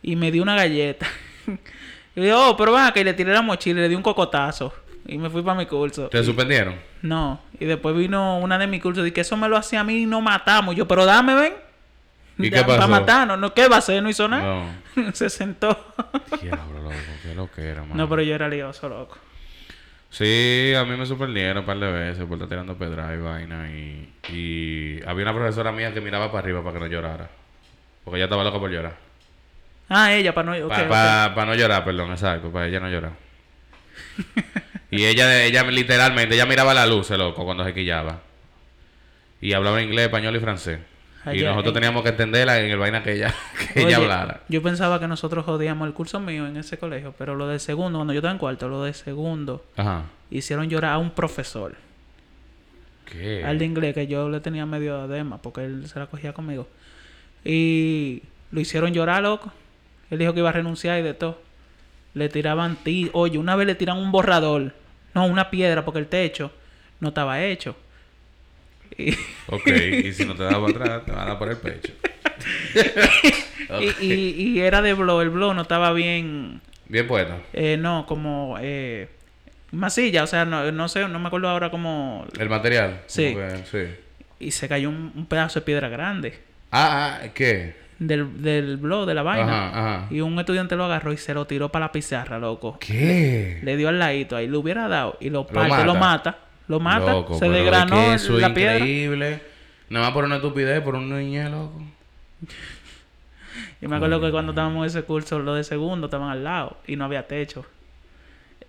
y 0.01 0.15
me 0.15 0.31
dio 0.31 0.43
una 0.43 0.55
galleta. 0.55 1.05
y 2.15 2.21
yo, 2.27 2.51
oh, 2.51 2.57
pero 2.57 2.71
va, 2.71 2.91
que 2.93 3.03
le 3.03 3.13
tiré 3.13 3.33
la 3.33 3.41
mochila 3.41 3.79
y 3.79 3.83
le 3.83 3.89
di 3.89 3.95
un 3.95 4.01
cocotazo. 4.03 4.73
Y 5.07 5.17
me 5.17 5.29
fui 5.29 5.41
para 5.41 5.57
mi 5.57 5.65
curso. 5.65 6.09
¿Te 6.09 6.21
suspendieron? 6.23 6.75
No. 7.01 7.39
Y 7.59 7.65
después 7.65 7.95
vino 7.95 8.39
una 8.39 8.57
de 8.57 8.67
mi 8.67 8.79
curso 8.79 9.05
y 9.05 9.11
que 9.11 9.21
eso 9.21 9.37
me 9.37 9.47
lo 9.47 9.55
hacía 9.57 9.79
a 9.79 9.83
mí 9.83 10.03
y 10.03 10.05
no 10.05 10.19
matamos. 10.21 10.75
Yo, 10.75 10.87
pero 10.87 11.05
dame, 11.05 11.33
ven. 11.33 11.53
¿Y 12.37 12.51
qué 12.51 12.61
Para 12.63 12.77
pasó? 12.79 12.87
matarnos. 12.89 13.39
No, 13.39 13.53
¿Qué 13.53 13.67
va 13.67 13.77
a 13.77 13.79
hacer? 13.79 14.03
No 14.03 14.09
hizo 14.09 14.27
nada. 14.27 14.65
No. 14.95 15.11
Se 15.13 15.29
sentó. 15.29 15.69
Diablo, 16.41 16.81
loco, 16.83 16.93
qué 17.23 17.33
lo 17.33 17.49
que 17.49 17.61
era, 17.63 17.81
mano. 17.81 17.95
no, 17.95 18.09
pero 18.09 18.21
yo 18.21 18.35
era 18.35 18.47
lioso, 18.49 18.89
loco. 18.89 19.17
Sí, 20.09 20.73
a 20.77 20.83
mí 20.85 20.95
me 20.97 21.05
sorprendieron 21.05 21.57
un 21.59 21.65
par 21.65 21.79
de 21.79 21.91
veces 21.91 22.25
por 22.25 22.33
estar 22.33 22.47
tirando 22.49 22.75
pedra 22.77 23.13
y 23.13 23.17
vaina. 23.17 23.69
Y, 23.71 24.13
y 24.29 24.99
había 25.07 25.23
una 25.23 25.33
profesora 25.33 25.71
mía 25.71 25.93
que 25.93 26.01
miraba 26.01 26.27
para 26.31 26.39
arriba 26.43 26.61
para 26.61 26.73
que 26.73 26.79
no 26.79 26.87
llorara. 26.87 27.29
Porque 28.03 28.17
ella 28.17 28.25
estaba 28.25 28.43
loca 28.43 28.59
por 28.59 28.69
llorar. 28.69 28.95
Ah, 29.89 30.11
ella, 30.13 30.33
para 30.33 30.51
no... 30.57 30.65
ok, 30.65 30.69
Para 30.89 31.33
ok. 31.33 31.45
no 31.45 31.55
llorar, 31.55 31.83
perdón, 31.85 32.11
exacto, 32.11 32.51
para 32.51 32.67
ella 32.67 32.79
no 32.81 32.89
llorar. 32.89 33.13
y 34.89 35.05
ella, 35.05 35.43
ella 35.43 35.63
literalmente, 35.63 36.35
ella 36.35 36.45
miraba 36.45 36.73
la 36.73 36.85
luz, 36.85 37.11
el 37.11 37.19
loco, 37.19 37.43
cuando 37.43 37.63
se 37.65 37.73
quillaba. 37.73 38.21
Y 39.41 39.53
hablaba 39.53 39.81
inglés, 39.81 40.05
español 40.05 40.35
y 40.35 40.39
francés. 40.39 40.79
y 41.25 41.29
Allá, 41.29 41.49
nosotros 41.49 41.71
eh. 41.71 41.73
teníamos 41.75 42.03
que 42.03 42.09
entenderla 42.09 42.59
en 42.59 42.71
el 42.71 42.77
vaina 42.77 43.03
que 43.03 43.13
ella, 43.13 43.33
que 43.73 43.81
ella 43.83 43.97
hablara. 43.97 44.41
Yo 44.47 44.61
pensaba 44.63 44.99
que 44.99 45.07
nosotros 45.07 45.45
jodíamos 45.45 45.87
el 45.87 45.93
curso 45.93 46.19
mío 46.19 46.47
en 46.47 46.57
ese 46.57 46.77
colegio, 46.77 47.13
pero 47.17 47.35
lo 47.35 47.47
del 47.47 47.59
segundo, 47.59 47.99
cuando 47.99 48.13
yo 48.13 48.19
estaba 48.19 48.31
en 48.31 48.39
cuarto, 48.39 48.69
lo 48.69 48.83
del 48.83 48.93
segundo, 48.93 49.65
Ajá. 49.75 50.05
hicieron 50.31 50.69
llorar 50.69 50.93
a 50.93 50.97
un 50.97 51.11
profesor, 51.11 51.75
¿Qué? 53.05 53.43
al 53.43 53.59
de 53.59 53.65
inglés, 53.65 53.93
que 53.93 54.07
yo 54.07 54.29
le 54.29 54.39
tenía 54.39 54.65
medio 54.65 55.01
adema, 55.01 55.41
porque 55.41 55.65
él 55.65 55.87
se 55.87 55.99
la 55.99 56.07
cogía 56.07 56.33
conmigo. 56.33 56.67
Y 57.43 58.23
lo 58.51 58.61
hicieron 58.61 58.93
llorar, 58.93 59.23
loco. 59.23 59.51
Él 60.09 60.19
dijo 60.19 60.33
que 60.33 60.39
iba 60.39 60.49
a 60.49 60.53
renunciar 60.53 60.99
y 60.99 61.03
de 61.03 61.13
todo. 61.13 61.46
Le 62.17 62.29
tiraban 62.29 62.75
ti, 62.83 63.09
oye, 63.13 63.37
una 63.37 63.55
vez 63.55 63.67
le 63.67 63.75
tiran 63.75 63.97
un 63.97 64.11
borrador, 64.11 64.73
no, 65.13 65.25
una 65.25 65.49
piedra, 65.49 65.85
porque 65.85 65.99
el 65.99 66.07
techo 66.07 66.51
no 66.99 67.09
estaba 67.09 67.43
hecho. 67.43 67.75
Y, 68.97 69.11
Ok, 69.49 69.67
y 70.03 70.11
si 70.13 70.25
no 70.25 70.33
te 70.35 70.43
para 70.43 70.67
atrás, 70.67 71.05
te 71.05 71.11
van 71.11 71.21
a 71.21 71.25
dar 71.25 71.37
por 71.39 71.49
el 71.49 71.57
pecho. 71.57 71.93
y, 73.81 74.05
y- 74.05 74.33
y 74.49 74.59
era 74.59 74.81
de 74.81 74.93
blow, 74.93 75.21
el 75.21 75.29
blow 75.29 75.53
no 75.53 75.61
estaba 75.63 75.93
bien, 75.93 76.61
Bien 76.87 77.07
puesto. 77.07 77.33
Eh, 77.53 77.77
no, 77.77 78.05
como 78.07 78.57
eh, 78.61 79.09
masilla, 79.71 80.23
o 80.23 80.27
sea, 80.27 80.45
no, 80.45 80.71
no 80.71 80.87
sé, 80.87 81.07
no 81.07 81.19
me 81.19 81.27
acuerdo 81.27 81.49
ahora 81.49 81.69
cómo... 81.69 82.25
El 82.39 82.49
material. 82.49 83.01
Sí. 83.07 83.35
que- 83.35 83.63
sí. 83.69 83.95
Y 84.39 84.51
se 84.51 84.67
cayó 84.67 84.89
un, 84.89 85.11
un 85.15 85.25
pedazo 85.25 85.59
de 85.59 85.65
piedra 85.65 85.89
grande 85.89 86.39
Ah, 86.71 87.19
ah, 87.23 87.27
¿qué? 87.33 87.75
Del, 87.99 88.41
del 88.41 88.77
blog, 88.77 89.05
de 89.07 89.13
la 89.13 89.23
vaina. 89.23 89.67
Ajá, 89.69 89.97
ajá. 89.99 90.07
Y 90.13 90.21
un 90.21 90.37
estudiante 90.39 90.75
lo 90.75 90.85
agarró 90.85 91.13
y 91.13 91.17
se 91.17 91.33
lo 91.33 91.45
tiró 91.47 91.69
para 91.69 91.85
la 91.87 91.91
pizarra, 91.91 92.39
loco. 92.39 92.77
¿Qué? 92.79 93.59
Le 93.63 93.77
dio 93.77 93.89
al 93.89 93.99
ladito 93.99 94.35
ahí, 94.35 94.47
le 94.47 94.57
hubiera 94.57 94.87
dado 94.87 95.17
y 95.19 95.29
lo 95.29 95.39
Lo 95.39 95.47
parte, 95.47 95.83
lo 95.85 95.93
mata. 95.95 95.99
mata. 96.31 96.37
Lo 96.67 96.79
mata, 96.81 97.11
Loco, 97.13 97.39
se 97.39 97.47
desgranó 97.47 98.13
eso 98.13 98.37
la 98.37 98.53
piedra. 98.53 98.75
increíble. 98.75 99.41
Nada 99.89 100.07
más 100.07 100.13
por 100.13 100.25
una 100.25 100.35
estupidez, 100.35 100.81
por 100.81 100.95
un 100.95 101.09
niñez, 101.09 101.49
loco. 101.49 101.81
Y 103.81 103.87
me 103.87 103.95
acuerdo 103.95 104.19
que 104.19 104.31
cuando 104.31 104.51
estábamos 104.51 104.79
en 104.83 104.87
ese 104.87 105.03
curso, 105.05 105.39
los 105.39 105.55
de 105.55 105.63
segundo 105.63 106.07
estaban 106.07 106.29
al 106.29 106.43
lado 106.43 106.77
y 106.85 106.95
no 106.97 107.05
había 107.05 107.25
techo. 107.27 107.65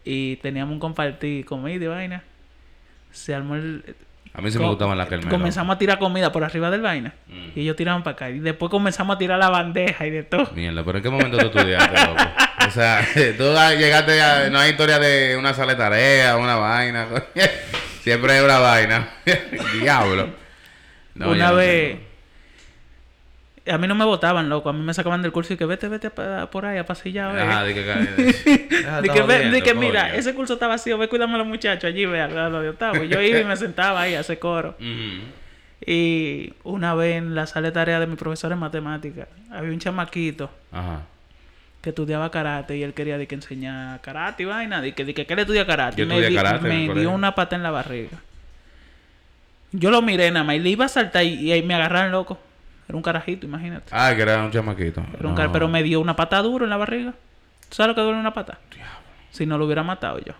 Y 0.04 0.36
teníamos 0.36 0.72
un 0.74 0.78
compartir 0.78 1.44
comida 1.44 1.84
y 1.84 1.88
vaina. 1.88 2.22
Se 3.10 3.34
armó 3.34 3.56
el, 3.56 3.96
A 4.34 4.40
mí 4.40 4.50
sí 4.50 4.58
me 4.58 4.66
gustaban 4.66 4.96
las 4.96 5.08
que 5.08 5.18
Comenzamos 5.20 5.74
a 5.74 5.78
tirar 5.78 5.98
comida 5.98 6.30
por 6.30 6.44
arriba 6.44 6.70
del 6.70 6.80
vaina. 6.80 7.14
Mm. 7.26 7.58
Y 7.58 7.62
ellos 7.62 7.76
tiraban 7.76 8.02
para 8.02 8.14
acá. 8.14 8.30
Y 8.30 8.38
después 8.38 8.70
comenzamos 8.70 9.16
a 9.16 9.18
tirar 9.18 9.38
la 9.38 9.48
bandeja 9.48 10.06
y 10.06 10.10
de 10.10 10.22
todo. 10.22 10.50
Mierda, 10.54 10.84
pero 10.84 10.98
¿en 10.98 11.02
qué 11.02 11.10
momento 11.10 11.38
tú 11.38 11.46
estudiaste, 11.46 12.06
loco? 12.06 12.22
O 12.66 12.70
sea, 12.70 13.06
tú 13.14 13.54
llegaste 13.78 14.20
a... 14.20 14.50
No 14.50 14.58
hay 14.58 14.72
historia 14.72 14.98
de 14.98 15.36
una 15.36 15.54
sala 15.54 15.72
de 15.72 15.78
tarea, 15.78 16.36
una 16.36 16.56
vaina. 16.56 17.06
Siempre 18.02 18.32
hay 18.32 18.44
una 18.44 18.58
vaina. 18.58 19.08
Diablo. 19.80 20.28
No, 21.14 21.30
Una 21.30 21.48
no 21.48 21.56
vez... 21.56 22.07
A 23.70 23.78
mí 23.78 23.87
no 23.87 23.94
me 23.94 24.04
votaban, 24.04 24.48
loco. 24.48 24.68
A 24.68 24.72
mí 24.72 24.81
me 24.83 24.94
sacaban 24.94 25.20
del 25.22 25.33
curso 25.33 25.52
y 25.52 25.57
que 25.57 25.64
vete, 25.66 25.88
vete 25.88 26.11
pa- 26.11 26.48
por 26.50 26.64
ahí 26.66 26.78
a 26.78 26.87
pasillar. 26.87 27.38
Ajá, 27.38 27.64
di 27.64 27.74
que... 27.74 27.83
De 29.02 29.09
que, 29.12 29.22
ve- 29.22 29.50
de 29.50 29.62
que 29.62 29.74
mira, 29.74 30.14
ese 30.14 30.35
curso 30.35 30.54
está 30.54 30.66
vacío, 30.66 30.96
ve 30.98 31.09
cuídame 31.09 31.35
a 31.35 31.38
los 31.38 31.46
muchachos 31.46 31.85
allí, 31.85 32.07
ve 32.07 32.20
a 32.20 32.28
lo 32.48 32.61
de 32.62 32.70
octavo. 32.70 33.04
Y 33.04 33.09
yo 33.09 33.20
iba 33.20 33.38
y 33.40 33.44
me 33.44 33.57
sentaba 33.57 34.00
ahí 34.02 34.14
a 34.14 34.20
hacer 34.20 34.38
coro. 34.38 34.76
Y 35.87 36.52
una 36.64 36.94
vez 36.94 37.16
en 37.16 37.35
la 37.35 37.46
sala 37.46 37.68
de 37.68 37.72
tarea 37.72 38.00
de 38.00 38.07
mi 38.07 38.16
profesor 38.16 38.50
en 38.52 38.59
matemáticas, 38.59 39.28
había 39.50 39.70
un 39.70 39.78
chamaquito 39.78 40.50
Ajá. 40.72 41.02
que 41.81 41.90
estudiaba 41.90 42.31
karate 42.31 42.76
y 42.76 42.83
él 42.83 42.94
quería 42.94 43.16
de 43.16 43.26
que 43.28 43.37
enseñar 43.37 44.00
karate 44.00 44.42
y 44.42 44.46
vaina, 44.46 44.81
de 44.81 44.92
que, 44.92 45.04
de 45.04 45.14
que, 45.14 45.24
que 45.26 45.33
él 45.35 45.38
estudia 45.38 45.66
karate. 45.66 45.96
Yo 45.96 46.04
Y 46.04 46.09
me 46.09 46.20
di- 46.28 46.35
karate 46.35 46.68
dio 46.68 46.87
colegio. 46.88 47.11
una 47.12 47.35
pata 47.35 47.54
en 47.57 47.62
la 47.62 47.70
barriga. 47.70 48.18
Yo 49.72 49.90
lo 49.90 50.02
miré 50.02 50.31
nada 50.31 50.44
más 50.44 50.57
y 50.57 50.61
le 50.61 50.70
iba 50.70 50.87
a 50.87 50.88
saltar 50.88 51.24
y, 51.24 51.35
y 51.35 51.52
ahí 51.52 51.62
me 51.62 51.74
agarraron 51.74 52.11
loco. 52.11 52.38
Era 52.88 52.96
un 52.96 53.03
carajito, 53.03 53.46
imagínate. 53.46 53.87
Ah, 53.92 54.14
que 54.16 54.22
era 54.22 54.42
un 54.42 54.51
chamaquito. 54.51 55.05
Era 55.18 55.29
un 55.29 55.35
No. 55.35 55.53
Pero 55.53 55.68
me 55.68 55.83
dio 55.83 56.01
una 56.01 56.16
pata 56.16 56.40
duro 56.40 56.64
en 56.64 56.70
la 56.70 56.79
barriga. 56.79 57.12
¿Tú 57.68 57.77
sabes 57.77 57.88
lo 57.88 57.94
que 57.94 58.01
duele 58.01 58.18
una 58.18 58.33
pata? 58.33 58.59
Si 59.31 59.44
no 59.44 59.59
lo 59.59 59.66
hubiera 59.66 59.83
matado 59.83 60.18
yo. 60.20 60.33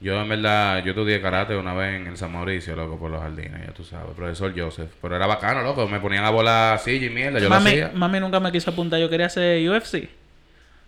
Yo, 0.00 0.20
en 0.20 0.28
verdad, 0.28 0.82
yo 0.82 0.90
estudié 0.90 1.20
karate 1.20 1.56
una 1.56 1.74
vez 1.74 2.00
en 2.00 2.08
el 2.08 2.16
San 2.16 2.32
Mauricio, 2.32 2.74
loco, 2.74 2.98
por 2.98 3.08
los 3.08 3.22
jardines, 3.22 3.64
ya 3.64 3.72
tú 3.72 3.84
sabes. 3.84 4.12
Profesor 4.16 4.52
Joseph. 4.58 4.90
Pero 5.00 5.14
era 5.14 5.28
bacano, 5.28 5.62
loco. 5.62 5.86
Me 5.86 6.00
ponían 6.00 6.24
a 6.24 6.30
volar 6.30 6.80
silla 6.80 7.06
y 7.06 7.10
mierda. 7.10 7.38
Yo 7.38 7.48
mami, 7.48 7.64
lo 7.64 7.86
hacía. 7.86 7.92
mami 7.94 8.18
nunca 8.18 8.40
me 8.40 8.50
quiso 8.50 8.72
apuntar. 8.72 8.98
Yo 8.98 9.08
quería 9.08 9.26
hacer 9.26 9.70
UFC. 9.70 9.94
El 9.94 10.08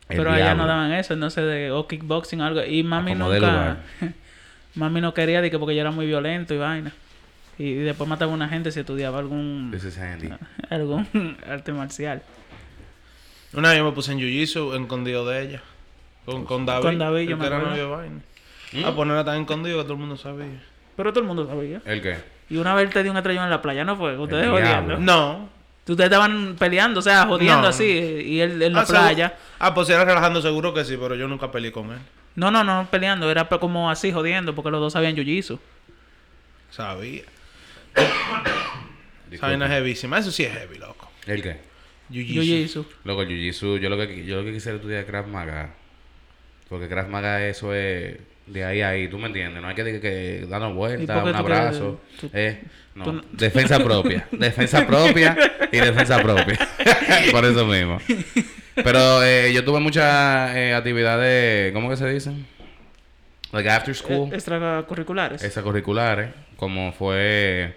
pero 0.08 0.30
allá 0.32 0.46
diablo. 0.46 0.64
no 0.64 0.68
daban 0.68 0.92
eso, 0.92 1.30
sé, 1.30 1.42
de, 1.42 1.70
o 1.70 1.86
kickboxing 1.86 2.40
o 2.40 2.44
algo. 2.44 2.64
Y 2.64 2.82
mami 2.82 3.14
nunca... 3.14 3.76
mami 4.74 5.00
no 5.00 5.14
quería 5.14 5.40
de 5.40 5.52
que 5.52 5.58
porque 5.60 5.76
yo 5.76 5.82
era 5.82 5.92
muy 5.92 6.06
violento 6.06 6.52
y 6.52 6.58
vaina. 6.58 6.92
Y, 7.58 7.64
y 7.64 7.74
después 7.74 8.08
mataba 8.08 8.32
a 8.32 8.34
una 8.34 8.48
gente 8.48 8.70
si 8.72 8.80
estudiaba 8.80 9.18
algún... 9.18 9.70
This 9.72 9.84
is 9.84 9.98
Andy. 9.98 10.30
algún 10.70 11.36
arte 11.48 11.72
marcial. 11.72 12.22
Una 13.52 13.68
vez 13.70 13.78
yo 13.78 13.84
me 13.84 13.92
puse 13.92 14.12
en 14.12 14.18
jiu-jitsu 14.18 14.80
escondido 14.80 15.24
de 15.26 15.42
ella. 15.42 15.62
Con, 16.24 16.44
con 16.44 16.66
David. 16.66 16.82
Con 16.84 16.98
David, 16.98 17.28
yo 17.28 17.36
me 17.36 17.46
era 17.46 17.56
acuerdo. 17.58 17.70
novio 17.76 17.84
de 17.88 17.96
vaina. 17.96 18.20
¿Mm? 18.72 18.84
A 18.84 18.94
ponerla 18.96 19.24
tan 19.24 19.40
escondido 19.42 19.76
que 19.78 19.84
todo 19.84 19.92
el 19.92 19.98
mundo 20.00 20.16
sabía. 20.16 20.60
Pero 20.96 21.12
todo 21.12 21.20
el 21.20 21.26
mundo 21.26 21.46
sabía. 21.46 21.80
¿El 21.84 22.02
qué? 22.02 22.16
Y 22.50 22.56
una 22.56 22.74
vez 22.74 22.90
te 22.90 23.02
dio 23.02 23.12
un 23.12 23.16
estrellón 23.18 23.44
en 23.44 23.50
la 23.50 23.62
playa, 23.62 23.84
¿no 23.84 23.96
fue? 23.96 24.18
Ustedes 24.18 24.48
jodiendo. 24.48 24.98
No. 24.98 25.48
Ustedes 25.86 26.06
estaban 26.10 26.56
peleando, 26.58 27.00
o 27.00 27.02
sea, 27.02 27.26
jodiendo 27.26 27.62
No. 27.62 27.68
así. 27.68 27.84
Y 27.84 28.40
él 28.40 28.60
en 28.62 28.72
la 28.72 28.80
Ah, 28.80 28.86
seguro- 28.86 29.02
playa. 29.04 29.36
Ah, 29.60 29.74
pues 29.74 29.86
si 29.86 29.92
era 29.92 30.04
relajando 30.04 30.40
seguro 30.42 30.72
que 30.74 30.84
sí, 30.84 30.96
pero 30.98 31.14
yo 31.14 31.28
nunca 31.28 31.52
peleé 31.52 31.70
con 31.72 31.92
él. 31.92 31.98
No, 32.36 32.50
no, 32.50 32.64
no 32.64 32.88
peleando. 32.90 33.30
Era 33.30 33.44
como 33.48 33.90
así 33.90 34.10
jodiendo 34.10 34.54
porque 34.54 34.70
los 34.70 34.80
dos 34.80 34.92
sabían 34.94 35.14
jiu-jitsu. 35.14 35.58
Sabía. 36.70 37.22
Esa 39.30 39.46
vaina 39.48 39.66
heavísima. 39.66 40.18
Eso 40.18 40.30
sí 40.30 40.44
es 40.44 40.52
heavy, 40.52 40.78
loco. 40.78 41.10
¿El 41.26 41.42
qué? 41.42 41.56
Jiu-jitsu. 42.10 42.84
Loco, 43.04 43.22
el 43.22 43.28
Jiu-Jitsu, 43.28 43.78
yo 43.80 43.88
lo 43.88 43.96
que 43.96 44.24
yo 44.24 44.36
lo 44.36 44.44
que 44.44 44.52
quisiera 44.52 44.76
estudiar 44.76 45.00
es 45.00 45.06
Krav 45.06 45.26
Maga. 45.26 45.74
Porque 46.68 46.88
Krav 46.88 47.08
Maga 47.08 47.46
eso 47.46 47.74
es 47.74 48.16
de 48.46 48.64
ahí 48.64 48.82
a 48.82 48.90
ahí, 48.90 49.08
¿tú 49.08 49.18
me 49.18 49.26
entiendes? 49.26 49.62
No 49.62 49.68
hay 49.68 49.74
que, 49.74 49.84
que, 49.84 50.00
que 50.00 50.46
darnos 50.48 50.72
¿Y 50.72 50.74
vueltas, 50.74 51.16
un 51.16 51.22
crees- 51.24 51.36
abrazo. 51.36 52.00
tú- 52.20 52.30
eh, 52.34 52.62
no, 52.94 53.04
tú 53.04 53.12
no- 53.14 53.24
defensa 53.32 53.82
propia. 53.82 54.28
defensa 54.32 54.86
propia 54.86 55.36
y 55.72 55.78
defensa 55.78 56.22
propia. 56.22 56.58
por 57.32 57.44
eso 57.46 57.64
mismo. 57.66 57.98
Pero 58.74 59.24
eh, 59.24 59.52
yo 59.54 59.64
tuve 59.64 59.80
muchas 59.80 60.54
eh, 60.56 60.74
actividades, 60.74 61.72
¿cómo 61.72 61.88
que 61.88 61.96
se 61.96 62.08
dicen? 62.12 62.46
Like 63.52 63.70
after 63.70 63.94
school. 63.94 64.28
Eh, 64.30 64.34
extracurriculares. 64.36 65.42
extracurriculares, 65.42 66.30
como 66.56 66.92
fue 66.92 67.76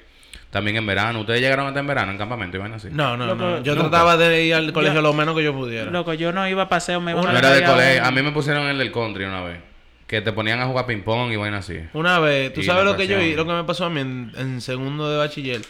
también 0.50 0.78
en 0.78 0.86
verano. 0.86 1.20
¿Ustedes 1.22 1.42
llegaron 1.42 1.66
a 1.66 1.70
estar 1.70 1.82
en 1.82 1.88
verano 1.88 2.12
en 2.12 2.18
campamento 2.18 2.58
y 2.58 2.60
van 2.60 2.74
así? 2.74 2.88
No, 2.92 3.18
no, 3.18 3.26
Loco, 3.28 3.38
no. 3.44 3.64
Yo 3.64 3.76
nunca. 3.76 3.90
trataba 3.90 4.18
de 4.18 4.44
ir 4.46 4.54
al 4.56 4.72
colegio 4.74 4.96
Yo- 4.96 5.02
lo 5.02 5.14
menos 5.14 5.36
que 5.36 5.44
yo 5.44 5.54
pudiera. 5.54 5.92
Loco, 5.92 6.14
yo 6.14 6.32
no 6.32 6.48
iba 6.48 6.64
a 6.64 6.70
paseo, 6.70 7.00
me 7.02 7.12
iba 7.12 7.22
a 7.22 7.38
era 7.38 7.52
de 7.52 7.64
colegio. 7.64 8.04
A 8.06 8.12
mí 8.12 8.22
me 8.22 8.32
pusieron 8.32 8.68
el 8.68 8.78
del 8.78 8.92
country 8.92 9.26
una 9.26 9.42
vez. 9.42 9.60
Que 10.08 10.22
te 10.22 10.32
ponían 10.32 10.62
a 10.62 10.66
jugar 10.68 10.86
ping-pong 10.86 11.34
y 11.34 11.36
vaina 11.36 11.58
así. 11.58 11.80
Una 11.94 12.18
vez, 12.20 12.54
tú 12.54 12.62
Y 12.62 12.64
sabes 12.64 12.86
lo 12.86 12.96
que 12.96 13.08
yo 13.08 13.20
vi, 13.20 13.36
lo 13.36 13.46
que 13.46 13.52
me 13.52 13.66
pasó 13.66 13.84
a 13.86 13.90
mí 13.90 14.00
en, 14.00 14.32
en 14.38 14.62
segundo 14.62 15.12
de 15.12 15.18
bachiller. 15.18 15.62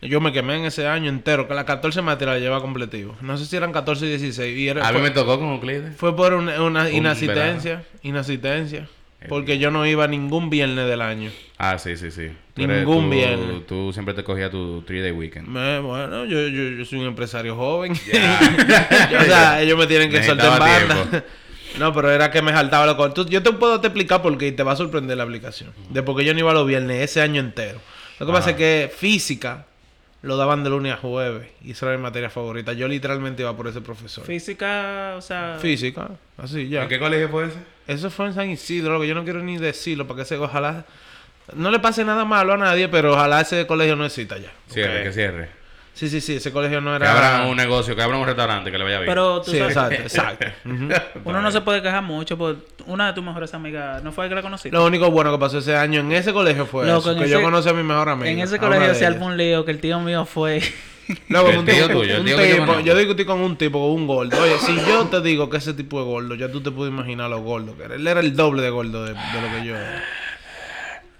Yo 0.00 0.20
me 0.20 0.32
quemé 0.32 0.56
en 0.56 0.64
ese 0.64 0.88
año 0.88 1.10
entero, 1.10 1.46
que 1.46 1.54
las 1.54 1.64
14 1.64 2.00
materias 2.02 2.36
las 2.36 2.42
llevaba 2.42 2.62
completivo. 2.62 3.14
No 3.20 3.36
sé 3.36 3.44
si 3.46 3.54
eran 3.54 3.70
14 3.70 4.06
y 4.06 4.08
16. 4.08 4.58
Y 4.58 4.68
era, 4.68 4.82
A 4.88 4.90
mí 4.92 4.98
fue, 4.98 5.02
me 5.08 5.10
tocó 5.10 5.38
con 5.38 5.50
Euclides. 5.50 5.94
fue 5.96 6.16
por 6.16 6.32
una, 6.32 6.60
una 6.62 6.84
Un 6.86 6.92
inasistencia. 6.92 7.84
Inasistencia. 8.02 8.88
Porque 9.28 9.58
yo 9.58 9.70
no 9.70 9.86
iba 9.86 10.06
ningún 10.08 10.50
viernes 10.50 10.86
del 10.88 11.00
año. 11.02 11.30
Ah, 11.58 11.78
sí, 11.78 11.96
sí, 11.96 12.10
sí. 12.10 12.28
Tú 12.54 12.66
Ningún 12.66 13.04
tú- 13.04 13.10
viernes. 13.10 13.66
Tú 13.66 13.92
siempre 13.92 14.14
te 14.14 14.24
cogías 14.24 14.50
tu 14.50 14.82
3-day 14.82 15.12
weekend. 15.12 15.48
Me- 15.48 15.78
bueno, 15.80 16.24
yo, 16.24 16.48
yo, 16.48 16.62
yo 16.70 16.84
soy 16.84 16.98
un 17.00 17.06
empresario 17.06 17.54
joven. 17.56 17.92
o 19.20 19.24
sea, 19.24 19.60
ellos 19.62 19.78
me 19.78 19.86
tienen 19.86 20.10
que 20.10 20.22
soltar 20.22 20.46
en 20.58 20.58
Necesitaba 20.58 20.88
banda. 20.98 21.10
tiempo. 21.10 21.26
No, 21.78 21.90
pero 21.94 22.10
era 22.10 22.30
que 22.30 22.42
me 22.42 22.52
saltaba 22.52 22.84
loco. 22.84 23.10
Tú- 23.14 23.26
yo 23.26 23.42
te 23.42 23.50
puedo 23.50 23.80
te 23.80 23.86
explicar 23.86 24.20
por 24.20 24.36
qué 24.36 24.48
y 24.48 24.52
te 24.52 24.62
va 24.62 24.72
a 24.72 24.76
sorprender 24.76 25.16
la 25.16 25.22
aplicación. 25.22 25.70
De 25.88 26.02
por 26.02 26.14
qué 26.14 26.24
yo 26.26 26.34
no 26.34 26.40
iba 26.40 26.52
los 26.52 26.66
viernes 26.66 27.00
ese 27.02 27.22
año 27.22 27.40
entero. 27.40 27.80
Lo 28.20 28.26
que 28.26 28.32
pasa 28.32 28.50
es 28.50 28.56
que 28.56 28.92
física 28.94 29.64
lo 30.20 30.36
daban 30.36 30.64
de 30.64 30.68
lunes 30.70 30.92
a 30.92 30.96
jueves. 30.98 31.48
Y 31.64 31.70
esa 31.70 31.86
era 31.86 31.96
mi 31.96 32.02
materia 32.02 32.28
favorita. 32.28 32.74
Yo 32.74 32.88
literalmente 32.88 33.40
iba 33.40 33.56
por 33.56 33.68
ese 33.68 33.80
profesor. 33.80 34.22
Física, 34.26 35.14
o 35.16 35.22
sea... 35.22 35.56
Física, 35.62 36.10
así 36.36 36.68
ya. 36.68 36.82
¿En 36.82 36.88
qué 36.90 36.98
colegio 36.98 37.30
fue 37.30 37.46
ese? 37.46 37.56
Eso 37.86 38.10
fue 38.10 38.26
en 38.26 38.34
San 38.34 38.48
Isidro, 38.50 38.92
loco. 38.92 39.04
Yo 39.04 39.14
no 39.14 39.24
quiero 39.24 39.40
ni 39.40 39.58
decirlo 39.58 40.06
para 40.06 40.20
que 40.20 40.24
se 40.24 40.36
ojalá 40.36 40.84
no 41.54 41.70
le 41.70 41.78
pase 41.80 42.04
nada 42.04 42.24
malo 42.24 42.52
a 42.52 42.56
nadie, 42.56 42.88
pero 42.88 43.12
ojalá 43.14 43.40
ese 43.40 43.66
colegio 43.66 43.96
no 43.96 44.04
exista 44.06 44.38
ya. 44.38 44.50
Cierre, 44.68 45.02
que 45.02 45.12
cierre. 45.12 45.62
Sí, 45.94 46.08
sí, 46.08 46.22
sí, 46.22 46.36
ese 46.36 46.50
colegio 46.52 46.80
no 46.80 46.90
Que 46.96 47.04
era. 47.04 47.12
abran 47.36 47.48
un 47.50 47.56
negocio, 47.56 47.94
que 47.94 48.00
abran 48.00 48.18
un 48.18 48.26
restaurante, 48.26 48.70
que 48.70 48.78
le 48.78 48.84
vaya 48.84 49.00
bien. 49.00 49.10
Pero 49.10 49.42
tú 49.42 49.50
Sí, 49.50 49.58
sabes, 49.58 49.76
exacto, 50.00 50.02
exacto. 50.02 50.46
Uno 51.24 51.42
no 51.42 51.50
se 51.50 51.60
puede 51.60 51.82
quejar 51.82 52.02
mucho 52.02 52.38
por 52.38 52.56
una 52.86 53.08
de 53.08 53.12
tus 53.12 53.22
mejores 53.22 53.52
amigas, 53.52 54.02
¿no 54.02 54.10
fue 54.10 54.26
que 54.30 54.34
la 54.34 54.40
conociste? 54.40 54.74
Lo 54.74 54.86
único 54.86 55.10
bueno 55.10 55.30
que 55.32 55.38
pasó 55.38 55.58
ese 55.58 55.76
año 55.76 56.00
en 56.00 56.12
ese 56.12 56.32
colegio 56.32 56.64
fue 56.64 56.86
Loco, 56.86 57.10
eso, 57.10 57.18
que 57.18 57.24
ese- 57.24 57.32
yo 57.34 57.42
conocí 57.42 57.68
a 57.68 57.74
mi 57.74 57.82
mejor 57.82 58.08
amigo. 58.08 58.26
en 58.30 58.38
ese 58.38 58.58
colegio 58.58 58.94
se 58.94 59.04
armó 59.04 59.26
un 59.26 59.36
lío 59.36 59.66
que 59.66 59.70
el 59.72 59.80
tío 59.80 60.00
mío 60.00 60.24
fue... 60.24 60.62
El 61.08 61.58
un 61.58 61.64
tío 61.66 61.86
tipo- 61.88 62.00
tuyo, 62.00 62.14
el 62.14 62.20
un 62.20 62.26
tío 62.26 62.36
yo 62.44 62.56
tipo- 62.64 62.80
yo 62.80 62.96
discutí 62.96 63.24
con 63.24 63.40
un 63.40 63.56
tipo, 63.56 63.80
con 63.80 63.90
un 64.00 64.06
gordo. 64.06 64.40
Oye, 64.42 64.58
si 64.58 64.74
yo 64.76 65.06
te 65.06 65.20
digo 65.20 65.50
que 65.50 65.56
ese 65.58 65.74
tipo 65.74 66.00
es 66.00 66.06
gordo, 66.06 66.34
ya 66.34 66.50
tú 66.50 66.60
te 66.62 66.70
puedes 66.70 66.92
imaginar 66.92 67.28
lo 67.30 67.40
gordo 67.40 67.76
que 67.76 67.84
era. 67.84 67.94
Él 67.96 68.06
era 68.06 68.20
el 68.20 68.34
doble 68.36 68.62
de 68.62 68.70
gordo 68.70 69.04
de, 69.04 69.12
de 69.12 69.40
lo 69.40 69.58
que 69.60 69.66
yo 69.66 69.76
era. 69.76 70.04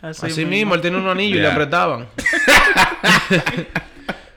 Así, 0.02 0.44
mismo, 0.44 0.74
él 0.74 0.80
tiene 0.80 0.96
un 0.98 1.06
anillo 1.08 1.36
y 1.36 1.40
le 1.40 1.46
apretaban. 1.48 2.06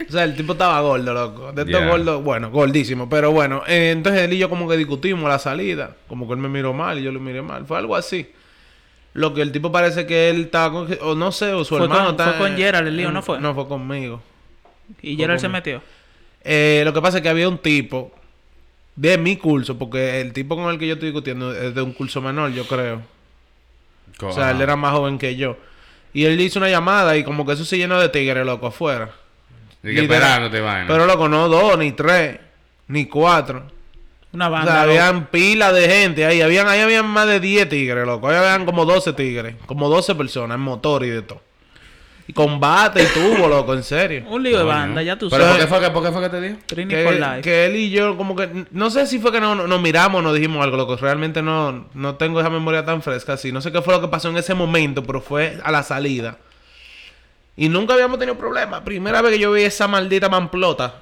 o 0.07 0.11
sea, 0.11 0.23
el 0.23 0.35
tipo 0.35 0.53
estaba 0.53 0.79
gordo, 0.81 1.13
loco. 1.13 1.51
De 1.53 1.63
estos 1.63 1.79
Ya. 1.81 1.87
gordos, 1.87 2.23
bueno, 2.23 2.51
gordísimo. 2.51 3.09
Pero 3.09 3.31
bueno, 3.31 3.63
eh, 3.67 3.91
entonces 3.91 4.21
él 4.23 4.33
y 4.33 4.37
yo 4.37 4.49
como 4.49 4.67
que 4.69 4.77
discutimos 4.77 5.29
la 5.29 5.39
salida. 5.39 5.95
Como 6.07 6.27
que 6.27 6.33
él 6.33 6.39
me 6.39 6.49
miró 6.49 6.73
mal 6.73 6.99
y 6.99 7.03
yo 7.03 7.11
lo 7.11 7.19
miré 7.19 7.41
mal. 7.41 7.65
Fue 7.65 7.77
algo 7.77 7.95
así. 7.95 8.29
Lo 9.13 9.33
que 9.33 9.41
el 9.41 9.51
tipo 9.51 9.71
parece 9.71 10.05
que 10.05 10.29
él 10.29 10.41
estaba 10.41 10.71
con... 10.71 10.97
O 11.01 11.15
no 11.15 11.31
sé, 11.31 11.53
o 11.53 11.63
su 11.63 11.75
Fue 11.77 11.85
hermano 11.85 12.05
con- 12.05 12.11
está... 12.11 12.33
fue 12.33 12.47
con 12.49 12.57
Gerald 12.57 12.87
el 12.89 12.97
lío, 12.97 13.11
¿no 13.11 13.21
fue? 13.21 13.39
No, 13.39 13.55
fue 13.55 13.67
conmigo. 13.67 14.21
Y 15.01 15.15
Gerald 15.15 15.39
se 15.39 15.49
metió. 15.49 15.81
Eh, 16.43 16.81
lo 16.85 16.93
que 16.93 17.01
pasa 17.01 17.17
es 17.17 17.23
que 17.23 17.29
había 17.29 17.49
un 17.49 17.57
tipo 17.57 18.11
de 18.95 19.17
mi 19.17 19.35
curso, 19.37 19.77
porque 19.77 20.21
el 20.21 20.31
tipo 20.33 20.55
con 20.55 20.71
el 20.71 20.79
que 20.79 20.87
yo 20.87 20.93
estoy 20.93 21.09
discutiendo 21.09 21.53
es 21.53 21.73
de 21.75 21.81
un 21.81 21.91
curso 21.93 22.21
menor, 22.21 22.51
yo 22.51 22.65
creo. 22.67 23.01
Co- 24.17 24.27
O 24.27 24.31
sea, 24.31 24.51
él 24.51 24.61
era 24.61 24.75
más 24.75 24.93
joven 24.93 25.17
que 25.17 25.35
yo. 25.35 25.57
Y 26.13 26.23
él 26.25 26.39
hizo 26.39 26.59
una 26.59 26.69
llamada 26.69 27.17
y 27.17 27.23
como 27.23 27.45
que 27.45 27.53
eso 27.53 27.65
se 27.65 27.77
llenó 27.77 27.99
de 27.99 28.07
tigres, 28.09 28.45
loco, 28.45 28.67
afuera. 28.67 29.11
Y 29.83 29.87
que 29.93 30.01
Literal. 30.01 30.11
esperándote, 30.21 30.61
vaina. 30.61 30.87
Pero, 30.87 31.05
loco, 31.05 31.27
no 31.27 31.49
dos, 31.49 31.77
ni 31.77 31.91
tres, 31.91 32.39
ni 32.87 33.05
cuatro. 33.07 33.63
Una 34.31 34.47
O 34.47 34.51
banda. 34.51 34.71
sea, 34.71 34.85
loco. 34.85 34.91
habían 35.01 35.25
pila 35.27 35.73
de 35.73 35.89
gente 35.89 36.25
ahí. 36.25 36.41
Habían, 36.41 36.67
ahí 36.67 36.79
habían 36.79 37.05
más 37.07 37.27
de 37.27 37.39
10 37.39 37.67
tigres, 37.69 38.05
loco. 38.05 38.29
Ahí 38.29 38.35
habían 38.37 38.65
como 38.65 38.85
12 38.85 39.11
tigres. 39.13 39.55
Como 39.65 39.89
12 39.89 40.15
personas 40.15 40.55
en 40.55 40.61
motor 40.61 41.03
y 41.03 41.09
de 41.09 41.21
todo. 41.21 41.41
Y 42.27 42.33
combate 42.33 43.03
y 43.03 43.05
tubo, 43.05 43.47
loco, 43.47 43.73
en 43.75 43.83
serio. 43.83 44.23
Un 44.27 44.41
lío 44.41 44.57
de 44.57 44.63
Coño. 44.63 44.75
banda, 44.75 45.03
ya 45.03 45.15
tú 45.15 45.29
¿Pero 45.29 45.43
por 45.43 45.51
sabes. 45.51 45.63
qué 45.65 45.69
fue 45.69 45.79
que, 45.79 45.89
por 45.91 46.03
qué 46.03 46.11
fue 46.11 46.21
que 46.23 46.29
te 46.29 46.41
dio? 46.41 46.57
Trini 46.65 46.95
for 47.03 47.13
que, 47.13 47.19
life. 47.19 47.41
que 47.41 47.65
él 47.67 47.75
y 47.75 47.89
yo 47.91 48.17
como 48.17 48.35
que 48.35 48.65
no 48.71 48.89
sé 48.89 49.05
si 49.05 49.19
fue 49.19 49.31
que 49.31 49.39
no, 49.39 49.53
no- 49.53 49.67
nos 49.67 49.79
miramos 49.79 50.19
o 50.19 50.21
nos 50.23 50.33
dijimos 50.33 50.63
algo 50.63 50.75
loco 50.75 50.95
realmente 50.97 51.43
no 51.43 51.85
no 51.93 52.15
tengo 52.15 52.39
esa 52.39 52.49
memoria 52.49 52.83
tan 52.83 53.03
fresca 53.03 53.33
así 53.33 53.51
no 53.51 53.61
sé 53.61 53.71
qué 53.71 53.81
fue 53.83 53.93
lo 53.93 54.01
que 54.01 54.07
pasó 54.07 54.29
en 54.29 54.37
ese 54.37 54.55
momento 54.55 55.03
pero 55.03 55.21
fue 55.21 55.59
a 55.63 55.69
la 55.71 55.83
salida 55.83 56.37
y 57.55 57.69
nunca 57.69 57.93
habíamos 57.93 58.17
tenido 58.17 58.37
problemas 58.39 58.81
primera 58.81 59.21
vez 59.21 59.33
que 59.33 59.39
yo 59.39 59.51
vi 59.51 59.61
esa 59.61 59.87
maldita 59.87 60.27
mamplota 60.27 60.95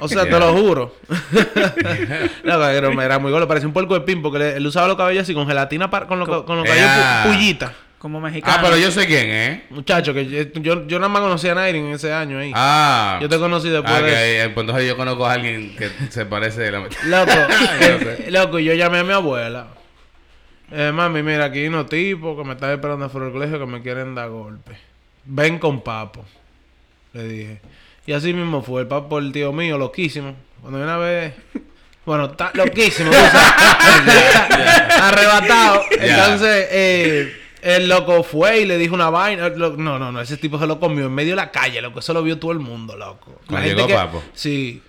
o 0.00 0.08
sea 0.08 0.24
te 0.24 0.38
lo 0.40 0.52
juro 0.56 0.96
no, 1.08 2.58
pero 2.58 3.00
era 3.00 3.18
muy 3.20 3.30
gordo 3.30 3.46
parecía 3.46 3.68
un 3.68 3.72
puerco 3.72 3.94
de 3.94 4.00
pin 4.00 4.22
porque 4.22 4.38
le- 4.40 4.56
él 4.56 4.66
usaba 4.66 4.88
los 4.88 4.96
cabellos 4.96 5.22
así 5.22 5.34
con 5.34 5.46
gelatina 5.46 5.88
para- 5.88 6.06
con, 6.08 6.18
lo, 6.18 6.44
con 6.44 6.56
los 6.56 6.66
cabellos 6.66 6.88
pu- 6.90 7.22
pullita 7.32 7.72
Como 8.06 8.20
mexicano. 8.20 8.56
Ah, 8.56 8.60
pero 8.62 8.76
yo 8.76 8.92
sé 8.92 9.04
quién, 9.04 9.26
¿eh? 9.28 9.64
muchacho 9.70 10.14
que 10.14 10.24
yo, 10.26 10.42
yo, 10.62 10.86
yo 10.86 10.98
nada 11.00 11.08
más 11.08 11.22
conocía 11.22 11.50
a 11.50 11.54
Nairin 11.56 11.86
en 11.86 11.94
ese 11.94 12.12
año 12.12 12.38
ahí 12.38 12.52
Ah. 12.54 13.18
yo 13.20 13.28
te 13.28 13.36
conocí 13.36 13.68
después 13.68 13.92
Ah, 13.92 14.00
de 14.00 14.42
eso. 14.44 14.54
que, 14.54 14.60
entonces 14.60 14.86
yo 14.86 14.96
conozco 14.96 15.26
a 15.26 15.32
alguien 15.32 15.74
que 15.74 15.90
se 16.10 16.24
parece 16.24 16.60
de 16.60 16.70
la... 16.70 16.78
Loco, 17.04 17.32
Yo 17.80 17.98
sé. 17.98 18.26
loco, 18.30 18.58
yo 18.60 18.74
llamé 18.74 19.00
a 19.00 19.02
mi 19.02 19.12
abuela. 19.12 19.66
Eh, 20.70 20.92
mami, 20.94 21.24
mira, 21.24 21.46
aquí 21.46 21.58
hay 21.58 21.66
unos 21.66 21.88
tipos 21.88 22.38
que 22.38 22.44
me 22.46 22.52
están 22.54 22.70
esperando 22.70 23.06
afuera 23.06 23.24
del 23.24 23.32
colegio 23.32 23.58
que 23.58 23.66
me 23.66 23.82
quieren 23.82 24.14
dar 24.14 24.28
golpe. 24.28 24.78
Ven 25.24 25.58
con 25.58 25.80
papo. 25.80 26.24
Le 27.12 27.24
dije. 27.24 27.60
Y 28.06 28.12
así 28.12 28.32
mismo 28.32 28.62
fue. 28.62 28.82
El 28.82 28.86
papo, 28.86 29.18
el 29.18 29.32
tío 29.32 29.52
mío, 29.52 29.78
loquísimo. 29.78 30.36
Cuando 30.60 30.80
una 30.80 30.96
vez... 30.96 31.34
Bueno, 32.04 32.26
está 32.26 32.52
loquísimo. 32.54 33.10
Arrebatado. 35.02 35.82
Entonces, 35.90 36.68
eh, 36.70 37.36
el 37.66 37.88
loco 37.88 38.22
fue 38.22 38.60
y 38.60 38.64
le 38.64 38.78
dijo 38.78 38.94
una 38.94 39.10
vaina. 39.10 39.48
Lo- 39.48 39.76
No, 39.76 39.98
no, 39.98 40.12
no. 40.12 40.20
Ese 40.20 40.36
tipo 40.36 40.58
se 40.58 40.66
lo 40.66 40.78
comió 40.80 41.06
en 41.06 41.12
medio 41.14 41.32
de 41.32 41.36
la 41.36 41.50
calle, 41.50 41.80
loco. 41.82 41.98
Eso 41.98 42.12
lo 42.14 42.22
vio 42.22 42.38
todo 42.38 42.52
el 42.52 42.58
mundo, 42.60 42.96
loco. 42.96 43.40
Cuando 43.46 43.66
llegó 43.68 43.86
Papo. 43.94 44.22
Sí. 44.34 44.82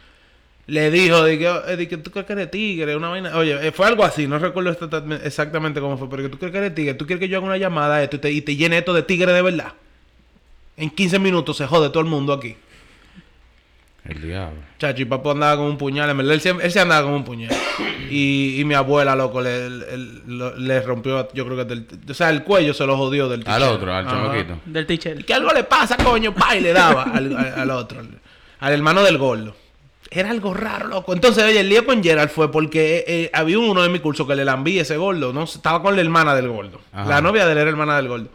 Le 0.68 0.92
dijo, 0.92 1.24
que, 1.24 1.50
eh, 1.70 1.88
que 1.88 1.98
tú 1.98 2.12
crees 2.12 2.28
que 2.28 2.34
eres 2.34 2.52
tigre, 2.52 2.96
una 2.96 3.08
vaina. 3.10 3.38
Oye, 3.38 3.68
eh, 3.68 3.72
fue 3.72 3.88
algo 3.88 4.04
así, 4.04 4.28
no 4.28 4.38
recuerdo 4.38 4.70
exacta- 4.72 5.02
exactamente 5.24 5.80
cómo 5.80 5.98
fue, 5.98 6.10
pero 6.10 6.24
que 6.24 6.30
tú 6.30 6.38
crees 6.38 6.52
que 6.52 6.58
eres 6.58 6.76
tigre, 6.76 6.94
tú 6.94 7.06
quieres 7.08 7.22
que 7.22 7.30
yo 7.30 7.38
haga 7.38 7.48
una 7.48 7.58
llamada 7.58 7.96
a 7.96 8.04
esto 8.04 8.18
y 8.18 8.20
te, 8.20 8.32
y 8.32 8.42
te 8.42 8.56
llene 8.58 8.78
esto 8.80 8.94
de 8.94 9.02
tigre 9.04 9.32
de 9.32 9.42
verdad. 9.42 9.74
En 10.76 10.90
15 10.90 11.20
minutos 11.20 11.56
se 11.58 11.66
jode 11.66 11.88
todo 11.90 12.02
el 12.02 12.06
mundo 12.10 12.34
aquí. 12.34 12.58
El 14.08 14.22
diablo. 14.22 14.60
Chacho, 14.80 15.02
y 15.02 15.06
papo 15.06 15.32
andaba 15.32 15.58
con 15.58 15.66
un 15.66 15.78
puñal, 15.78 16.10
en 16.10 16.18
verdad, 16.18 16.34
él, 16.34 16.42
se- 16.42 16.50
él 16.50 16.72
se 16.72 16.80
andaba 16.80 17.04
con 17.04 17.14
un 17.14 17.24
puñal. 17.24 17.52
Y, 18.10 18.62
y 18.62 18.64
mi 18.64 18.74
abuela, 18.74 19.18
loco, 19.18 19.42
le, 19.42 19.70
le, 19.70 20.82
rompió, 20.82 21.28
yo 21.34 21.46
creo 21.46 21.58
que 21.58 21.66
del, 21.66 21.86
o 22.10 22.14
sea, 22.14 22.30
el 22.30 22.42
cuello 22.44 22.74
se 22.74 22.86
lo 22.86 22.96
jodió 22.96 23.28
del 23.28 23.44
Al 23.46 23.64
otro, 23.64 23.94
al 23.94 24.08
chamaquito. 24.08 24.60
Del 24.66 24.86
teacher. 24.86 25.26
Que 25.26 25.34
algo 25.34 25.52
le 25.52 25.66
pasa, 25.66 25.98
coño, 25.98 26.34
pa, 26.34 26.56
y 26.56 26.62
le 26.62 26.72
daba 26.72 27.04
al, 27.04 27.36
al- 27.38 27.54
al 27.60 27.70
otro, 27.72 28.00
al, 28.00 28.08
al 28.62 28.74
hermano 28.74 29.04
del 29.04 29.18
gordo. 29.18 29.58
Era 30.10 30.30
algo 30.30 30.54
raro, 30.54 30.88
loco. 30.88 31.12
Entonces, 31.14 31.44
oye, 31.44 31.60
el 31.60 31.68
lío 31.68 31.86
con 31.86 32.02
Gerald 32.02 32.30
fue 32.30 32.50
porque 32.50 33.00
eh, 33.00 33.04
eh, 33.08 33.30
había 33.34 33.60
uno 33.60 33.82
de 33.84 33.90
mi 33.90 34.00
curso 34.00 34.26
que 34.26 34.36
le 34.38 34.46
lambí 34.46 34.80
ese 34.80 34.96
gordo, 34.96 35.34
¿no? 35.34 35.44
Estaba 35.44 35.82
con 35.82 35.94
la 35.98 36.02
hermana 36.02 36.34
del 36.34 36.48
gordo. 36.48 36.80
Ajá. 36.94 37.10
La 37.10 37.20
novia 37.20 37.46
de 37.46 37.52
él 37.52 37.58
era 37.58 37.70
hermana 37.70 37.98
del 37.98 38.08
gordo. 38.08 38.30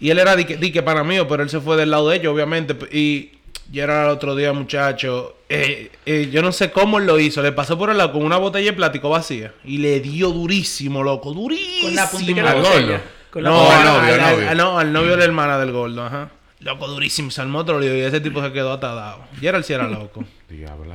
Y 0.00 0.10
él 0.10 0.18
era 0.18 0.34
dique, 0.34 0.56
dique 0.56 0.82
para 0.82 1.04
mí, 1.04 1.16
pero 1.28 1.44
él 1.44 1.50
se 1.50 1.60
fue 1.60 1.76
del 1.76 1.92
lado 1.92 2.08
de 2.08 2.16
ellos, 2.16 2.34
obviamente. 2.34 2.76
Y 2.90 3.35
Gerald 3.72 4.04
al 4.06 4.10
otro 4.10 4.34
día, 4.36 4.52
muchacho, 4.52 5.36
eh, 5.48 5.90
eh, 6.06 6.28
yo 6.32 6.42
no 6.42 6.52
sé 6.52 6.70
cómo 6.70 6.98
él 6.98 7.06
lo 7.06 7.18
hizo. 7.18 7.42
Le 7.42 7.52
pasó 7.52 7.76
por 7.78 7.90
el 7.90 7.98
lado 7.98 8.12
con 8.12 8.22
una 8.24 8.36
botella 8.36 8.70
de 8.70 8.76
plástico 8.76 9.10
vacía. 9.10 9.52
Y 9.64 9.78
le 9.78 10.00
dio 10.00 10.30
durísimo, 10.30 11.02
loco. 11.02 11.32
Durísimo. 11.32 11.82
Con 11.88 11.94
la 11.96 12.10
puntita 12.10 12.34
de 12.36 12.42
la 12.42 12.50
Al 12.50 12.56
botella. 12.62 12.86
gordo. 12.86 13.00
Con 13.30 13.42
la 13.42 13.50
No, 13.50 13.70
al 13.70 13.84
novio, 13.84 13.98
al- 13.98 14.04
al 14.04 14.20
al- 14.20 14.32
novio. 14.36 14.50
al- 14.50 14.56
no, 14.56 14.78
al 14.78 14.92
novio 14.92 15.10
de 15.12 15.16
la 15.18 15.24
hermana 15.24 15.58
del 15.58 15.72
gordo, 15.72 16.04
ajá. 16.04 16.30
Loco, 16.60 16.86
durísimo, 16.88 17.30
se 17.30 17.40
armó 17.42 17.58
otro 17.58 17.78
lío 17.78 17.94
y 17.94 18.00
ese 18.00 18.20
tipo 18.20 18.42
se 18.42 18.50
quedó 18.52 18.72
atadado. 18.72 19.24
Gerald 19.40 19.64
sí 19.64 19.72
era 19.74 19.86
loco. 19.88 20.24
Diablo. 20.48 20.94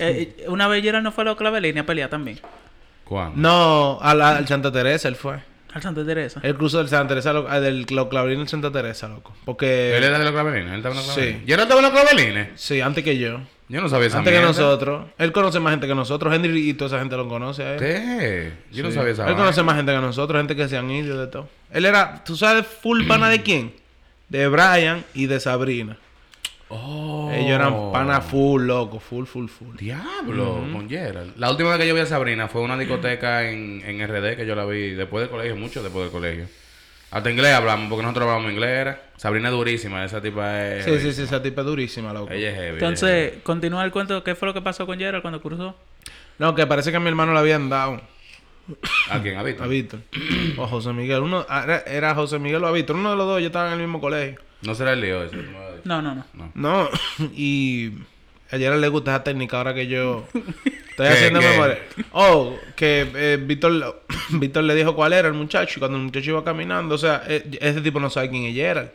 Eh, 0.00 0.34
eh, 0.38 0.44
una 0.48 0.66
vez 0.66 0.82
Gerald 0.82 1.04
no 1.04 1.12
fue 1.12 1.22
a 1.22 1.26
los 1.26 1.36
clavelines 1.36 1.82
a 1.82 1.86
pelear 1.86 2.08
también. 2.10 2.40
¿Cuándo? 3.04 3.36
No, 3.36 3.98
al, 4.00 4.20
al 4.22 4.48
Santa 4.48 4.72
Teresa 4.72 5.08
él 5.08 5.16
fue. 5.16 5.36
Al 5.74 5.82
Santa 5.82 6.04
Teresa. 6.06 6.40
El 6.42 6.54
cruzo 6.54 6.78
del 6.78 6.88
Santa 6.88 7.08
Teresa, 7.08 7.32
lo- 7.32 7.46
ah, 7.48 7.60
del 7.60 7.84
los 7.90 8.06
Clavelines 8.06 8.38
del 8.40 8.48
Santa 8.48 8.70
Teresa, 8.72 9.08
loco. 9.08 9.34
Porque... 9.44 9.96
¿Él 9.96 10.04
era 10.04 10.18
de 10.18 10.24
los 10.24 10.32
clavelines? 10.32 10.70
¿Él 10.70 10.76
estaba 10.76 10.94
en 10.94 10.96
los 10.98 11.06
Sí. 11.06 11.12
clavelines? 11.14 11.46
¿Yo 11.46 11.56
no 11.56 11.62
estaba 11.64 11.80
en 11.80 11.92
los 11.92 12.00
clavelines? 12.00 12.48
Sí, 12.54 12.80
antes 12.80 13.02
que 13.04 13.18
yo. 13.18 13.40
Yo 13.68 13.80
no 13.80 13.88
sabía 13.88 14.06
esa 14.08 14.18
Antes 14.18 14.32
que 14.34 14.40
nosotros. 14.40 15.06
Él 15.18 15.32
conoce 15.32 15.58
más 15.58 15.72
gente 15.72 15.86
que 15.88 15.94
nosotros. 15.94 16.32
Henry 16.34 16.68
y 16.70 16.74
toda 16.74 16.88
esa 16.88 16.98
gente 17.00 17.16
lo 17.16 17.26
conoce 17.28 17.62
a 17.64 17.72
él. 17.74 17.78
¿Qué? 17.80 18.52
Yo 18.70 18.82
no 18.84 18.90
Sí. 18.90 18.94
sabía 18.96 19.12
esa 19.12 19.22
Él 19.22 19.26
vaina. 19.28 19.40
conoce 19.40 19.62
más 19.62 19.76
gente 19.76 19.92
que 19.92 19.98
nosotros, 20.00 20.38
gente 20.38 20.54
que 20.54 20.68
se 20.68 20.76
han 20.76 20.90
ido 20.90 21.18
de 21.18 21.26
todo. 21.26 21.48
Él 21.72 21.84
era, 21.86 22.22
¿tú 22.24 22.36
sabes 22.36 22.66
full 22.66 23.06
pana 23.06 23.28
de 23.28 23.42
quién? 23.42 23.72
De 24.28 24.46
Brian 24.48 25.04
y 25.14 25.26
de 25.26 25.40
Sabrina. 25.40 25.96
Oh. 26.74 27.30
Ellos 27.32 27.50
eran 27.50 27.92
pana 27.92 28.20
full, 28.20 28.62
loco, 28.62 28.98
full, 28.98 29.24
full, 29.26 29.46
full. 29.46 29.76
Diablo, 29.76 30.64
con 30.72 30.88
Gerald. 30.88 31.36
La 31.36 31.50
última 31.50 31.70
vez 31.70 31.78
que 31.78 31.88
yo 31.88 31.94
vi 31.94 32.00
a 32.00 32.06
Sabrina 32.06 32.48
fue 32.48 32.62
una 32.62 32.76
discoteca 32.76 33.48
en, 33.48 33.82
en 33.84 34.06
RD 34.06 34.36
que 34.36 34.44
yo 34.46 34.54
la 34.54 34.64
vi 34.64 34.90
después 34.90 35.22
del 35.22 35.30
colegio, 35.30 35.56
mucho 35.56 35.82
después 35.82 36.04
del 36.04 36.12
colegio. 36.12 36.46
Hasta 37.10 37.30
inglés 37.30 37.54
hablamos, 37.54 37.88
porque 37.88 38.02
nosotros 38.02 38.28
hablamos 38.28 38.50
inglés. 38.50 38.70
Era. 38.70 39.02
Sabrina 39.16 39.48
es 39.48 39.54
durísima, 39.54 40.04
esa 40.04 40.20
tipa 40.20 40.66
es. 40.66 40.84
Sí, 40.84 40.98
sí, 40.98 41.12
sí, 41.12 41.22
esa 41.22 41.40
tipa 41.40 41.60
es 41.60 41.66
durísima, 41.66 42.12
loco. 42.12 42.32
Ella 42.32 42.50
es 42.50 42.54
heavy. 42.56 42.66
ella 42.66 42.76
es 42.76 42.82
Entonces, 42.82 43.32
continúa 43.44 43.84
el 43.84 43.92
cuento. 43.92 44.24
¿Qué 44.24 44.34
fue 44.34 44.48
lo 44.48 44.54
que 44.54 44.62
pasó 44.62 44.84
con 44.84 44.98
Gerald 44.98 45.22
cuando 45.22 45.40
cruzó? 45.40 45.76
No, 46.38 46.56
que 46.56 46.66
parece 46.66 46.90
que 46.90 46.96
a 46.96 47.00
mi 47.00 47.08
hermano 47.08 47.32
le 47.32 47.38
habían 47.38 47.70
dado. 47.70 48.00
¿A 49.10 49.20
quién? 49.20 49.36
¿A 49.36 49.42
Víctor? 49.44 49.66
a 49.66 49.68
Víctor. 49.68 50.00
o 50.56 50.66
José 50.66 50.92
Miguel. 50.92 51.20
Uno, 51.20 51.46
ah, 51.48 51.62
era, 51.64 51.78
era 51.86 52.14
José 52.16 52.40
Miguel 52.40 52.64
o 52.64 52.66
a 52.66 52.72
Víctor. 52.72 52.96
Uno 52.96 53.10
de 53.12 53.16
los 53.16 53.26
dos, 53.26 53.40
yo 53.40 53.46
estaba 53.46 53.68
en 53.68 53.74
el 53.74 53.80
mismo 53.80 54.00
colegio. 54.00 54.40
No 54.62 54.74
será 54.74 54.94
el 54.94 55.00
lío 55.00 55.22
ese. 55.22 55.36
No, 55.84 56.00
no, 56.02 56.14
no. 56.14 56.24
No. 56.34 56.50
No, 56.54 56.88
y 57.36 57.92
a 58.50 58.58
Gerald 58.58 58.80
le 58.80 58.88
gusta 58.88 59.12
esa 59.14 59.24
técnica 59.24 59.58
ahora 59.58 59.74
que 59.74 59.86
yo 59.86 60.26
estoy 60.90 61.06
¿Qué, 61.08 61.08
haciendo 61.08 61.40
qué? 61.40 61.48
memoria. 61.48 61.78
Oh, 62.12 62.56
que 62.76 63.10
eh, 63.14 63.38
Víctor, 63.40 64.04
Víctor 64.30 64.64
le 64.64 64.74
dijo 64.74 64.94
cuál 64.94 65.12
era 65.12 65.28
el 65.28 65.34
muchacho 65.34 65.74
y 65.76 65.80
cuando 65.80 65.98
el 65.98 66.04
muchacho 66.04 66.30
iba 66.30 66.44
caminando, 66.44 66.94
o 66.94 66.98
sea, 66.98 67.22
eh, 67.26 67.58
ese 67.60 67.80
tipo 67.80 68.00
no 68.00 68.10
sabe 68.10 68.30
quién 68.30 68.44
es 68.44 68.54
Gerald. 68.54 68.90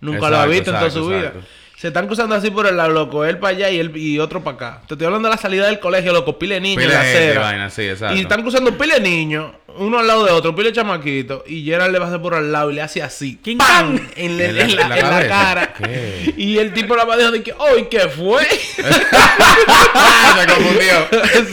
Nunca 0.00 0.28
lo 0.28 0.36
ha 0.38 0.46
Exacto, 0.46 0.50
visto 0.50 0.70
en 0.70 0.76
toda 0.76 0.86
exacto, 0.88 1.04
su 1.04 1.08
vida. 1.10 1.32
Se 1.76 1.88
están 1.88 2.06
cruzando 2.06 2.34
así 2.36 2.50
por 2.50 2.66
el 2.66 2.76
lado, 2.76 2.90
loco. 2.90 3.24
Él 3.24 3.38
para 3.38 3.54
allá 3.56 3.68
y, 3.70 3.78
él, 3.80 3.94
y 3.96 4.18
otro 4.18 4.42
para 4.42 4.54
acá. 4.56 4.80
Te 4.86 4.94
estoy 4.94 5.06
hablando 5.06 5.28
de 5.28 5.34
la 5.34 5.40
salida 5.40 5.66
del 5.66 5.80
colegio, 5.80 6.12
loco. 6.12 6.38
Pile 6.38 6.54
de 6.54 6.60
niños 6.60 6.82
en 6.84 6.88
la 6.90 7.00
acera. 7.00 7.40
vaina, 7.40 7.68
sí, 7.70 7.82
exacto. 7.82 8.16
Y 8.16 8.20
están 8.20 8.42
cruzando 8.42 8.78
pile 8.78 8.94
de 8.94 9.00
niños, 9.00 9.50
uno 9.76 9.98
al 9.98 10.06
lado 10.06 10.24
de 10.24 10.30
otro, 10.30 10.54
pile 10.54 10.72
chamaquito. 10.72 11.42
Y 11.46 11.64
Gerald 11.64 11.92
le 11.92 11.98
va 11.98 12.06
a 12.06 12.08
hacer 12.08 12.22
por 12.22 12.34
al 12.34 12.50
lado 12.52 12.70
y 12.70 12.74
le 12.74 12.80
hace 12.82 13.02
así. 13.02 13.36
King 13.42 13.56
¡Pam! 13.58 13.98
En, 14.16 14.38
la- 14.38 14.44
En 14.44 14.56
la- 14.56 14.62
en 14.62 14.76
la, 14.76 14.82
en 14.84 14.88
la 14.88 14.96
en 14.98 15.02
la 15.04 15.10
cabeza. 15.10 15.28
cara. 15.28 15.72
¿Qué? 15.74 16.34
Y 16.36 16.58
el 16.58 16.72
tipo 16.72 16.94
la 16.96 17.04
va 17.04 17.16
dijo 17.16 17.32
de 17.32 17.42
que, 17.42 17.52
¡ay, 17.58 17.88
qué 17.90 18.00
fue! 18.08 18.44
Se 18.78 20.46
confundió. 20.46 21.08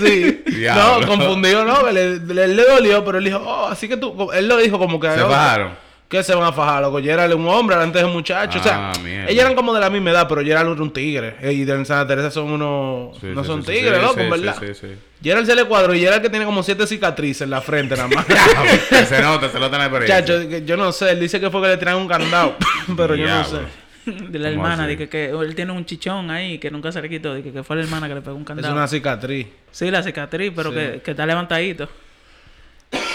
sí. 0.05 0.43
Diablo. 0.55 1.01
No, 1.01 1.07
confundido, 1.07 1.65
no. 1.65 1.91
le, 1.91 2.19
le 2.19 2.63
dolió, 2.63 3.03
pero 3.03 3.17
él 3.17 3.24
dijo, 3.26 3.39
oh, 3.39 3.67
así 3.67 3.88
que 3.89 3.97
tú. 3.97 4.32
Él 4.32 4.47
lo 4.47 4.57
dijo 4.57 4.78
como 4.80 4.99
que. 4.99 5.09
Se 5.11 5.22
oh, 5.22 5.28
bajaron. 5.30 5.72
Que 6.12 6.22
se 6.24 6.36
van 6.36 6.43
a 6.43 6.51
fajar, 6.51 6.82
loco. 6.82 7.01
Gerald 7.01 7.32
es 7.32 7.38
un 7.39 7.47
hombre 7.47 7.78
antes 7.78 8.01
de 8.01 8.05
un 8.05 8.12
muchacho. 8.14 8.59
o 8.59 8.62
sea, 8.64 8.91
Ah, 8.91 8.99
mierda. 9.01 9.30
ellos 9.32 9.41
eran 9.43 9.55
como 9.55 9.74
de 9.74 9.80
la 9.80 9.89
misma 9.89 10.12
edad, 10.12 10.28
pero 10.28 10.41
Gerald 10.43 10.74
era 10.74 10.82
un 10.84 10.91
tigre. 10.91 11.38
Eh, 11.41 11.53
Y 11.53 11.64
de 11.64 11.74
Santa 11.86 12.05
Teresa 12.05 12.30
son 12.30 12.51
unos. 12.51 13.18
Sí, 13.20 13.28
no 13.28 13.41
sí, 13.43 13.47
son 13.47 13.64
sí, 13.64 13.72
tigres, 13.72 13.95
sí, 13.95 14.01
loco, 14.01 14.20
sí, 14.22 14.30
¿verdad? 14.30 14.55
Sí, 14.59 14.66
sí, 14.68 14.74
sí. 14.82 14.88
Gerald 15.24 15.47
se 15.47 15.55
le 15.55 15.64
cuadró 15.66 15.93
y 15.93 16.01
Gerald 16.01 16.22
que 16.22 16.30
tiene 16.30 16.43
como 16.45 16.62
siete 16.64 16.86
cicatrices 16.86 17.43
en 17.43 17.49
la 17.51 17.62
frente 17.62 17.95
nada 17.95 18.09
más. 18.09 18.26
Que 18.89 19.05
se 19.05 19.22
nota, 19.22 19.49
se 19.49 19.57
nota 19.59 19.78
en 19.78 19.80
la 19.80 19.86
experiencia. 19.86 20.26
Chacho, 20.26 20.66
yo 20.66 20.76
no 20.78 20.91
sé, 20.91 21.12
él 21.12 21.20
dice 21.22 21.39
que 21.39 21.49
fue 21.49 21.62
que 21.62 21.68
le 21.70 21.78
tiraron 21.78 22.01
un 22.01 22.07
candado, 22.09 22.55
pero 22.97 23.16
yo 23.16 23.28
no 23.28 23.43
sé. 23.45 23.57
De 24.03 24.39
la 24.39 24.49
¿Cómo 24.49 24.64
hermana, 24.66 24.88
de 24.88 24.97
que, 24.97 25.07
que 25.07 25.30
él 25.30 25.53
tiene 25.55 25.72
un 25.72 25.86
chichón 25.86 26.30
ahí 26.32 26.57
que 26.57 26.72
nunca 26.72 26.91
se 26.91 27.01
le 27.03 27.07
quitó, 27.07 27.36
de 27.36 27.43
que, 27.43 27.53
que 27.53 27.64
fue 27.64 27.76
la 27.76 27.84
hermana 27.84 28.07
que 28.09 28.16
le 28.16 28.22
pegó 28.22 28.36
un 28.36 28.41
Es 28.41 28.47
candado. 28.47 28.74
una 28.74 28.88
cicatriz. 28.88 29.45
Sí, 29.72 29.91
la 29.91 30.01
cicatriz, 30.03 30.51
pero 30.55 30.72
Sí. 30.72 30.76
que, 30.76 31.01
que 31.05 31.12
está 31.12 31.26
levantadito. 31.26 31.88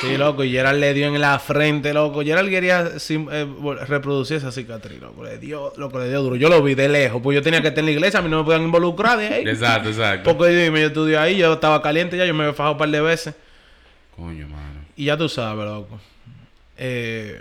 Sí, 0.01 0.16
loco, 0.18 0.44
y 0.44 0.51
Gerald 0.53 0.78
le 0.78 0.92
dio 0.92 1.07
en 1.07 1.20
la 1.20 1.38
frente, 1.38 1.94
loco. 1.94 2.22
Gerald 2.22 2.51
quería 2.51 2.99
sim- 2.99 3.28
eh, 3.32 3.47
reproducir 3.86 4.36
esa 4.36 4.53
cicatriz, 4.53 5.01
loco. 5.01 5.24
Le 5.24 5.38
dio, 5.38 5.72
loco, 5.78 5.99
le 5.99 6.09
dio 6.09 6.20
duro. 6.22 6.36
Yo 6.36 6.49
lo 6.51 6.62
vi 6.62 6.74
de 6.74 6.88
lejos, 6.88 7.20
pues 7.22 7.34
yo 7.34 7.42
tenía 7.42 7.62
que 7.62 7.68
estar 7.68 7.80
en 7.80 7.86
la 7.86 7.92
iglesia, 7.92 8.20
a 8.20 8.22
mí 8.22 8.28
no 8.28 8.38
me 8.38 8.44
podían 8.44 8.62
involucrar 8.62 9.18
de 9.18 9.26
ahí. 9.28 9.49
Exacto, 9.49 9.88
exacto. 9.88 10.36
Porque 10.36 10.53
dime, 10.53 10.80
yo 10.82 10.88
estudié 10.88 11.16
ahí, 11.16 11.38
yo 11.38 11.55
estaba 11.55 11.80
caliente 11.80 12.16
ya, 12.16 12.26
yo 12.26 12.34
me 12.34 12.42
había 12.44 12.55
fajado 12.55 12.72
un 12.72 12.78
par 12.78 12.90
de 12.90 13.01
veces. 13.01 13.34
Coño, 14.14 14.47
mano. 14.49 14.80
Y 14.97 15.07
ya 15.07 15.16
tú 15.16 15.28
sabes, 15.30 15.64
loco. 15.64 15.99
Eh, 16.76 17.40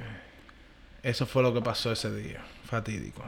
eso 1.03 1.26
fue 1.26 1.43
lo 1.43 1.53
que 1.53 1.62
pasó 1.62 1.91
ese 1.91 2.14
día, 2.16 2.39
fatídico. 2.66 3.24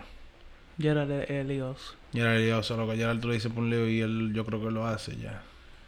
Yo 0.78 0.92
era 0.92 1.04
el, 1.04 1.12
el 1.12 1.48
lioso. 1.50 1.96
Gerald 2.14 2.46
lioso, 2.46 2.78
loco. 2.78 2.94
Gerald 2.96 3.20
tú 3.22 3.28
le 3.28 3.34
dices 3.36 3.52
por 3.52 3.62
un 3.64 3.70
lío 3.70 3.88
y 3.90 4.00
él, 4.02 4.32
yo 4.34 4.46
creo 4.46 4.64
que 4.64 4.72
lo 4.72 4.88
hace 4.88 5.18
ya. 5.18 5.42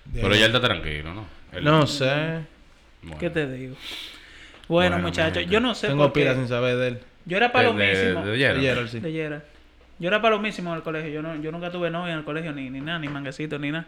De 0.06 0.22
Pero 0.22 0.34
ahí- 0.34 0.40
ya 0.42 0.46
él 0.48 0.56
está 0.56 0.68
tranquilo, 0.68 1.14
¿no? 1.14 1.26
Él- 1.54 1.64
No 1.64 1.88
sé. 1.88 2.42
Bueno. 3.02 3.18
¿Qué 3.20 3.30
te 3.30 3.48
digo? 3.52 3.76
Bueno, 4.68 4.96
Bueno, 4.96 5.08
muchachos, 5.08 5.46
yo 5.48 5.60
no 5.60 5.74
sé 5.74 5.88
Tengo 5.88 6.04
por 6.04 6.14
qué. 6.14 6.20
pilas 6.22 6.36
sin 6.36 6.48
saber 6.48 6.76
de 6.78 6.88
él. 6.90 7.00
Yo 7.26 7.38
era 7.38 7.52
para 7.52 7.70
lo 7.70 7.74
De- 7.74 7.86
de- 7.86 8.06
mismo. 8.06 8.26
de 8.26 8.38
De 8.38 8.88
sí. 8.88 9.00
De. 9.00 9.42
Yo 10.00 10.08
era 10.08 10.22
palomísimo 10.22 10.72
en 10.72 10.78
el 10.78 10.84
colegio. 10.84 11.10
Yo, 11.12 11.22
no, 11.22 11.36
yo 11.42 11.52
nunca 11.52 11.72
tuve 11.72 11.90
novia 11.90 12.14
en 12.14 12.20
el 12.20 12.26
colegio, 12.26 12.52
ni, 12.54 12.70
ni 12.70 12.80
nada, 12.80 13.00
ni 13.00 13.08
manguecito, 13.08 13.58
ni 13.60 13.72
nada. 13.72 13.86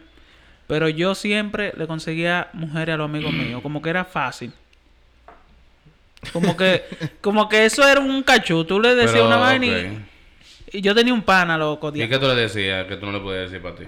Pero 0.66 0.88
yo 0.88 1.14
siempre 1.14 1.72
le 1.76 1.86
conseguía 1.86 2.48
mujeres 2.52 2.94
a 2.94 2.98
los 2.98 3.06
amigos 3.06 3.32
míos. 3.32 3.60
Como 3.62 3.80
que 3.80 3.90
era 3.90 4.04
fácil. 4.04 4.52
Como 6.32 6.56
que, 6.56 6.84
como 7.20 7.48
que 7.48 7.64
eso 7.64 7.86
era 7.86 8.00
un 8.00 8.22
cachú. 8.22 8.64
Tú 8.64 8.80
le 8.80 8.94
decías 8.94 9.12
Pero, 9.12 9.26
una 9.26 9.36
vaina 9.36 9.66
y, 9.66 10.04
y 10.72 10.80
yo 10.80 10.94
tenía 10.94 11.14
un 11.14 11.22
pana, 11.22 11.56
loco. 11.58 11.90
¿Y 11.94 12.08
qué 12.08 12.18
tú 12.18 12.26
le 12.26 12.34
decías 12.34 12.86
que 12.86 12.96
tú 12.96 13.06
no 13.06 13.12
le 13.12 13.20
podías 13.20 13.50
decir 13.50 13.62
para 13.62 13.76
ti? 13.76 13.84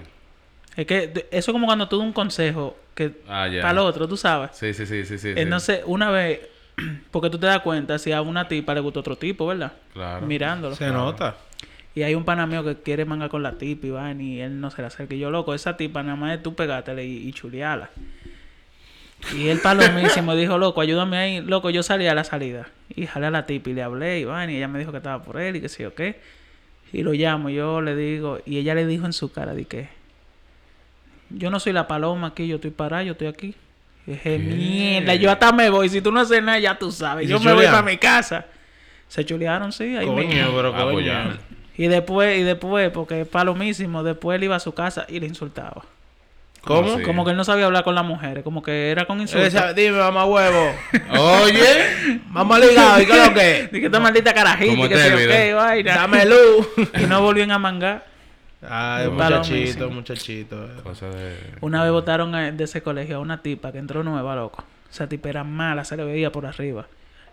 Es 0.75 0.85
que 0.85 1.27
eso 1.31 1.51
es 1.51 1.53
como 1.53 1.67
cuando 1.67 1.87
tú 1.87 1.97
das 1.97 2.05
un 2.05 2.13
consejo 2.13 2.77
que 2.93 3.21
Ah, 3.27 3.47
para 3.61 3.71
el 3.71 3.77
otro, 3.79 4.07
tú 4.07 4.17
sabes. 4.17 4.51
Sí, 4.53 4.73
sí, 4.73 4.85
sí, 4.85 5.05
sí, 5.05 5.17
sí. 5.17 5.33
sí. 5.33 5.33
Entonces, 5.35 5.81
una 5.85 6.09
vez, 6.11 6.41
porque 7.11 7.29
tú 7.29 7.37
te 7.37 7.47
das 7.47 7.59
cuenta 7.59 7.97
si 7.97 8.11
a 8.11 8.21
una 8.21 8.47
tipa 8.47 8.73
le 8.73 8.81
gusta 8.81 8.99
otro 8.99 9.17
tipo, 9.17 9.47
¿verdad? 9.47 9.73
Claro. 9.93 10.25
Mirándolo. 10.25 10.75
Se 10.75 10.89
nota. 10.89 11.35
Y 11.93 12.03
hay 12.03 12.13
un 12.13 12.25
pana 12.25 12.45
mío 12.45 12.63
que 12.63 12.75
quiere 12.75 13.05
manga 13.05 13.29
con 13.29 13.41
la 13.41 13.53
tipa 13.53 13.87
y 13.87 13.89
vaina 13.89 14.21
y 14.21 14.41
él 14.41 14.59
no 14.59 14.69
se 14.69 14.81
la 14.81 14.89
acerca. 14.89 15.15
Y 15.15 15.19
yo, 15.19 15.31
loco, 15.31 15.53
esa 15.53 15.77
tipa 15.77 16.03
nada 16.03 16.17
más 16.17 16.35
es 16.35 16.43
tú 16.43 16.53
pegátele 16.53 17.05
y, 17.05 17.27
y 17.27 17.31
chuleala. 17.31 17.89
Y 19.33 19.47
él 19.47 19.59
palomísimo 19.59 20.35
dijo, 20.35 20.57
loco, 20.57 20.81
ayúdame 20.81 21.17
ahí. 21.17 21.41
Loco, 21.41 21.69
yo 21.69 21.83
salí 21.83 22.05
a 22.07 22.13
la 22.13 22.25
salida. 22.25 22.67
Y 22.93 23.05
jalé 23.05 23.27
a 23.27 23.31
la 23.31 23.45
tipa 23.45 23.69
y 23.69 23.73
le 23.73 23.81
hablé 23.81 24.19
y 24.19 24.25
vaina. 24.25 24.51
Y 24.51 24.57
ella 24.57 24.67
me 24.67 24.77
dijo 24.77 24.91
que 24.91 24.97
estaba 24.97 25.23
por 25.23 25.39
él 25.39 25.55
y 25.55 25.61
que 25.61 25.69
sé 25.69 25.83
yo 25.83 25.95
qué. 25.95 26.19
Y 26.91 27.03
lo 27.03 27.13
llamo, 27.13 27.49
yo 27.49 27.81
le 27.81 27.95
digo, 27.95 28.39
y 28.45 28.57
ella 28.57 28.75
le 28.75 28.85
dijo 28.85 29.05
en 29.05 29.13
su 29.13 29.31
cara, 29.31 29.53
de 29.53 29.65
que 29.65 29.89
yo 31.29 31.49
no 31.49 31.59
soy 31.59 31.73
la 31.73 31.87
paloma 31.87 32.27
aquí, 32.27 32.47
yo 32.47 32.55
estoy 32.55 32.71
parada, 32.71 33.03
yo 33.03 33.13
estoy 33.13 33.27
aquí. 33.27 33.55
Y 34.07 34.11
dije, 34.11 34.37
mierda, 34.37 35.15
yo 35.15 35.31
hasta 35.31 35.51
me 35.51 35.69
voy. 35.69 35.89
Si 35.89 36.01
tú 36.01 36.11
no 36.11 36.19
haces 36.19 36.41
nada, 36.43 36.59
ya 36.59 36.77
tú 36.77 36.91
sabes. 36.91 37.25
¿Y 37.25 37.29
Yo 37.29 37.39
me 37.39 37.53
voy 37.53 37.65
para 37.65 37.81
mi 37.81 37.97
casa. 37.97 38.45
Se 39.07 39.25
chulearon, 39.25 39.71
sí, 39.71 39.95
ahí. 39.95 40.05
Coño, 40.05 40.51
pero 40.55 40.75
Ah, 40.75 40.83
pues 40.83 40.95
coño. 40.95 41.37
Y 41.77 41.87
después, 41.87 42.39
y 42.39 42.43
después, 42.43 42.89
porque 42.91 43.21
es 43.21 43.27
palomísimo, 43.27 44.03
después 44.03 44.37
él 44.37 44.45
iba 44.45 44.55
a 44.55 44.59
su 44.59 44.73
casa 44.73 45.05
y 45.09 45.19
le 45.19 45.27
insultaba. 45.27 45.83
¿Cómo? 46.61 46.97
Sí. 46.97 47.03
Como 47.03 47.23
que 47.23 47.31
él 47.31 47.37
no 47.37 47.43
sabía 47.43 47.65
hablar 47.65 47.83
con 47.83 47.93
las 47.93 48.05
mujeres, 48.05 48.43
como 48.43 48.63
que 48.63 48.89
era 48.89 49.05
con 49.05 49.21
insultos. 49.21 49.75
dime, 49.75 49.97
mamá 49.97 50.25
huevo. 50.25 50.71
Oye. 51.43 52.21
Vamos 52.29 52.59
ligado, 52.59 53.01
¿y 53.01 53.05
qué 53.05 53.11
es 53.11 53.27
lo 53.27 53.33
que? 53.33 53.69
Dije, 53.71 53.85
esta 53.85 53.99
maldita 53.99 54.33
carajita, 54.33 54.87
que 54.89 55.53
vaina. 55.53 55.95
Dame 55.95 56.25
luz. 56.25 56.67
Y 56.99 57.05
no 57.05 57.21
volvían 57.21 57.51
a 57.51 57.59
mangar. 57.59 58.14
Ay, 58.69 59.09
muchachito, 59.09 59.89
muchachito. 59.89 60.69
Cosa 60.83 61.09
de... 61.09 61.35
Una 61.61 61.83
vez 61.83 61.91
votaron 61.91 62.31
de 62.31 62.63
ese 62.63 62.81
colegio 62.81 63.17
a 63.17 63.19
una 63.19 63.41
tipa 63.41 63.71
que 63.71 63.77
entró 63.77 64.03
nueva, 64.03 64.35
loco. 64.35 64.63
Esa 64.91 65.07
tipa 65.07 65.29
era 65.29 65.43
mala, 65.43 65.83
se 65.83 65.97
le 65.97 66.03
veía 66.03 66.31
por 66.31 66.45
arriba. 66.45 66.87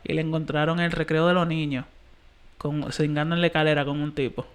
Y 0.05 0.15
le 0.15 0.23
encontraron 0.23 0.81
en 0.81 0.87
el 0.87 0.93
recreo 0.93 1.29
de 1.29 1.35
los 1.35 1.47
niños, 1.47 1.85
con, 2.59 2.93
cingando 2.93 3.35
en 3.35 3.41
la 3.41 3.47
escalera 3.47 3.85
con 3.85 4.01
un 4.01 4.15
tipo. 4.15 4.47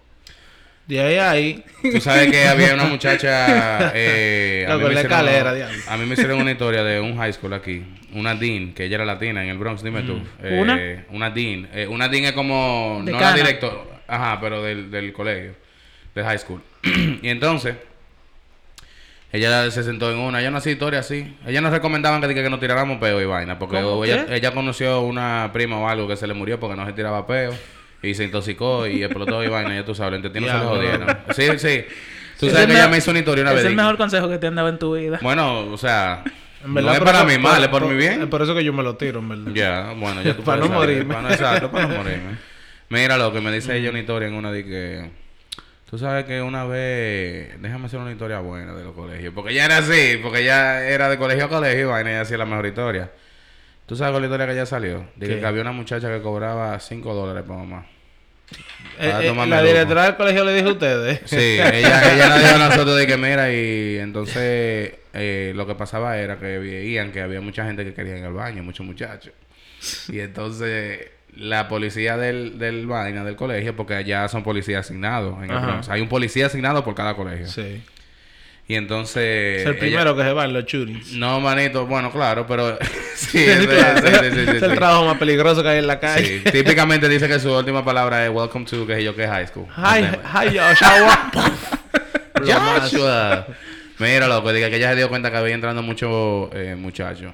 De 0.87 1.01
ahí 1.01 1.15
a 1.17 1.31
ahí. 1.31 1.63
Tú 1.81 1.99
sabes 1.99 2.31
que 2.31 2.47
había 2.47 2.73
una 2.73 2.85
muchacha... 2.89 3.91
Eh, 3.93 4.65
a, 4.67 4.75
mí 4.75 4.81
con 4.81 4.89
me 4.89 4.95
la 4.95 5.01
hicieron, 5.01 5.19
escalera, 5.19 5.53
diablo. 5.53 5.77
a 5.87 5.97
mí 5.97 6.05
me 6.05 6.13
hicieron 6.13 6.41
una 6.41 6.51
historia 6.51 6.83
de 6.83 6.99
un 7.01 7.17
high 7.17 7.33
school 7.33 7.53
aquí. 7.53 7.83
Una 8.13 8.35
dean, 8.35 8.73
que 8.73 8.85
ella 8.85 8.95
era 8.95 9.05
latina 9.05 9.43
en 9.43 9.49
el 9.49 9.57
Bronx, 9.57 9.83
dime 9.83 10.03
tú. 10.03 10.19
Eh, 10.41 10.59
¿Una? 10.61 11.05
Una 11.09 11.29
dean. 11.29 11.67
Eh, 11.73 11.87
una 11.87 12.07
dean 12.07 12.25
es 12.25 12.31
como... 12.31 13.01
No 13.03 13.19
la 13.19 13.33
directora. 13.33 13.75
Ajá, 14.07 14.39
pero 14.39 14.63
del, 14.63 14.89
del 14.89 15.11
colegio. 15.11 15.55
Del 16.17 16.25
high 16.25 16.39
school. 16.39 16.61
y 17.21 17.29
entonces... 17.29 17.75
Ella 19.31 19.69
se 19.71 19.83
sentó 19.83 20.09
en 20.09 20.17
una, 20.19 20.39
ella 20.39 20.51
no 20.51 20.57
hacía 20.57 20.71
historia 20.71 20.99
así. 20.99 21.35
Ella 21.45 21.59
nos 21.59 21.71
recomendaban 21.71 22.21
que, 22.21 22.33
que 22.33 22.49
nos 22.49 22.59
tiráramos 22.61 22.97
peo 22.97 23.21
y 23.21 23.25
vaina. 23.25 23.59
Porque 23.59 23.81
¿Cómo 23.81 24.05
ella, 24.05 24.25
qué? 24.25 24.35
ella 24.37 24.51
conoció 24.51 25.01
una 25.01 25.49
prima 25.51 25.77
o 25.79 25.87
algo 25.89 26.07
que 26.07 26.15
se 26.15 26.25
le 26.27 26.33
murió 26.33 26.59
porque 26.61 26.77
no 26.77 26.85
se 26.85 26.93
tiraba 26.93 27.27
peo. 27.27 27.53
Y 28.01 28.13
se 28.13 28.23
intoxicó 28.23 28.87
y 28.87 29.03
explotó 29.03 29.43
y 29.43 29.47
vaina, 29.49 29.75
ya 29.75 29.83
tú 29.83 29.93
sabes, 29.93 30.13
el 30.13 30.17
intestino 30.25 30.47
se 30.47 30.53
lo 30.53 30.69
jodieron. 30.69 31.07
Sí, 31.35 31.43
sí. 31.57 31.85
Tú 32.39 32.45
Es 32.47 32.53
sabes 32.53 32.67
el 32.67 32.67
que 32.67 32.73
ella 32.79 32.87
me- 32.87 32.97
hizo 32.97 33.11
una 33.11 33.19
historia 33.19 33.41
una 33.41 33.51
es 33.51 33.57
vez. 33.57 33.65
el 33.65 33.73
y- 33.73 33.75
mejor 33.75 33.97
consejo 33.97 34.29
que 34.29 34.37
te 34.37 34.47
han 34.47 34.55
dado 34.55 34.69
en 34.69 34.79
tu 34.79 34.95
vida. 34.95 35.19
Bueno, 35.21 35.59
o 35.71 35.77
sea, 35.77 36.23
En 36.63 36.73
no 36.73 36.93
es 36.93 36.99
para 37.01 37.23
mi 37.25 37.37
mal, 37.37 37.61
es 37.61 37.69
por 37.69 37.83
mi 37.85 37.91
Es 37.91 37.97
bien. 37.97 38.29
por 38.29 38.41
eso 38.41 38.55
que 38.55 38.63
yo 38.63 38.71
me 38.71 38.81
lo 38.83 38.95
tiro, 38.95 39.19
en 39.19 39.27
verdad. 39.29 39.51
Ya, 39.53 39.93
bueno, 39.97 40.21
ya 40.21 40.35
tú 40.37 40.43
Para 40.45 40.61
no 40.61 40.69
morirme. 40.69 41.13
Para 41.15 41.27
no, 41.27 41.33
exacto, 41.33 41.69
para 41.69 41.87
no 41.87 41.97
morirme. 41.97 42.37
Mira 42.89 43.17
lo 43.17 43.33
que 43.33 43.41
me 43.41 43.51
dice 43.51 43.75
ella 43.75 43.89
una 43.89 43.99
historia 43.99 44.29
en 44.29 44.35
una 44.35 44.51
de 44.53 44.63
que... 44.63 45.26
Tú 45.89 45.97
sabes 45.97 46.25
que 46.25 46.41
una 46.41 46.65
vez... 46.65 47.61
Déjame 47.61 47.85
hacer 47.85 47.99
una 47.99 48.11
historia 48.11 48.39
buena 48.39 48.73
de 48.73 48.83
los 48.83 48.93
colegios. 48.93 49.33
Porque 49.33 49.53
ella 49.53 49.65
era 49.65 49.77
así, 49.77 50.19
porque 50.21 50.41
ella 50.41 50.85
era 50.85 51.07
de 51.09 51.17
colegio 51.17 51.45
a 51.45 51.49
colegio 51.49 51.81
y 51.81 51.85
vaina, 51.85 52.09
y 52.09 52.13
ella 52.13 52.21
hacía 52.21 52.37
la 52.37 52.45
mejor 52.45 52.65
historia. 52.65 53.11
¿Tú 53.85 53.95
sabes 53.95 54.11
cuál 54.11 54.25
es 54.25 54.29
la 54.29 54.35
historia 54.35 54.45
que 54.47 54.59
ella 54.59 54.65
salió? 54.65 55.07
Dije 55.15 55.35
¿Qué? 55.35 55.39
que 55.39 55.45
había 55.45 55.61
una 55.61 55.71
muchacha 55.71 56.09
que 56.09 56.21
cobraba 56.21 56.77
5 56.77 57.13
dólares 57.13 57.43
para 57.47 57.59
mamá. 57.59 57.85
Eh, 58.99 59.09
Para 59.09 59.43
eh, 59.43 59.47
la 59.47 59.63
directora 59.63 60.03
del 60.05 60.15
colegio 60.17 60.43
le 60.43 60.55
dijo 60.55 60.69
a 60.69 60.71
ustedes. 60.73 61.21
Sí, 61.25 61.35
ella, 61.35 62.13
ella 62.13 62.29
nos 62.29 62.39
dijo 62.39 62.55
a 62.55 62.57
nosotros 62.69 62.97
de 62.97 63.07
que 63.07 63.17
mira 63.17 63.51
y 63.51 63.97
entonces 63.97 64.93
eh, 65.13 65.53
lo 65.55 65.65
que 65.65 65.75
pasaba 65.75 66.17
era 66.17 66.37
que 66.37 66.57
veían 66.57 67.13
que 67.13 67.21
había 67.21 67.39
mucha 67.39 67.65
gente 67.65 67.85
que 67.85 67.93
quería 67.93 68.17
ir 68.17 68.25
al 68.25 68.33
baño, 68.33 68.61
muchos 68.61 68.85
muchachos. 68.85 69.31
Y 70.09 70.19
entonces 70.19 71.11
la 71.37 71.67
policía 71.67 72.17
del, 72.17 72.57
del 72.59 72.87
vaina 72.87 73.23
del 73.23 73.35
colegio, 73.35 73.75
porque 73.75 73.95
allá 73.95 74.27
son 74.27 74.43
policías 74.43 74.85
asignados 74.85 75.43
en 75.43 75.51
el. 75.51 75.59
Bronx. 75.59 75.89
Hay 75.89 76.01
un 76.01 76.09
policía 76.09 76.47
asignado 76.47 76.83
por 76.83 76.95
cada 76.95 77.15
colegio. 77.15 77.47
Sí. 77.47 77.81
Y 78.69 78.75
entonces... 78.75 79.61
es 79.61 79.65
el 79.65 79.71
ella- 79.71 79.79
primero 79.79 80.15
que 80.17 80.23
se 80.23 80.33
va 80.33 80.43
en 80.43 80.51
los 80.51 80.65
shootings. 80.65 81.13
No, 81.13 81.39
manito, 81.39 81.85
bueno, 81.85 82.11
claro, 82.11 82.45
pero... 82.45 82.77
sí, 83.15 83.37
sí, 83.37 83.47
es 83.47 84.61
el 84.61 84.75
trabajo 84.75 85.05
más 85.05 85.17
peligroso 85.17 85.63
que 85.63 85.69
hay 85.69 85.79
en 85.79 85.87
la 85.87 86.01
calle. 86.01 86.41
Sí, 86.43 86.51
típicamente 86.51 87.07
dice 87.07 87.29
que 87.29 87.39
su 87.39 87.49
última 87.53 87.85
palabra 87.85 88.25
es 88.25 88.29
welcome 88.29 88.65
to, 88.65 88.85
que 88.85 89.01
yo, 89.01 89.15
que 89.15 89.23
es 89.23 89.29
high 89.29 89.47
school. 89.47 89.67
Hi, 89.77 90.03
hi, 90.03 90.57
Joshua. 90.57 91.31
Joshua. 92.45 93.47
Mira, 93.99 94.27
loco, 94.27 94.51
diga 94.51 94.69
que 94.69 94.75
ella 94.75 94.89
se 94.91 94.97
dio 94.97 95.09
cuenta 95.09 95.31
que 95.31 95.37
había 95.37 95.55
entrando 95.55 95.81
muchos 95.81 96.49
eh, 96.53 96.75
muchachos. 96.77 97.31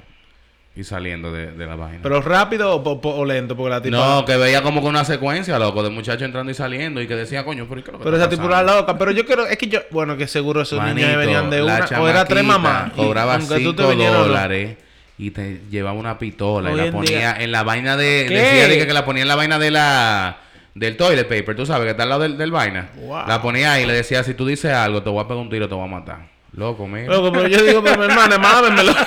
Y 0.76 0.84
saliendo 0.84 1.32
de, 1.32 1.52
de 1.52 1.66
la 1.68 1.76
vaina. 1.76 2.00
Pero 2.02 2.20
rápido 2.22 2.82
o, 2.84 3.26
lento, 3.26 3.56
porque 3.56 3.70
la 3.70 3.82
tipa. 3.82 3.96
no, 3.96 4.26
que 4.26 4.38
veía 4.38 4.64
como 4.64 4.82
que 4.82 4.88
una 4.88 5.06
secuencia, 5.06 5.60
loco, 5.60 5.84
de 5.84 5.90
muchachos 5.92 6.24
entrando 6.24 6.52
y 6.52 6.56
saliendo 6.56 7.00
y 7.02 7.08
que 7.08 7.16
decía, 7.16 7.46
coño, 7.46 7.68
pero 7.70 7.82
¿y 7.82 7.84
qué 7.84 7.92
lo 7.92 8.00
que 8.00 8.04
Pero 8.06 8.18
esa 8.18 8.28
tipa 8.28 8.44
era 8.46 8.52
pasando?" 8.54 8.76
loca. 8.82 8.98
Pero 8.98 9.12
yo 9.12 9.26
quiero, 9.26 9.46
es 9.46 9.58
que 9.58 9.68
yo, 9.68 9.82
bueno, 9.92 10.18
que 10.18 10.28
seguro 10.28 10.62
esos 10.62 10.84
niños 10.84 11.16
venían 11.18 11.50
de 11.52 11.62
una. 11.62 11.86
O 12.00 12.08
era 12.08 12.26
tres 12.26 12.44
mamás. 12.44 12.92
y 12.96 12.98
Cobraba 12.98 13.36
aunque 13.36 13.56
tú 13.56 13.60
5 13.72 13.76
te 13.76 13.88
vinieras, 13.90 14.14
no. 14.18 14.24
dólares 14.24 14.78
y 15.20 15.30
te 15.30 15.62
llevaba 15.70 15.96
una 15.98 16.18
pistola 16.18 16.72
y 16.72 16.76
la 16.76 16.86
en 16.86 16.92
ponía 16.92 17.18
día- 17.18 17.36
en 17.40 17.52
la 17.52 17.62
vaina 17.62 17.96
de. 17.96 18.26
¿Qué? 18.28 18.34
Decía 18.34 18.68
de 18.68 18.78
que, 18.80 18.88
que 18.88 18.94
la 18.94 19.06
ponía 19.06 19.22
en 19.22 19.28
la 19.28 19.36
vaina 19.36 19.60
de 19.60 19.70
la. 19.72 20.38
Del 20.74 20.98
toilet 20.98 21.28
paper, 21.28 21.56
tú 21.56 21.68
sabes 21.68 21.84
que 21.86 21.92
está 21.92 22.02
al 22.02 22.10
lado 22.10 22.24
del, 22.24 22.36
del 22.36 22.50
vaina. 22.50 22.90
Wow. 22.96 23.28
La 23.28 23.44
ponía 23.44 23.74
ahí 23.74 23.84
y 23.84 23.86
le 23.86 23.94
decía: 23.94 24.24
Si 24.24 24.34
tú 24.34 24.48
dices 24.48 24.72
algo, 24.74 25.04
te 25.04 25.10
voy 25.12 25.24
a 25.24 25.28
pegar 25.28 25.38
un 25.44 25.48
tiro, 25.52 25.70
te 25.70 25.76
voy 25.76 25.84
a 25.88 25.88
matar. 25.88 26.33
Loco, 26.54 26.88
mira. 26.88 27.08
Loco, 27.08 27.32
pero 27.32 27.48
yo 27.48 27.64
digo, 27.64 27.84
pero 27.84 27.98
mi 27.98 28.06
hermana, 28.06 28.38
mámemelo. 28.38 28.94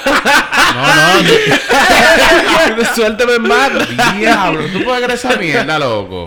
No, 0.76 0.82
no, 2.76 2.84
Suélteme 2.94 3.34
en 3.36 3.42
mano. 3.42 3.78
Diablo, 4.18 4.60
tú 4.72 4.84
puedes 4.84 5.02
creer 5.04 5.10
esa 5.18 5.36
mierda, 5.36 5.78
loco. 5.78 6.26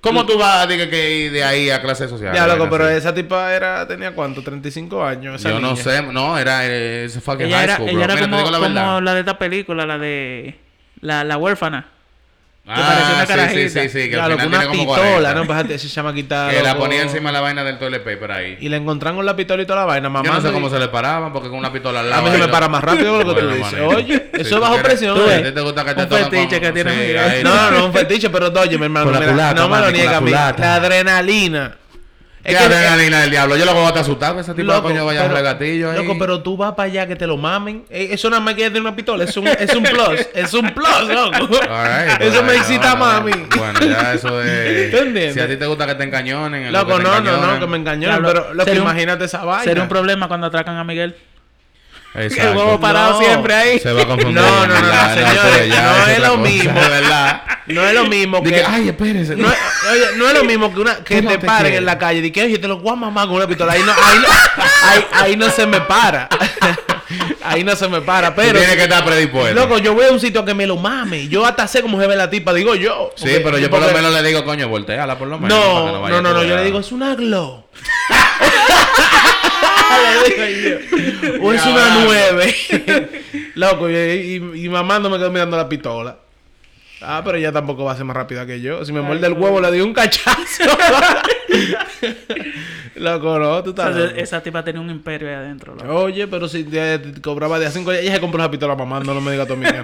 ¿Cómo 0.00 0.24
tú 0.24 0.38
vas 0.38 0.64
a 0.64 0.68
que 0.68 1.10
ir 1.18 1.32
de 1.32 1.44
ahí 1.44 1.70
a 1.70 1.82
clase 1.82 2.08
social? 2.08 2.34
Ya, 2.34 2.46
loco, 2.46 2.68
pero 2.70 2.86
así. 2.86 2.94
esa 2.96 3.12
tipa 3.12 3.52
era, 3.52 3.86
tenía 3.86 4.12
cuánto, 4.12 4.42
35 4.42 5.04
años. 5.04 5.40
Esa 5.40 5.50
Yo 5.50 5.60
no 5.60 5.76
sé, 5.76 6.02
no, 6.02 6.38
era 6.38 6.64
eh, 6.66 7.04
ese 7.06 7.20
fucking 7.20 7.46
Ella 7.46 7.56
high 7.56 7.64
era, 7.64 7.76
ella 7.76 7.92
bro. 7.92 8.02
era 8.04 8.14
Mira, 8.14 8.14
te 8.14 8.20
como, 8.22 8.36
digo 8.38 8.50
la 8.50 8.58
como 8.58 8.74
verdad. 8.74 9.02
la 9.02 9.14
de 9.14 9.20
esta 9.20 9.38
película, 9.38 9.86
la 9.86 9.98
de 9.98 10.58
la, 11.00 11.24
la 11.24 11.36
huérfana. 11.36 11.88
Ah, 12.70 13.24
una 13.26 13.48
sí, 13.48 13.54
sí, 13.54 13.68
sí, 13.70 13.88
sí, 13.88 14.10
que 14.10 14.16
Ya, 14.16 14.24
al 14.26 14.32
final 14.32 14.46
una 14.48 14.58
tiene 14.60 14.66
como 14.76 14.94
pistola, 14.94 15.32
40. 15.32 15.34
¿no? 15.34 15.46
Pues 15.46 15.70
ese 15.70 15.88
chamaquita. 15.88 16.48
Que 16.50 16.62
la 16.62 16.74
loco. 16.74 16.84
ponía 16.84 17.00
encima 17.02 17.30
de 17.30 17.32
la 17.32 17.40
vaina 17.40 17.64
del 17.64 17.78
toilet 17.78 18.04
paper 18.04 18.30
ahí. 18.32 18.58
Y 18.60 18.68
le 18.68 18.76
encontraron 18.76 19.16
con 19.16 19.24
la 19.24 19.34
pistola 19.34 19.62
y 19.62 19.66
toda 19.66 19.80
la 19.80 19.84
vaina, 19.86 20.10
mamá. 20.10 20.26
Yo 20.28 20.34
no 20.34 20.40
sé 20.42 20.52
cómo 20.52 20.68
se 20.68 20.78
le 20.78 20.88
paraban, 20.88 21.32
porque 21.32 21.48
con 21.48 21.58
una 21.58 21.72
pistola 21.72 22.00
al 22.00 22.10
lado. 22.10 22.20
A 22.22 22.24
mí 22.26 22.30
se 22.30 22.38
me 22.38 22.48
para 22.48 22.68
más 22.68 22.84
rápido 22.84 23.18
que 23.18 23.24
lo 23.24 23.34
que 23.34 23.40
tú 23.40 23.48
dices. 23.50 23.80
Oye, 23.80 24.30
eso 24.34 24.54
es 24.56 24.60
bajo 24.60 24.76
presión. 24.82 25.18
¿eh? 25.18 25.34
¿A 25.34 25.42
ti 25.44 25.52
te 25.52 25.60
gusta 25.62 25.84
que 25.84 25.94
te 25.94 26.02
Un 26.02 26.08
fetiche 26.08 26.48
con- 26.48 26.60
que 26.60 26.72
tiene 26.72 26.90
sí, 26.92 26.96
Miguel. 26.98 27.18
ahí. 27.18 27.42
No, 27.42 27.54
no, 27.54 27.70
no, 27.70 27.86
un 27.86 27.92
fetiche, 27.92 28.28
pero 28.28 28.48
oye, 28.48 28.76
mi 28.76 28.84
hermano, 28.84 29.04
Con 29.06 29.14
la 29.14 29.20
mira, 29.20 29.32
culata, 29.32 29.54
no 29.62 29.68
me 29.68 29.80
lo 29.80 29.90
niega 29.90 30.16
a 30.18 30.20
mí. 30.20 30.30
La 30.30 30.74
adrenalina. 30.74 31.76
¿Qué 32.48 32.54
Es 32.54 32.58
que- 32.58 32.64
adrenalina 32.74 33.20
del 33.20 33.30
diablo? 33.30 33.56
Yo 33.56 33.64
lo 33.64 33.74
voy 33.74 33.84
a 33.84 34.00
asustado 34.00 34.34
que 34.36 34.40
ese 34.40 34.52
tipo 34.52 34.62
de 34.70 34.76
Loco, 34.78 34.88
coño 34.88 35.04
vaya 35.04 35.24
a 35.24 35.40
gatillo 35.40 35.90
ahí. 35.90 35.98
Loco, 35.98 36.16
pero 36.18 36.42
tú 36.42 36.56
vas 36.56 36.72
para 36.74 36.86
allá 36.88 37.06
que 37.06 37.16
te 37.16 37.26
lo 37.26 37.36
mamen. 37.36 37.84
Eh, 37.90 38.08
Eso 38.12 38.30
nada 38.30 38.40
más 38.40 38.54
que 38.54 38.66
es 38.66 38.72
de 38.72 38.80
una 38.80 38.94
pistola. 38.96 39.24
Es 39.24 39.36
un, 39.36 39.46
es 39.48 39.74
un 39.74 39.82
plus. 39.82 40.28
es 40.34 40.54
un 40.54 40.70
plus, 40.70 41.08
loco. 41.08 41.60
Right, 41.62 42.20
eso 42.22 42.42
me 42.42 42.56
excita 42.56 42.94
más 42.96 43.16
a 43.18 43.20
mí. 43.20 43.32
Bueno, 43.56 43.80
ya 43.80 44.14
eso 44.14 44.42
es. 44.42 45.34
Si 45.34 45.40
a 45.40 45.46
ti 45.48 45.56
te 45.56 45.66
gusta 45.66 45.86
que 45.86 45.94
te 45.94 46.04
encañonen. 46.04 46.66
en 46.66 46.72
lo 46.72 46.78
Loco, 46.80 46.96
que 46.96 47.04
te 47.04 47.08
no, 47.08 47.20
no, 47.20 47.46
no, 47.54 47.60
que 47.60 47.66
me 47.66 47.76
engañó. 47.76 48.08
Diablo, 48.08 48.28
Pero 48.28 48.54
lo 48.54 48.64
que 48.64 48.70
sería 48.70 48.82
un- 48.82 48.88
imagínate 48.88 49.24
esa 49.24 49.44
vaina. 49.44 49.64
Sería 49.64 49.82
un 49.82 49.88
problema 49.88 50.28
cuando 50.28 50.46
atracan 50.46 50.76
a 50.76 50.84
Miguel. 50.84 51.16
Exacto. 52.14 52.50
El 52.50 52.56
huevo 52.56 52.80
parado 52.80 53.12
No. 53.12 53.18
siempre 53.18 53.54
ahí. 53.54 53.78
Se 53.78 53.92
va 53.92 54.02
a 54.02 54.06
confundir. 54.06 54.34
No, 54.42 54.66
no, 54.66 54.74
no, 54.74 54.80
no, 54.80 55.14
señores, 55.14 55.68
no 55.68 56.06
es 56.06 56.18
lo 56.18 56.28
cosa, 56.30 56.36
mismo. 56.42 56.74
Verdad. 56.74 57.42
No 57.66 57.86
es 57.86 57.94
lo 57.94 58.04
mismo 58.06 58.42
que. 58.42 58.48
Dije, 58.48 58.64
ay, 58.66 58.88
espérese. 58.88 59.36
No 59.36 59.48
es, 59.48 59.56
oye, 59.92 60.04
no 60.16 60.26
es 60.26 60.34
lo 60.34 60.44
mismo 60.44 60.72
que 60.72 60.80
una 60.80 60.96
que 60.96 61.16
¿Qué 61.16 61.22
no 61.22 61.30
te 61.30 61.38
paren 61.38 61.74
en 61.74 61.84
la 61.84 61.98
calle 61.98 62.20
y 62.26 62.30
que 62.30 62.42
oye 62.44 62.58
te 62.58 62.66
lo 62.66 62.78
voy 62.78 62.92
a 62.92 62.96
mamar 62.96 63.26
con 63.26 63.36
una 63.36 63.46
pistola. 63.46 63.74
Ahí 63.74 63.82
no, 63.84 63.92
ahí 63.92 64.18
no, 64.18 64.28
ahí, 64.88 65.04
ahí 65.12 65.36
no 65.36 65.50
se 65.50 65.66
me 65.66 65.80
para. 65.82 66.28
ahí 67.44 67.62
no 67.62 67.76
se 67.76 67.86
me 67.88 68.00
para. 68.00 68.34
Pero 68.34 68.58
tiene 68.58 68.74
que 68.74 68.84
estar 68.84 69.04
predispuesto. 69.04 69.54
loco, 69.54 69.76
yo 69.78 69.92
voy 69.94 70.06
a 70.06 70.10
un 70.10 70.18
sitio 70.18 70.44
que 70.46 70.54
me 70.54 70.66
lo 70.66 70.76
mame. 70.76 71.28
Yo 71.28 71.44
hasta 71.44 71.66
sé 71.68 71.82
cómo 71.82 72.00
se 72.00 72.06
ve 72.06 72.16
la 72.16 72.30
tipa, 72.30 72.54
digo 72.54 72.74
yo. 72.74 73.10
Sí, 73.16 73.24
Porque- 73.24 73.40
pero 73.40 73.58
yo 73.58 73.68
por 73.70 73.80
lo 73.80 73.92
menos 73.92 74.12
le 74.14 74.22
digo, 74.22 74.44
coño, 74.44 74.66
volteala 74.68 75.18
por 75.18 75.28
lo 75.28 75.38
menos. 75.38 75.56
No, 75.58 76.08
no, 76.08 76.22
no, 76.22 76.32
no, 76.34 76.42
yo 76.42 76.56
le 76.56 76.64
digo, 76.64 76.80
es 76.80 76.90
una 76.90 77.14
glow. 77.14 77.64
le 79.96 80.50
digo 80.50 80.78
yo. 81.38 81.42
O 81.42 81.52
es 81.52 81.64
una 81.66 82.04
nueve. 82.04 82.54
Loco, 83.54 83.88
y, 83.90 83.94
y, 83.94 84.64
y 84.64 84.68
mamá 84.68 84.98
no 84.98 85.10
me 85.10 85.18
quedo 85.18 85.30
mirando 85.30 85.56
la 85.56 85.68
pistola. 85.68 86.16
Ah, 87.00 87.22
pero 87.24 87.38
ella 87.38 87.52
tampoco 87.52 87.84
va 87.84 87.92
a 87.92 87.96
ser 87.96 88.04
más 88.04 88.16
rápida 88.16 88.44
que 88.44 88.60
yo. 88.60 88.84
Si 88.84 88.92
me 88.92 89.00
muerde 89.00 89.24
el 89.28 89.34
huevo, 89.34 89.60
le 89.60 89.68
doy 89.68 89.80
un 89.82 89.94
cachazo. 89.94 90.64
Loco, 92.96 93.38
no, 93.38 93.62
tú 93.62 93.70
O 93.70 93.74
sea, 93.74 93.88
estás. 93.90 93.96
loco. 93.96 94.14
esa 94.16 94.42
tipa 94.42 94.64
tenía 94.64 94.80
un 94.80 94.90
imperio 94.90 95.28
ahí 95.28 95.34
adentro. 95.34 95.74
loco. 95.76 95.94
Oye, 95.94 96.26
pero 96.26 96.48
si 96.48 96.64
te, 96.64 96.98
te 96.98 97.20
cobraba 97.20 97.58
de 97.58 97.66
a 97.66 97.70
cinco, 97.70 97.92
ella 97.92 98.12
se 98.14 98.20
compró 98.20 98.40
esa 98.40 98.50
pistola 98.50 98.74
mamá, 98.74 99.00
no 99.00 99.20
me 99.20 99.32
digas 99.32 99.46
tú 99.46 99.52
a 99.52 99.56
mí 99.56 99.66
que 99.66 99.72
no. 99.72 99.82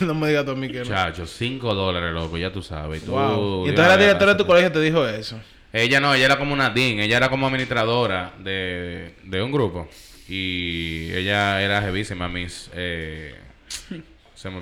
no 0.06 0.14
me 0.14 0.28
digas 0.28 0.44
tú 0.44 0.50
a 0.50 0.54
mí 0.54 0.68
que 0.70 0.80
no. 0.80 0.84
Chacho, 0.84 1.26
5 1.26 1.74
dólares, 1.74 2.12
loco, 2.12 2.36
ya 2.36 2.52
tú 2.52 2.62
sabes. 2.62 3.02
Tú, 3.04 3.12
Wow. 3.12 3.66
Y 3.66 3.70
entonces 3.70 3.90
la 3.92 3.96
directora 3.96 4.32
de 4.32 4.38
tu 4.38 4.46
colegio 4.46 4.70
te 4.70 4.80
dijo 4.80 5.06
eso. 5.06 5.38
Ella 5.76 5.98
no, 6.00 6.14
ella 6.14 6.26
era 6.26 6.38
como 6.38 6.52
una 6.54 6.70
DIN, 6.70 7.00
ella 7.00 7.16
era 7.16 7.28
como 7.28 7.46
administradora 7.48 8.32
de, 8.38 9.14
de 9.24 9.42
un 9.42 9.50
grupo. 9.52 9.88
Y 10.28 11.12
ella 11.12 11.60
era 11.60 11.82
jevísima, 11.82 12.28
Miss, 12.28 12.70
eh, 12.74 13.34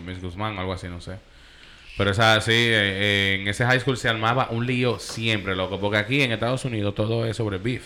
Miss 0.04 0.20
Guzmán, 0.22 0.58
algo 0.58 0.72
así, 0.72 0.88
no 0.88 1.00
sé. 1.00 1.16
Pero 1.98 2.10
esa 2.12 2.40
sí, 2.40 2.52
eh, 2.52 2.70
eh, 2.72 3.38
en 3.40 3.46
ese 3.48 3.64
high 3.66 3.78
school 3.78 3.96
se 3.98 4.08
armaba 4.08 4.48
un 4.50 4.66
lío 4.66 4.98
siempre, 4.98 5.54
loco. 5.54 5.78
Porque 5.78 5.98
aquí 5.98 6.22
en 6.22 6.32
Estados 6.32 6.64
Unidos 6.64 6.94
todo 6.94 7.26
es 7.26 7.36
sobre 7.36 7.58
beef. 7.58 7.82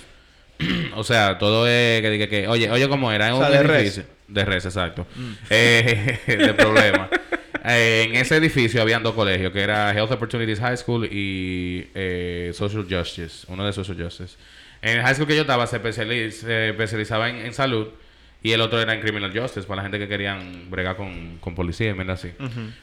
o 0.95 1.03
sea, 1.03 1.37
todo 1.39 1.67
es 1.67 2.01
que, 2.03 2.17
que, 2.19 2.29
que- 2.29 2.49
oye, 2.49 2.71
oye, 2.71 2.89
¿cómo 2.89 3.11
era? 3.11 3.27
Es 3.29 3.35
O 3.35 3.39
sea, 3.39 3.47
un 3.49 3.53
de 3.53 3.63
res. 3.65 4.03
De 4.29 4.45
res, 4.45 4.65
exacto. 4.65 5.07
Eh, 5.51 6.21
de 6.27 6.55
problema. 6.55 7.11
Eh, 7.67 8.05
en 8.09 8.15
ese 8.17 8.37
edificio 8.37 8.81
habían 8.81 9.03
dos 9.03 9.15
colegios, 9.15 9.53
que 9.53 9.61
era 9.61 9.93
Health 9.93 10.13
Opportunities 10.13 10.61
High 10.61 10.77
School 10.77 11.07
y 11.11 11.89
eh, 11.95 12.53
Social 12.55 12.87
Justice, 12.89 13.47
uno 13.49 13.65
de 13.67 13.73
Social 13.73 13.97
Justice. 14.01 14.37
En 14.83 14.99
el 14.99 15.03
high 15.03 15.15
school 15.15 15.27
que 15.27 15.35
yo 15.35 15.41
estaba 15.41 15.67
se, 15.67 15.83
especializ- 15.83 16.31
se 16.31 16.69
especializaba 16.71 17.29
en, 17.29 17.37
en 17.37 17.53
salud 17.53 17.89
y 18.43 18.53
el 18.53 18.61
otro 18.61 18.81
era 18.81 18.95
en 18.95 19.01
Criminal 19.01 19.37
Justice, 19.37 19.67
para 19.67 19.77
la 19.79 19.83
gente 19.83 19.99
que 19.99 20.07
querían 20.07 20.71
bregar 20.71 20.95
con, 20.97 21.39
con 21.39 21.57
policía 21.57 21.97
así. 22.09 22.31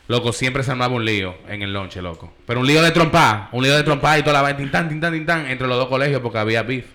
Loco, 0.09 0.33
siempre 0.33 0.63
se 0.63 0.71
armaba 0.71 0.93
un 0.93 1.05
lío 1.05 1.37
en 1.47 1.61
el 1.61 1.71
lonche, 1.71 2.01
loco. 2.01 2.33
Pero 2.45 2.59
un 2.59 2.67
lío 2.67 2.81
de 2.81 2.91
trompa, 2.91 3.47
un 3.53 3.63
lío 3.63 3.73
de 3.77 3.83
trompa 3.83 4.17
y 4.19 4.21
toda 4.23 4.33
la 4.33 4.41
vaina, 4.41 4.57
tintán, 4.57 4.89
tintán, 4.89 5.13
tintán, 5.13 5.45
entre 5.47 5.67
los 5.67 5.77
dos 5.77 5.87
colegios 5.87 6.19
porque 6.21 6.39
había 6.39 6.63
beef. 6.63 6.85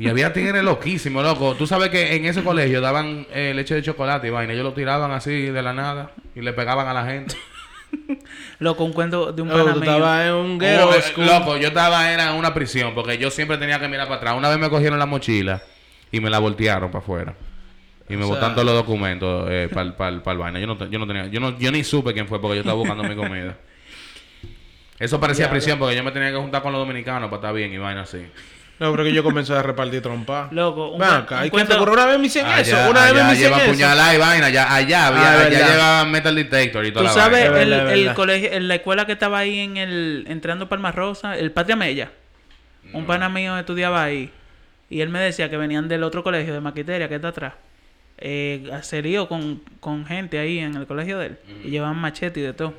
Y 0.00 0.08
había 0.08 0.32
tigres 0.32 0.62
loquísimos, 0.64 1.22
loco. 1.22 1.54
Tú 1.54 1.66
sabes 1.66 1.90
que 1.90 2.14
en 2.16 2.24
ese 2.24 2.42
colegio 2.42 2.80
daban 2.80 3.26
eh, 3.32 3.52
leche 3.54 3.74
de 3.74 3.82
chocolate 3.82 4.28
y 4.28 4.30
vaina. 4.30 4.52
Ellos 4.54 4.64
lo 4.64 4.72
tiraban 4.72 5.10
así 5.12 5.30
de 5.46 5.62
la 5.62 5.72
nada 5.74 6.12
y 6.34 6.40
le 6.40 6.52
pegaban 6.54 6.88
a 6.88 6.94
la 6.94 7.04
gente. 7.04 7.36
Loco, 8.60 8.84
un 8.84 8.92
cuento 8.92 9.32
de 9.32 9.42
un 9.42 9.48
Loco, 9.48 9.60
pana 9.60 9.74
tú 9.74 9.80
mío. 9.80 9.90
estabas 9.90 10.26
en 10.26 10.32
un 10.34 10.58
ghetto 10.58 10.88
Oh, 10.88 10.94
eh, 10.94 11.02
school. 11.02 11.26
loco, 11.26 11.56
yo 11.56 11.68
estaba 11.68 12.12
era 12.12 12.30
en 12.30 12.36
una 12.36 12.54
prisión 12.54 12.94
porque 12.94 13.18
yo 13.18 13.30
siempre 13.30 13.58
tenía 13.58 13.78
que 13.80 13.88
mirar 13.88 14.06
para 14.06 14.18
atrás. 14.18 14.34
Una 14.36 14.48
vez 14.48 14.58
me 14.58 14.70
cogieron 14.70 14.98
la 14.98 15.06
mochila 15.06 15.60
y 16.12 16.20
me 16.20 16.30
la 16.30 16.38
voltearon 16.38 16.90
para 16.90 17.02
afuera. 17.02 17.34
Y 18.08 18.16
me 18.16 18.22
O 18.22 18.26
sea- 18.26 18.34
botaron 18.36 18.54
todos 18.54 18.66
los 18.66 18.74
documentos 18.76 19.50
para 19.96 20.08
el 20.08 20.38
vaina. 20.38 20.60
Yo 20.60 20.66
no, 20.66 20.88
yo 20.88 20.98
no 20.98 21.06
tenía, 21.06 21.26
yo 21.26 21.40
no, 21.40 21.58
yo 21.58 21.70
ni 21.72 21.82
supe 21.84 22.12
quién 22.14 22.26
fue 22.28 22.40
porque 22.40 22.56
yo 22.56 22.60
estaba 22.60 22.76
buscando 22.78 23.02
mi 23.04 23.16
comida. 23.16 23.56
Eso 24.98 25.18
parecía 25.18 25.50
prisión 25.50 25.78
porque 25.78 25.96
yo 25.96 26.04
me 26.04 26.12
tenía 26.12 26.30
que 26.30 26.36
juntar 26.36 26.62
con 26.62 26.72
los 26.72 26.80
dominicanos 26.80 27.28
para 27.28 27.36
estar 27.40 27.54
bien 27.54 27.72
y 27.72 27.78
vaina 27.78 28.02
así. 28.02 28.24
No, 28.80 28.90
pero 28.90 29.04
que 29.04 29.12
yo 29.12 29.22
comencé 29.22 29.52
a 29.52 29.62
repartir 29.62 30.00
trompa. 30.02 30.48
Loco, 30.50 30.88
un, 30.88 31.02
acá, 31.02 31.40
un 31.40 31.46
¿y 31.46 31.50
quién 31.50 31.66
te 31.68 31.74
cuento-? 31.76 31.92
Una 31.92 32.06
vez 32.06 32.18
me 32.18 32.26
hicieron 32.26 32.50
Allá, 32.50 32.60
eso. 32.62 32.90
Una 32.90 33.02
vez 33.02 33.12
allá 33.12 33.24
me 33.24 33.32
hicieron 33.34 33.58
llevan 33.58 33.60
eso. 33.60 33.70
puñalada 33.72 34.14
y 34.14 34.18
vaina. 34.18 34.46
Allá, 34.46 34.74
allá, 34.74 35.06
había, 35.08 35.20
Ah, 35.20 35.32
allá 35.34 35.48
verdad. 35.50 35.68
llevaban 35.70 36.10
metal 36.10 36.34
detector 36.34 36.86
y 36.86 36.90
toda 36.90 37.02
Tú 37.02 37.06
la 37.08 37.12
sabes, 37.22 37.50
vaina. 37.50 37.62
El, 37.62 37.70
verdad, 37.70 37.92
el 37.92 38.00
verdad. 38.00 38.14
colegio, 38.16 38.52
en 38.52 38.68
la 38.68 38.74
escuela 38.76 39.04
que 39.06 39.12
estaba 39.12 39.38
ahí 39.38 39.58
en 39.58 39.76
el, 39.76 40.24
entrando 40.28 40.68
Palma 40.68 40.92
Rosa, 40.92 41.36
el 41.36 41.52
Patria 41.52 41.76
Mella. 41.76 42.10
Un 42.94 43.04
pana 43.04 43.28
mío 43.28 43.56
estudiaba 43.58 44.02
ahí. 44.02 44.32
Y 44.88 45.02
él 45.02 45.10
me 45.10 45.20
decía 45.20 45.50
que 45.50 45.56
venían 45.58 45.86
del 45.86 46.02
otro 46.02 46.24
colegio 46.24 46.52
de 46.54 46.60
Maquiteria, 46.60 47.06
que 47.08 47.16
está 47.16 47.28
atrás. 47.28 47.52
Eh, 48.16 48.68
a 48.72 48.76
hacer 48.76 49.04
lío 49.04 49.28
con, 49.28 49.62
con 49.78 50.04
gente 50.06 50.38
ahí 50.38 50.58
en 50.58 50.74
el 50.74 50.86
colegio 50.86 51.18
de 51.18 51.26
él. 51.26 51.38
Y 51.64 51.68
llevaban 51.70 51.98
machete 51.98 52.40
y 52.40 52.42
de 52.44 52.54
todo. 52.54 52.72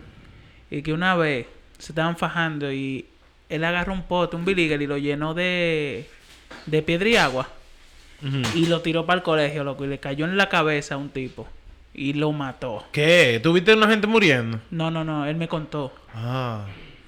Y 0.72 0.82
que 0.82 0.93
una 0.93 1.16
vez 1.16 1.45
se 1.78 1.91
estaban 1.91 2.18
fajando 2.18 2.72
y 2.74 3.06
él 3.52 3.64
agarró 3.64 3.93
un 3.93 4.04
pote, 4.04 4.36
un 4.36 4.45
bilíger 4.45 4.82
y 4.82 4.88
lo 4.88 4.97
llenó 4.97 5.34
de, 5.34 6.08
de 6.66 6.82
piedra 6.82 7.10
y 7.10 7.16
agua. 7.18 7.47
Y 8.56 8.68
lo 8.68 8.82
tiró 8.82 9.06
para 9.08 9.18
el 9.18 9.24
colegio, 9.24 9.64
loco. 9.64 9.84
Y 9.84 9.88
le 9.88 9.97
cayó 9.99 10.26
en 10.26 10.38
la 10.38 10.47
cabeza 10.47 10.93
a 10.95 10.97
un 10.97 11.10
tipo. 11.10 11.47
Y 11.93 12.14
lo 12.14 12.32
mató. 12.32 12.86
¿Qué? 12.91 13.39
¿Tuviste 13.41 13.74
una 13.74 13.88
gente 13.88 14.06
muriendo? 14.08 14.60
No, 14.70 14.91
no, 14.91 15.04
no. 15.04 15.26
Él 15.26 15.36
me 15.38 15.47
contó. 15.47 15.91
Ah. 16.14 16.66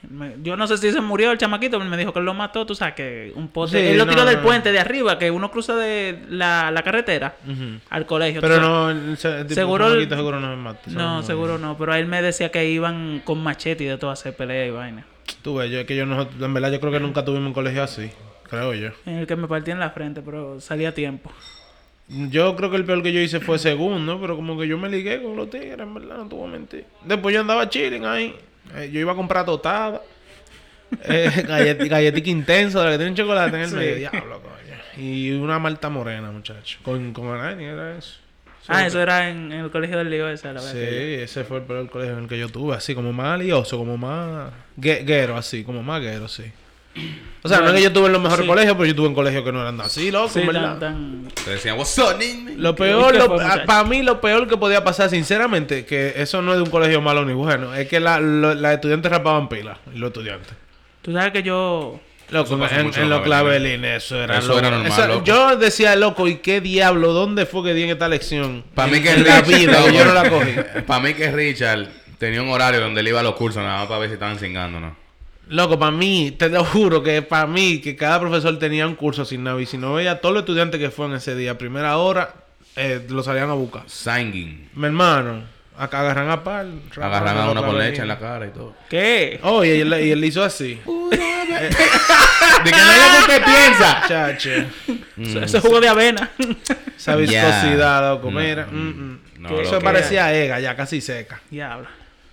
Me- 0.10 0.34
yo 0.44 0.58
no 0.58 0.66
sé 0.68 0.78
si 0.78 0.92
se 0.92 1.00
murió 1.00 1.32
el 1.32 1.38
chamaquito, 1.38 1.78
pero 1.78 1.90
me 1.90 1.96
dijo 1.98 2.12
que 2.12 2.20
él 2.20 2.26
lo 2.26 2.34
mató, 2.34 2.66
tú 2.66 2.74
sabes, 2.76 2.96
que 2.96 3.32
un 3.36 3.48
pote. 3.48 3.80
Sí, 3.80 3.88
él 3.92 3.98
lo 3.98 4.06
no, 4.06 4.12
tiró 4.12 4.26
del 4.26 4.38
no. 4.38 4.42
puente 4.42 4.72
de 4.74 4.80
arriba, 4.80 5.18
que 5.20 5.30
uno 5.32 5.50
cruza 5.52 5.76
de 5.78 6.20
la, 6.30 6.72
la 6.72 6.82
carretera 6.84 7.36
al 7.90 8.06
colegio. 8.06 8.42
Pero 8.42 8.60
no, 8.60 9.16
se- 9.16 9.44
tipo 9.44 9.54
Seguro 9.54 9.94
el- 9.94 10.10
seguro 10.10 10.40
no 10.42 10.50
me 10.50 10.58
mata. 10.58 10.82
No, 10.88 11.22
seguro 11.24 11.58
no, 11.60 11.78
pero 11.78 11.94
él 11.94 12.08
me 12.08 12.22
decía 12.22 12.52
que 12.52 12.70
iban 12.70 13.22
con 13.24 13.42
machete 13.42 13.84
y 13.86 13.88
de 13.88 13.98
todo 13.98 14.10
a 14.10 14.14
hacer 14.14 14.36
pelea 14.36 14.66
y 14.66 14.72
vaina. 14.72 15.06
Tú 15.42 15.56
ves, 15.56 15.70
yo 15.72 15.80
es 15.80 15.86
que 15.86 15.96
yo 15.96 16.06
no, 16.06 16.28
en 16.40 16.54
verdad 16.54 16.72
yo 16.72 16.80
creo 16.80 16.92
que 16.92 17.00
nunca 17.00 17.24
tuvimos 17.26 17.48
un 17.48 17.54
colegio 17.54 17.84
así, 17.84 18.10
creo 18.50 18.74
yo. 18.74 18.90
En 19.06 19.16
el 19.20 19.28
que 19.28 19.36
me 19.36 19.48
partía 19.48 19.74
en 19.74 19.80
la 19.80 19.90
frente, 19.92 20.22
pero 20.22 20.60
salía 20.62 20.90
a 20.90 20.94
tiempo. 20.94 21.32
Yo 22.08 22.56
creo 22.56 22.70
que 22.70 22.76
el 22.78 22.86
peor 22.86 23.02
que 23.02 23.14
yo 23.14 23.20
hice 23.22 23.40
fue 23.40 23.58
segundo, 23.58 24.20
pero 24.20 24.36
como 24.36 24.58
que 24.60 24.68
yo 24.68 24.78
me 24.78 24.90
ligué 24.90 25.22
con 25.22 25.36
los 25.36 25.50
tigres, 25.50 25.80
en 25.80 25.94
verdad, 25.94 26.18
no 26.30 26.44
a 26.44 26.48
mentir. 26.48 26.86
Después 27.06 27.34
yo 27.34 27.42
andaba 27.42 27.70
chilling 27.70 28.06
ahí. 28.06 28.36
Eh, 28.76 28.90
yo 28.92 29.00
iba 29.00 29.14
a 29.14 29.16
comprar 29.16 29.46
totada. 29.46 30.02
Eh, 31.06 31.28
gallet- 31.48 31.90
galletica 31.90 32.30
intensa, 32.30 32.80
de 32.82 32.86
la 32.86 32.92
que 32.92 32.98
tiene 33.00 33.16
chocolate 33.16 33.56
en 33.56 33.62
el 33.64 33.70
Sí. 33.70 33.76
medio. 33.76 33.96
Diablo, 33.96 34.42
coño. 34.42 35.04
Y 35.04 35.32
una 35.32 35.58
malta 35.58 35.90
morena, 35.90 36.30
muchacho. 36.30 36.78
Con, 36.84 37.14
con 37.14 37.36
era 37.36 37.98
eso. 37.98 38.20
Ah, 38.68 38.86
eso 38.88 39.02
era 39.02 39.30
en, 39.30 39.52
en 39.52 39.60
el 39.60 39.72
colegio 39.72 39.98
del 39.98 40.10
lío 40.10 40.28
ese, 40.30 40.52
la 40.54 40.60
Sí, 40.62 40.78
verdad. 40.78 40.92
ese 41.24 41.44
fue 41.44 41.58
el 41.58 41.64
peor 41.64 41.90
colegio 41.90 42.14
en 42.18 42.24
el 42.24 42.30
que 42.30 42.38
yo 42.40 42.48
tuve, 42.50 42.76
así 42.76 42.96
como 42.96 43.12
más 43.12 43.38
lioso, 43.40 43.78
como 43.78 43.98
más 43.98 44.52
gue- 44.78 45.04
guero, 45.06 45.36
así, 45.36 45.64
como 45.64 45.84
más 45.84 46.02
guero, 46.02 46.28
sí. 46.28 46.44
O 47.42 47.50
sea, 47.50 47.60
no 47.60 47.70
es 47.70 47.74
que 47.74 47.82
yo 47.82 47.92
tuve 47.92 48.06
en 48.06 48.14
los 48.14 48.22
mejores 48.22 48.44
Sí. 48.44 48.48
colegios, 48.48 48.76
pero 48.76 48.86
yo 48.86 48.96
tuve 48.96 49.08
en 49.08 49.16
colegios 49.16 49.44
que 49.44 49.52
no 49.52 49.62
eran 49.62 49.82
así, 49.82 50.12
loco, 50.12 50.30
Sí, 50.30 50.40
tan, 50.40 50.48
¿verdad? 50.48 50.80
tan... 50.80 51.28
Te 51.44 51.52
decían, 51.52 51.76
nigga?" 52.20 52.52
Lo 52.56 52.70
¿Y 52.70 52.74
peor, 52.74 53.12
qué 53.12 53.18
lo- 53.18 53.26
fue, 53.26 53.44
muchacho? 53.44 53.66
para 53.66 53.84
mí 53.84 54.02
lo 54.04 54.22
peor 54.22 54.48
que 54.48 54.56
podía 54.58 54.84
pasar, 54.84 55.10
sinceramente, 55.10 55.86
que 55.86 56.14
eso 56.18 56.42
no 56.42 56.52
es 56.52 56.58
de 56.60 56.64
un 56.64 56.70
colegio 56.70 57.02
malo 57.02 57.26
ni 57.26 57.34
bueno, 57.34 57.74
es 57.74 57.88
que 57.90 58.00
la, 58.00 58.20
las 58.22 58.74
estudiantes 58.76 59.12
rapaban 59.12 59.50
pilas, 59.50 59.78
y 59.94 59.98
los 59.98 60.08
estudiantes. 60.10 60.54
Tú 61.02 61.12
sabes 61.12 61.34
que 61.34 61.44
yo... 61.44 62.00
Loco, 62.34 62.66
Eso 62.66 63.02
en, 63.02 63.10
los 63.10 63.22
clavelines, 63.22 64.04
eso 64.06 64.22
era 64.22 64.40
Eso 64.40 64.48
loco. 64.50 64.60
era 64.60 64.70
normal, 64.72 64.92
Esa- 64.92 65.08
loco. 65.08 65.24
Yo 65.24 65.56
decía, 65.56 65.96
loco, 65.96 66.28
¿y 66.28 66.38
qué 66.38 66.62
diablo? 66.62 67.14
¿Dónde 67.14 67.46
fue 67.46 67.64
que 67.64 67.74
di 67.74 67.84
en 67.84 67.90
esta 67.92 68.08
lección? 68.10 68.64
Para 68.74 68.92
mí 68.92 69.02
que 69.02 69.16
la 69.18 69.42
Richard- 69.42 69.48
vida, 69.48 69.92
yo 69.92 70.06
no 70.06 70.14
la 70.14 70.30
cogí. 70.30 70.52
Para 70.88 71.00
mí 71.00 71.14
que 71.14 71.32
Richard 71.32 71.88
tenía 72.18 72.42
un 72.42 72.50
horario 72.50 72.82
donde 72.82 73.02
él 73.02 73.08
iba 73.10 73.20
a 73.20 73.24
los 73.24 73.36
cursos 73.36 73.62
nada 73.64 73.80
más 73.80 73.88
para 73.88 74.00
ver 74.00 74.10
si 74.10 74.14
estaban 74.14 74.40
cingando, 74.40 74.80
¿no? 74.80 74.96
Loco, 75.50 75.78
para 75.78 75.92
mí, 75.92 76.32
te 76.38 76.48
lo 76.50 76.64
juro 76.64 77.04
que 77.04 77.22
para 77.22 77.46
mí, 77.46 77.80
que 77.82 77.96
cada 77.98 78.20
profesor 78.20 78.58
tenía 78.58 78.88
un 78.88 78.96
curso 78.96 79.24
asignado 79.24 79.60
y 79.60 79.66
si 79.66 79.78
no 79.78 79.94
veía 79.94 80.12
a 80.14 80.22
todos 80.22 80.34
los 80.34 80.42
estudiantes 80.44 80.80
que 80.80 80.90
fueron 80.90 81.16
ese 81.18 81.36
día, 81.36 81.58
primera 81.58 81.98
hora, 81.98 82.34
eh, 82.78 83.06
lo 83.10 83.22
salían 83.24 83.50
a 83.50 83.54
buscar. 83.54 83.84
Singing. 83.88 84.70
Mi 84.74 84.86
hermano, 84.88 85.44
acá 85.78 86.00
agarran 86.02 86.30
a 86.30 86.44
par. 86.44 86.66
Agarran 87.02 87.38
a 87.38 87.52
uno 87.52 87.66
con 87.66 87.78
leche 87.78 88.02
en 88.02 88.08
la 88.08 88.20
cara 88.20 88.48
y 88.48 88.52
todo. 88.52 88.76
¿Qué? 88.90 89.40
Oh, 89.44 89.64
y 89.64 89.70
él, 89.70 89.94
y 90.02 90.12
él 90.12 90.24
hizo 90.26 90.44
así. 90.44 90.80
De 92.64 92.72
que 92.72 92.78
no 92.78 92.92
es 92.92 92.98
lo 92.98 93.12
que 93.12 93.20
usted 93.20 93.44
piensa. 93.44 94.04
Chache. 94.08 94.68
Eso, 95.20 95.40
eso 95.42 95.58
es 95.58 95.64
jugo 95.64 95.80
de 95.82 95.88
avena. 95.90 96.30
Esa 96.98 97.16
viscosidad, 97.16 98.14
loco. 98.16 98.32
No, 98.32 98.40
Mira. 98.40 98.66
mm, 98.72 98.76
mm, 98.76 98.90
mm. 98.90 99.20
no, 99.40 99.50
Que 99.50 99.56
lo 99.56 99.62
eso 99.62 99.78
que- 99.80 99.84
parecía 99.84 100.34
ega, 100.34 100.60
ya 100.60 100.76
casi 100.76 101.02
seca. 101.02 101.42
Diablo. 101.50 101.88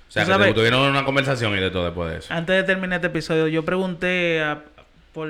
O 0.08 0.12
sea, 0.12 0.24
que 0.24 0.30
sabes- 0.30 0.54
tuvieron 0.54 0.80
una 0.82 1.04
conversación 1.04 1.56
y 1.56 1.60
de 1.60 1.70
todo 1.70 1.84
después 1.84 2.10
de 2.10 2.18
eso. 2.18 2.32
Antes 2.34 2.56
de 2.56 2.62
terminar 2.64 2.96
este 2.96 3.06
episodio, 3.08 3.48
yo 3.48 3.64
pregunté 3.64 4.40
a- 4.42 4.62
por, 5.12 5.28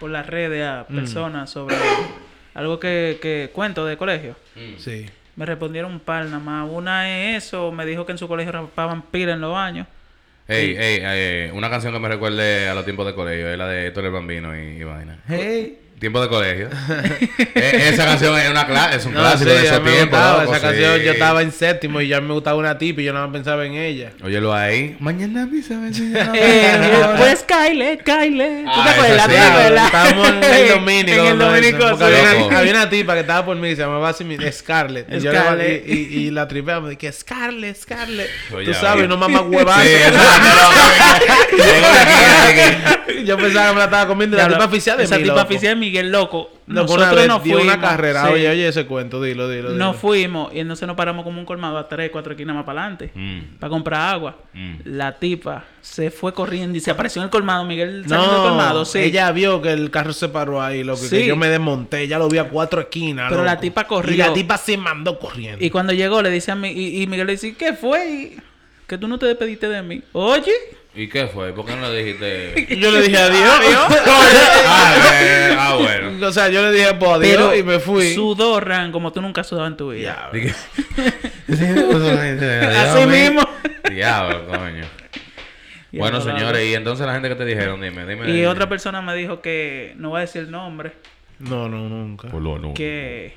por 0.00 0.10
las 0.10 0.26
redes 0.26 0.64
a 0.66 0.86
Mm. 0.88 0.94
personas 0.94 1.50
sobre 1.50 1.76
algo 2.54 2.78
que, 2.80 3.18
que 3.20 3.50
cuento 3.52 3.84
de 3.86 3.96
colegio. 3.96 4.36
Sí. 4.78 5.06
Me 5.36 5.46
respondieron 5.46 5.92
un 5.92 6.00
par 6.00 6.24
nada 6.26 6.38
más. 6.38 6.68
Una 6.70 7.08
es 7.10 7.44
eso, 7.44 7.72
me 7.72 7.86
dijo 7.86 8.06
que 8.06 8.12
en 8.12 8.18
su 8.18 8.28
colegio 8.28 8.52
rapaban 8.52 9.02
pila 9.02 9.32
en 9.32 9.40
los 9.40 9.52
baños. 9.52 9.86
Ey, 10.46 10.76
ey, 10.76 11.00
eh, 11.02 11.50
una 11.54 11.70
canción 11.70 11.92
que 11.92 11.98
me 11.98 12.08
recuerde 12.08 12.68
a 12.68 12.74
los 12.74 12.84
tiempos 12.84 13.06
de 13.06 13.14
colegio 13.14 13.48
es 13.48 13.56
la 13.56 13.66
de 13.66 13.86
Héctor 13.86 14.04
el 14.04 14.12
Bambino 14.12 14.56
y, 14.56 14.76
y 14.76 14.84
vaina. 14.84 15.18
Hey. 15.26 15.83
Tiempo 15.98 16.20
de 16.20 16.28
colegio. 16.28 16.68
Eh, 17.56 17.90
esa 17.94 18.04
canción 18.04 18.36
es, 18.36 18.50
una 18.50 18.66
cla- 18.66 18.92
es 18.94 19.06
un 19.06 19.14
No, 19.14 19.20
clásico 19.20 19.48
sí, 19.50 19.56
de 19.56 20.00
gustaba 20.00 20.42
loco, 20.42 20.54
esa 20.54 20.60
canción. 20.66 20.98
Yo 21.00 21.12
estaba 21.12 21.40
en 21.42 21.52
séptimo 21.52 22.00
y 22.00 22.08
ya 22.08 22.20
me 22.20 22.32
gustaba 22.34 22.56
una 22.58 22.76
tipa 22.78 23.00
y 23.00 23.04
yo 23.04 23.12
nada 23.12 23.26
más 23.28 23.32
pensaba 23.34 23.64
en 23.64 23.74
ella. 23.74 24.10
Óyelo 24.22 24.52
ahí. 24.52 24.96
Mañana 24.98 25.46
misa 25.46 25.74
me 25.74 25.90
pues 27.18 27.44
Kyle, 27.44 27.98
Kyle. 28.04 28.64
¿Tú 28.64 28.70
Ah, 28.70 28.92
te 28.92 29.00
te 29.32 29.38
acuerdas? 29.38 29.86
Estábamos 29.86 30.28
en 30.28 30.44
el 30.44 30.68
dominico. 30.68 31.20
en 31.20 31.26
el 31.26 31.38
dominico, 31.38 31.84
había, 31.86 32.22
una, 32.48 32.58
había 32.58 32.72
una 32.72 32.90
tipa 32.90 33.14
que 33.14 33.20
estaba 33.20 33.44
por 33.46 33.56
mí 33.56 33.68
que 33.70 33.76
se 33.76 33.82
llamaba 33.82 34.08
así, 34.08 34.24
Scarlett. 34.52 35.12
Y, 35.12 35.20
Scarlett. 35.20 35.88
y, 35.88 35.92
y, 35.92 36.26
y 36.26 36.30
la 36.32 36.48
tripeamos. 36.48 36.90
Dije, 36.90 37.12
Scarlett, 37.12 37.76
Scarlett. 37.80 38.28
Oye, 38.52 38.66
Tú 38.66 38.74
sabes, 38.74 39.08
no 39.08 39.16
mamá 39.16 39.42
huevazo. 39.42 39.80
Sí, 39.80 39.94
yo 43.26 43.36
pensaba 43.36 43.68
que 43.68 43.72
me 43.74 43.78
la 43.78 43.84
estaba 43.84 44.06
comiendo. 44.06 44.36
La 44.36 44.48
tipa 44.48 44.64
oficial 44.64 44.96
de 44.98 45.04
Esa 45.04 45.16
tipa 45.18 45.42
oficial 45.42 45.74
de 45.74 45.80
Miguel 45.80 46.10
Loco. 46.12 46.50
Loco, 46.66 46.94
una 46.94 47.02
Nosotros 47.02 47.16
vez 47.16 47.28
no 47.28 47.40
dio 47.40 47.56
fuimos. 47.58 47.74
una 47.74 47.80
carrera. 47.80 48.26
sí. 48.26 48.32
Oye, 48.32 48.48
oye 48.48 48.68
ese 48.68 48.86
cuento. 48.86 49.20
Dilo, 49.20 49.50
dilo, 49.50 49.72
dilo. 49.72 49.84
No 49.84 49.92
fuimos 49.92 50.54
y 50.54 50.60
entonces 50.60 50.86
nos 50.86 50.96
paramos 50.96 51.24
como 51.24 51.38
un 51.38 51.44
colmado 51.44 51.76
a 51.76 51.88
tres, 51.88 52.10
cuatro 52.10 52.32
esquinas 52.32 52.56
más 52.56 52.64
para 52.64 52.80
adelante. 52.82 53.10
Mm. 53.14 53.58
Para 53.58 53.68
comprar 53.70 54.14
agua. 54.14 54.38
Mm. 54.54 54.74
La 54.84 55.18
tipa 55.18 55.64
se 55.82 56.10
fue 56.10 56.32
corriendo 56.32 56.78
y 56.78 56.80
se 56.80 56.90
apareció 56.90 57.20
en 57.20 57.24
el 57.24 57.30
colmado. 57.30 57.64
Miguel 57.64 58.04
saliendo 58.08 58.34
del 58.34 58.42
colmado, 58.48 58.84
sí. 58.86 58.98
ella 58.98 59.30
vio 59.32 59.60
que 59.60 59.72
el 59.72 59.90
carro 59.90 60.12
se 60.14 60.28
paró 60.30 60.62
ahí, 60.62 60.82
loco, 60.82 61.00
y 61.04 61.08
que 61.10 61.20
Sí. 61.20 61.26
yo 61.26 61.36
me 61.36 61.48
desmonté, 61.48 62.08
ya 62.08 62.18
lo 62.18 62.28
vi 62.28 62.38
a 62.38 62.44
cuatro 62.48 62.80
esquinas. 62.80 63.30
Pero 63.30 63.44
la 63.44 63.60
tipa 63.60 63.84
corrió. 63.84 64.14
Y 64.14 64.16
la 64.16 64.32
tipa 64.32 64.56
se 64.56 64.76
mandó 64.78 65.18
corriendo. 65.18 65.62
Y 65.64 65.68
cuando 65.70 65.92
llegó 65.92 66.22
le 66.22 66.30
dice 66.30 66.50
a 66.52 66.54
mí, 66.54 66.70
y, 66.70 67.02
y 67.02 67.06
Miguel 67.06 67.26
le 67.26 67.32
dice, 67.34 67.54
¿qué 67.54 67.74
fue? 67.74 68.10
Y, 68.10 68.36
que 68.86 68.98
tú 68.98 69.08
no 69.08 69.18
te 69.18 69.26
despediste 69.26 69.68
de 69.68 69.82
mí. 69.82 70.02
Oye, 70.12 70.52
¿Y 70.96 71.08
qué 71.08 71.26
fue? 71.26 71.52
¿Por 71.52 71.66
qué 71.66 71.74
no 71.74 71.90
le 71.90 72.04
dijiste? 72.04 72.76
Yo 72.80 72.92
le 72.92 73.02
dije 73.02 73.18
adiós. 73.18 73.58
ah, 74.66 74.94
eh, 75.12 75.56
ah, 75.58 75.76
bueno. 75.80 76.26
o 76.26 76.32
sea, 76.32 76.48
yo 76.48 76.62
le 76.62 76.70
dije 76.70 76.94
pues 76.94 77.10
adiós 77.10 77.36
pero 77.36 77.56
y 77.56 77.62
me 77.64 77.80
fui. 77.80 78.14
sudó 78.14 78.60
Ran 78.60 78.92
como 78.92 79.12
tú 79.12 79.20
nunca 79.20 79.40
has 79.40 79.48
sudado 79.48 79.66
en 79.66 79.76
tu 79.76 79.90
vida. 79.90 80.30
Así 82.78 83.06
mismo. 83.06 83.42
Diablo, 83.90 84.46
coño. 84.46 84.84
Y 85.90 85.98
Bueno, 85.98 86.20
señores, 86.20 86.64
y 86.68 86.74
entonces 86.74 87.06
la 87.06 87.14
gente 87.14 87.28
que 87.28 87.34
te 87.34 87.44
dijeron, 87.44 87.80
dime, 87.80 88.06
dime. 88.06 88.30
Y 88.30 88.44
otra 88.44 88.68
persona 88.68 89.02
me 89.02 89.14
dijo 89.14 89.40
que, 89.40 89.94
no 89.96 90.10
voy 90.10 90.18
a 90.18 90.20
decir 90.22 90.42
el 90.42 90.50
nombre, 90.50 90.92
No, 91.38 91.68
no, 91.68 91.88
nunca. 91.88 92.28
Por 92.28 92.42
lo 92.42 92.58
no. 92.58 92.74
que, 92.74 93.34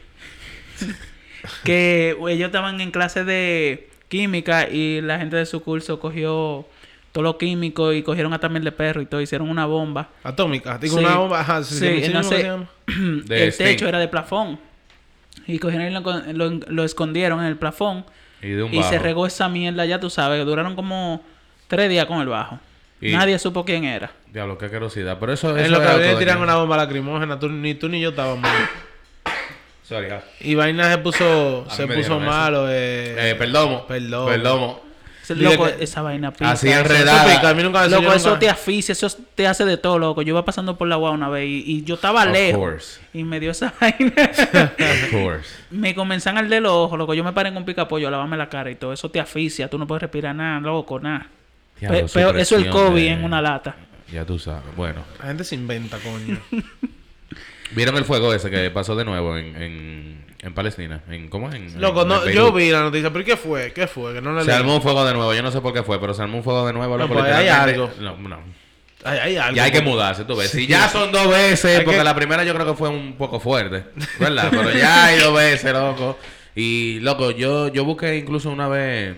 que 1.63 2.15
ellos 2.29 2.47
estaban 2.47 2.81
en 2.81 2.91
clase 2.91 3.23
de 3.23 3.89
química 4.09 4.69
y 4.69 5.01
la 5.01 5.17
gente 5.19 5.35
de 5.35 5.45
su 5.45 5.61
curso 5.61 5.99
cogió 5.99 6.65
todo 7.17 7.23
lo 7.23 7.37
químico 7.39 7.93
y 7.93 8.03
cogieron 8.03 8.31
hasta 8.33 8.47
miel 8.47 8.63
de 8.63 8.71
perro 8.71 9.01
y 9.01 9.07
todo, 9.07 9.19
hicieron 9.21 9.49
una 9.49 9.65
bomba. 9.65 10.09
Atómica. 10.23 10.77
Digo, 10.77 10.99
Sí. 10.99 11.03
una 11.03 11.15
bomba. 11.17 11.39
Ajá, 11.39 11.63
sí, 11.63 11.73
Sí, 11.73 11.79
sí, 12.05 12.11
¿cómo 12.11 12.21
se 12.23 12.41
entonces- 12.41 12.67
el 13.31 13.47
Sting. 13.49 13.65
techo 13.65 13.87
era 13.87 13.97
de 13.97 14.07
plafón. 14.07 14.59
Y 15.47 15.57
cogieron 15.57 15.87
y 15.87 15.91
lo, 15.91 16.01
lo- 16.33 16.59
lo 16.67 16.83
escondieron 16.83 17.39
en 17.39 17.47
el 17.47 17.55
plafón. 17.57 18.05
Y 18.43 18.49
de 18.49 18.61
un 18.61 18.71
Y 18.71 18.83
se 18.83 18.99
regó 18.99 19.25
esa 19.25 19.49
mierda, 19.49 19.83
ya 19.85 19.99
tú 19.99 20.11
sabes, 20.11 20.45
duraron 20.45 20.75
como 20.75 21.23
tres 21.67 21.89
días 21.89 22.05
con 22.05 22.21
el 22.21 22.27
bajo. 22.27 22.59
Y- 23.01 23.13
Nadie 23.13 23.39
supo 23.39 23.65
quién 23.65 23.83
era. 23.85 24.11
Diablo, 24.31 24.59
qué 24.59 24.69
curiosidad. 24.69 25.17
Pero 25.19 25.33
eso, 25.33 25.57
En 25.57 25.65
eso 25.65 25.71
lo 25.71 25.79
que 25.81 25.87
había 25.87 26.19
tiran 26.19 26.39
una 26.39 26.57
bomba 26.57 26.77
lacrimógena, 26.77 27.39
tú- 27.39 27.49
ni 27.49 27.73
tú 27.73 27.89
ni 27.89 27.99
yo 27.99 28.09
estábamos. 28.09 28.47
Sorry, 29.81 30.09
ah. 30.11 30.21
y 30.41 30.53
vaina 30.53 30.91
se 30.91 30.97
puso, 30.99 31.65
A 31.67 31.73
se 31.73 31.87
puso 31.87 31.99
eso. 31.99 32.19
malo. 32.19 32.67
Eh, 32.69 33.31
Eh, 33.31 33.35
perdomo. 33.35 33.87
Perdomo. 33.87 34.27
Perdomo. 34.27 34.86
Loco, 35.35 35.65
que- 35.65 35.83
esa 35.83 36.01
vaina 36.01 36.31
pica. 36.31 36.51
Así 36.51 36.69
enredada. 36.69 37.25
Eso 37.25 37.35
pica, 37.35 37.49
a 37.49 37.53
mí 37.53 37.63
nunca 37.63 37.85
eso 37.85 38.01
Loco, 38.01 38.13
eso 38.13 38.27
nunca- 38.29 38.39
te 38.39 38.49
asfixia, 38.49 38.93
eso 38.93 39.07
te 39.35 39.47
hace 39.47 39.65
de 39.65 39.77
todo, 39.77 39.99
loco. 39.99 40.21
Yo 40.21 40.29
iba 40.33 40.45
pasando 40.45 40.77
por 40.77 40.87
la 40.87 40.95
agua 40.95 41.11
una 41.11 41.29
vez 41.29 41.47
y, 41.47 41.63
y 41.65 41.83
yo 41.83 41.95
estaba 41.95 42.23
Of 42.25 42.31
lejos. 42.31 42.59
course. 42.59 43.01
Y 43.13 43.23
me 43.23 43.39
dio 43.39 43.51
esa 43.51 43.73
vaina. 43.81 44.13
Of 44.31 45.11
course. 45.11 45.49
me 45.71 45.93
comenzaron 45.95 46.37
a 46.37 46.41
arder 46.41 46.61
los 46.61 46.71
ojos, 46.71 46.97
loco. 46.97 47.13
Yo 47.13 47.23
me 47.23 47.33
paré 47.33 47.49
en 47.49 47.57
un 47.57 47.65
picapollo 47.65 48.07
a 48.07 48.11
lavarme 48.11 48.37
la 48.37 48.49
cara 48.49 48.69
y 48.71 48.75
todo. 48.75 48.93
Eso 48.93 49.09
te 49.11 49.19
asfixia. 49.19 49.69
Tú 49.69 49.77
no 49.77 49.85
puedes 49.87 50.01
respirar 50.01 50.35
nada, 50.35 50.59
loco, 50.59 50.99
nada. 50.99 51.27
Diablo, 51.79 51.99
Pe- 51.99 52.05
peor- 52.13 52.39
eso 52.39 52.55
es 52.57 52.63
el 52.65 52.69
COVID 52.71 53.01
de- 53.03 53.09
en 53.11 53.23
una 53.23 53.41
lata. 53.41 53.75
Ya 54.11 54.23
tú 54.25 54.39
sabes. 54.39 54.63
Bueno. 54.75 55.03
La 55.19 55.25
gente 55.27 55.43
se 55.43 55.55
inventa, 55.55 55.97
coño. 55.97 56.39
¿Vieron 57.71 57.95
el 57.97 58.05
fuego 58.05 58.33
ese 58.33 58.49
que 58.49 58.69
pasó 58.71 58.95
de 58.95 59.03
nuevo 59.05 59.37
en, 59.37 59.55
en, 59.61 60.25
en 60.39 60.53
Palestina? 60.53 61.01
En, 61.09 61.27
¿Cómo? 61.29 61.51
En, 61.51 61.79
Loco, 61.81 62.03
en- 62.03 62.07
no, 62.07 62.29
yo 62.29 62.51
vi 62.53 62.69
la 62.71 62.81
noticia, 62.81 63.11
pero 63.11 63.25
¿qué 63.25 63.35
fue? 63.37 63.73
¿Qué 63.73 63.87
fue? 63.87 64.13
Que 64.13 64.21
no 64.21 64.33
la 64.33 64.41
Se 64.41 64.47
leí. 64.47 64.55
armó 64.57 64.75
un 64.75 64.81
fuego 64.81 65.05
de 65.05 65.13
nuevo. 65.13 65.33
Yo 65.33 65.41
no 65.43 65.51
sé 65.51 65.59
por 65.61 65.73
qué 65.73 65.83
fue, 65.83 65.99
pero 65.99 66.13
se 66.13 66.21
armó 66.21 66.37
un 66.37 66.43
fuego 66.43 66.65
de 66.65 66.73
nuevo. 66.73 66.97
No, 66.97 67.07
pues 67.07 67.23
hay 67.25 67.47
algo. 67.49 67.91
No, 67.99 68.15
no. 68.17 68.39
Hay, 69.03 69.19
hay 69.19 69.37
algo. 69.37 69.55
Ya 69.55 69.63
hay 69.65 69.71
que 69.71 69.81
mudarse, 69.81 70.25
tú 70.25 70.35
ves. 70.35 70.49
Sí, 70.49 70.65
ya 70.67 70.87
son 70.89 71.11
dos 71.11 71.29
veces, 71.29 71.81
porque 71.81 71.97
que- 71.99 72.03
la 72.03 72.15
primera 72.15 72.43
yo 72.43 72.53
creo 72.53 72.65
que 72.65 72.73
fue 72.73 72.89
un 72.89 73.15
poco 73.17 73.39
fuerte, 73.39 73.83
¿verdad? 74.19 74.47
Pero 74.49 74.71
ya 74.71 75.05
hay 75.05 75.19
dos 75.19 75.35
veces, 75.35 75.71
loco. 75.73 76.17
Y, 76.55 76.99
loco, 77.01 77.31
yo, 77.31 77.67
yo 77.67 77.85
busqué 77.85 78.15
incluso 78.17 78.49
una 78.49 78.67
vez, 78.67 79.15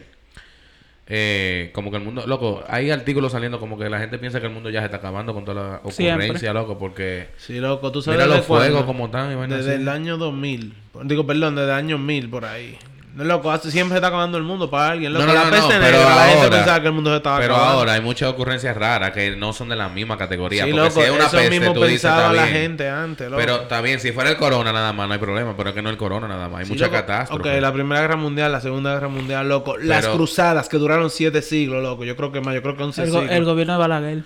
eh, 1.11 1.71
como 1.73 1.89
que 1.89 1.97
el 1.97 2.03
mundo, 2.03 2.23
loco, 2.27 2.63
hay 2.67 2.91
artículos 2.91 3.31
saliendo 3.31 3.59
como 3.59 3.77
que 3.79 3.89
la 3.89 3.97
gente 3.99 4.19
piensa 4.19 4.39
que 4.39 4.45
el 4.45 4.53
mundo 4.53 4.69
ya 4.69 4.79
se 4.81 4.85
está 4.85 4.97
acabando 4.97 5.33
con 5.33 5.43
toda 5.43 5.61
la 5.61 5.75
ocurrencia, 5.77 6.15
Siempre. 6.37 6.53
loco, 6.53 6.77
porque 6.77 7.29
Sí, 7.37 7.59
loco, 7.59 7.91
tú 7.91 8.01
sabes 8.01 8.19
mira 8.23 8.35
los 8.37 8.45
fuegos 8.45 8.83
como 8.83 9.07
están 9.07 9.29
Desde 9.49 9.73
así. 9.73 9.81
el 9.81 9.89
año 9.89 10.17
2000. 10.17 10.73
Digo, 11.05 11.25
perdón, 11.25 11.55
desde 11.55 11.69
el 11.69 11.75
año 11.75 11.97
1000 11.97 12.29
por 12.29 12.45
ahí. 12.45 12.77
No, 13.15 13.23
loco, 13.23 13.57
siempre 13.57 13.93
se 13.93 13.95
está 13.95 14.07
acabando 14.07 14.37
el 14.37 14.43
mundo 14.43 14.69
para 14.69 14.91
alguien. 14.91 15.11
Loco, 15.11 15.25
No, 15.25 15.33
no, 15.33 15.39
la 15.39 15.45
no, 15.45 15.51
peste 15.51 15.73
no, 15.73 15.79
negra, 15.81 15.97
pero 15.97 16.09
la 16.15 16.23
gente 16.25 16.43
ahora- 16.43 16.57
pensaba 16.57 16.81
que 16.81 16.87
el 16.87 16.93
mundo 16.93 17.09
se 17.09 17.17
estaba 17.17 17.39
Pero 17.39 17.55
acabando. 17.55 17.79
ahora 17.79 17.93
hay 17.93 18.01
muchas 18.01 18.29
ocurrencias 18.29 18.77
raras 18.77 19.11
que 19.11 19.35
no 19.35 19.51
son 19.51 19.69
de 19.69 19.75
la 19.75 19.89
misma 19.89 20.15
categoría. 20.17 20.65
sí, 20.65 20.71
porque 20.71 20.85
loco, 20.87 21.01
si 21.01 21.07
es 21.07 21.11
una 21.11 21.25
eso 21.25 21.37
peste, 21.37 21.59
mismo 21.59 21.73
tú 21.73 21.83
dices, 21.85 22.03
está 22.05 22.31
la 22.31 22.43
bien. 22.43 22.53
gente 22.55 22.87
antes, 22.89 23.29
loco. 23.29 23.41
Pero 23.41 23.61
está 23.63 23.81
bien, 23.81 23.99
si 23.99 24.11
fuera 24.11 24.29
el 24.29 24.37
corona 24.37 24.71
nada 24.71 24.93
más, 24.93 25.07
no 25.07 25.13
hay 25.15 25.19
problema. 25.19 25.57
Pero 25.57 25.69
es 25.69 25.75
que 25.75 25.81
no 25.81 25.89
es 25.89 25.93
el 25.93 25.97
corona 25.97 26.27
nada 26.27 26.47
más. 26.49 26.59
Hay 26.59 26.65
Sí, 26.67 26.73
mucha 26.73 26.85
loco. 26.85 26.97
catástrofe. 26.97 27.55
Ok, 27.55 27.61
la 27.61 27.73
Primera 27.73 28.01
Guerra 28.01 28.15
Mundial, 28.15 28.51
la 28.51 28.61
Segunda 28.61 28.93
Guerra 28.93 29.07
Mundial, 29.09 29.49
loco. 29.49 29.75
Las 29.77 30.01
Pero- 30.05 30.13
cruzadas 30.15 30.69
que 30.69 30.77
duraron 30.77 31.09
siete 31.09 31.41
siglos, 31.41 31.81
loco. 31.83 32.05
Yo 32.05 32.15
creo 32.15 32.31
que 32.31 32.41
más, 32.41 32.53
yo 32.53 32.61
creo 32.61 32.77
que 32.77 32.83
once 32.83 33.01
El, 33.03 33.09
go- 33.09 33.19
siglos. 33.21 33.35
el 33.35 33.43
gobierno 33.43 33.73
de 33.73 33.79
Balaguer. 33.79 34.23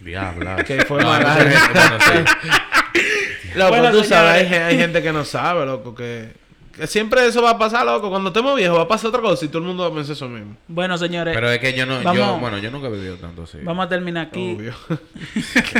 Diabla. 0.00 0.56
Que 0.64 0.82
fue. 0.86 1.02
Loco, 3.54 3.90
tú 3.90 4.04
sabes, 4.04 4.50
hay, 4.50 4.78
gente 4.78 5.02
que 5.02 5.12
no 5.12 5.24
sabe, 5.24 5.66
loco, 5.66 5.94
que, 5.94 6.02
Que 6.02 6.39
siempre 6.86 7.26
eso 7.26 7.42
va 7.42 7.50
a 7.50 7.58
pasar, 7.58 7.84
loco. 7.86 8.10
Cuando 8.10 8.28
estemos 8.30 8.56
viejos 8.56 8.78
va 8.78 8.82
a 8.82 8.88
pasar 8.88 9.08
otra 9.08 9.20
cosa 9.20 9.44
y 9.44 9.48
todo 9.48 9.58
el 9.58 9.64
mundo 9.64 9.82
va 9.84 9.88
a 9.90 9.94
pensar 9.94 10.12
eso 10.14 10.28
mismo. 10.28 10.56
Bueno, 10.68 10.96
señores, 10.98 11.34
Pero 11.34 11.50
es 11.50 11.58
que 11.58 11.72
yo 11.74 11.86
no, 11.86 11.98
yo, 11.98 12.04
Vamos- 12.04 12.40
bueno, 12.40 12.58
yo 12.58 12.70
nunca 12.70 12.88
he 12.88 12.90
vivido 12.90 13.16
tanto 13.16 13.42
así. 13.44 13.58
vamos 13.62 13.86
a 13.86 13.88
terminar 13.88 14.26
aquí. 14.28 14.54
Obvio. 14.56 14.74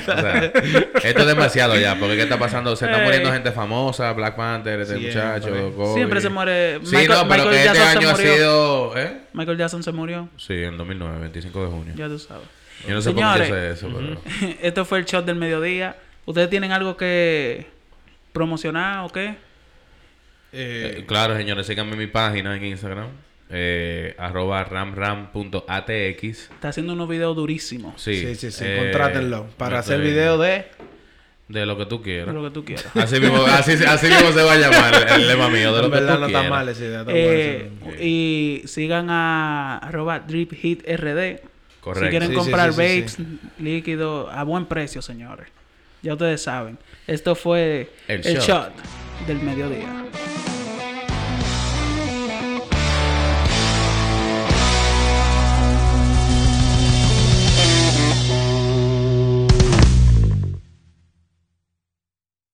O 0.01 0.03
sea, 0.03 0.45
esto 0.45 1.21
es 1.21 1.27
demasiado 1.27 1.77
ya, 1.79 1.97
porque 1.99 2.17
¿qué 2.17 2.23
está 2.23 2.39
pasando? 2.39 2.75
Se 2.77 2.85
está 2.87 2.99
Ey. 2.99 3.05
muriendo 3.05 3.33
gente 3.33 3.53
famosa, 3.53 4.13
Black 4.13 4.37
Panther, 4.37 4.81
este 4.81 4.99
Siempre. 4.99 5.23
muchacho, 5.23 5.75
Kobe. 5.77 5.95
Siempre 5.95 6.21
se 6.21 6.29
muere. 6.29 6.81
Sí, 6.85 6.97
Michael- 6.97 7.09
no, 7.09 7.29
pero 7.29 7.45
Michael 7.45 7.51
que 7.51 7.57
este 7.57 7.67
Jackson 7.79 7.93
se 7.93 7.99
año 7.99 8.09
ha 8.09 8.13
murió. 8.13 8.35
sido... 8.35 8.99
¿Eh? 8.99 9.21
Michael 9.33 9.59
Jackson 9.59 9.83
se 9.83 9.93
murió. 9.93 10.29
Sí, 10.37 10.55
en 10.55 10.77
2009, 10.77 11.19
25 11.21 11.63
de 11.63 11.67
junio. 11.71 11.95
Ya 11.97 12.09
tú 12.09 12.19
sabes. 12.19 12.45
Yo 12.87 12.95
no 12.95 13.03
sé 13.03 13.11
por 13.13 13.17
qué 13.23 13.45
Señores. 13.45 13.49
yo 13.49 13.55
sé 13.55 13.71
eso, 13.73 13.89
pero... 13.95 14.55
Esto 14.63 14.85
fue 14.85 14.99
el 14.99 15.05
shot 15.05 15.25
del 15.27 15.37
mediodía. 15.37 15.97
¿Ustedes 16.25 16.49
tienen 16.51 16.73
algo 16.73 16.97
que 16.97 17.67
promocionar 18.33 19.05
o 19.05 19.09
qué? 19.09 19.37
Eh, 20.53 20.97
Eh, 20.99 21.05
claro, 21.07 21.37
señores, 21.37 21.67
síganme 21.67 21.93
en 21.93 21.99
mi 21.99 22.07
página 22.07 22.57
en 22.57 22.65
Instagram. 22.65 23.09
Eh, 23.53 24.15
arroba 24.19 24.63
ramram.atx. 24.65 26.23
Está 26.51 26.69
haciendo 26.69 26.93
unos 26.93 27.09
videos 27.09 27.35
durísimos. 27.37 28.01
Sí, 28.01 28.17
sí, 28.17 28.35
sí, 28.37 28.51
sí. 28.51 28.65
eh, 28.67 28.77
Contrátenlo. 28.79 29.47
Para 29.57 29.81
hacer 29.81 30.01
video 30.01 30.39
de. 30.39 30.67
De 31.49 31.67
lo 31.67 31.77
que 31.77 31.85
tú 31.87 31.99
de 31.99 32.05
quieras. 32.05 32.33
lo 32.33 32.45
que 32.45 32.51
tú 32.51 32.65
quieras. 32.65 32.87
Así 32.95 33.19
mismo, 33.19 33.45
así, 33.45 33.73
así 33.85 34.07
mismo 34.07 34.31
se 34.31 34.43
va 34.45 34.53
a 34.53 34.57
llamar 34.57 34.95
el, 34.95 35.23
el 35.23 35.27
lema 35.29 35.49
mío, 35.49 35.75
de 35.75 35.83
lo 35.83 35.91
que 35.91 35.99
tú 35.99 36.05
no 36.05 36.11
quieras. 36.15 36.29
está 36.29 36.43
mal 36.49 36.69
esa 36.69 36.85
idea. 36.85 37.05
Eh, 37.09 37.71
idea. 37.87 37.97
y 38.01 38.63
sigan 38.67 39.11
a 39.11 39.79
arroba 39.79 40.21
DripHitRD. 40.21 41.41
Correcto. 41.81 42.05
Si 42.07 42.11
quieren 42.11 42.29
Sí, 42.29 42.35
sí, 42.35 42.39
comprar 42.41 42.73
sí, 42.73 42.81
sí, 42.81 43.01
vapes 43.01 43.19
líquidos 43.59 44.29
a 44.33 44.45
buen 44.45 44.67
precio, 44.67 45.03
señores. 45.03 45.49
Ya 46.03 46.13
ustedes 46.13 46.41
saben. 46.41 46.79
Esto 47.09 47.35
fue 47.35 47.91
El 48.07 48.25
el 48.25 48.37
shot. 48.37 48.47
shot 48.47 48.73
del 49.27 49.43
mediodía. 49.43 50.11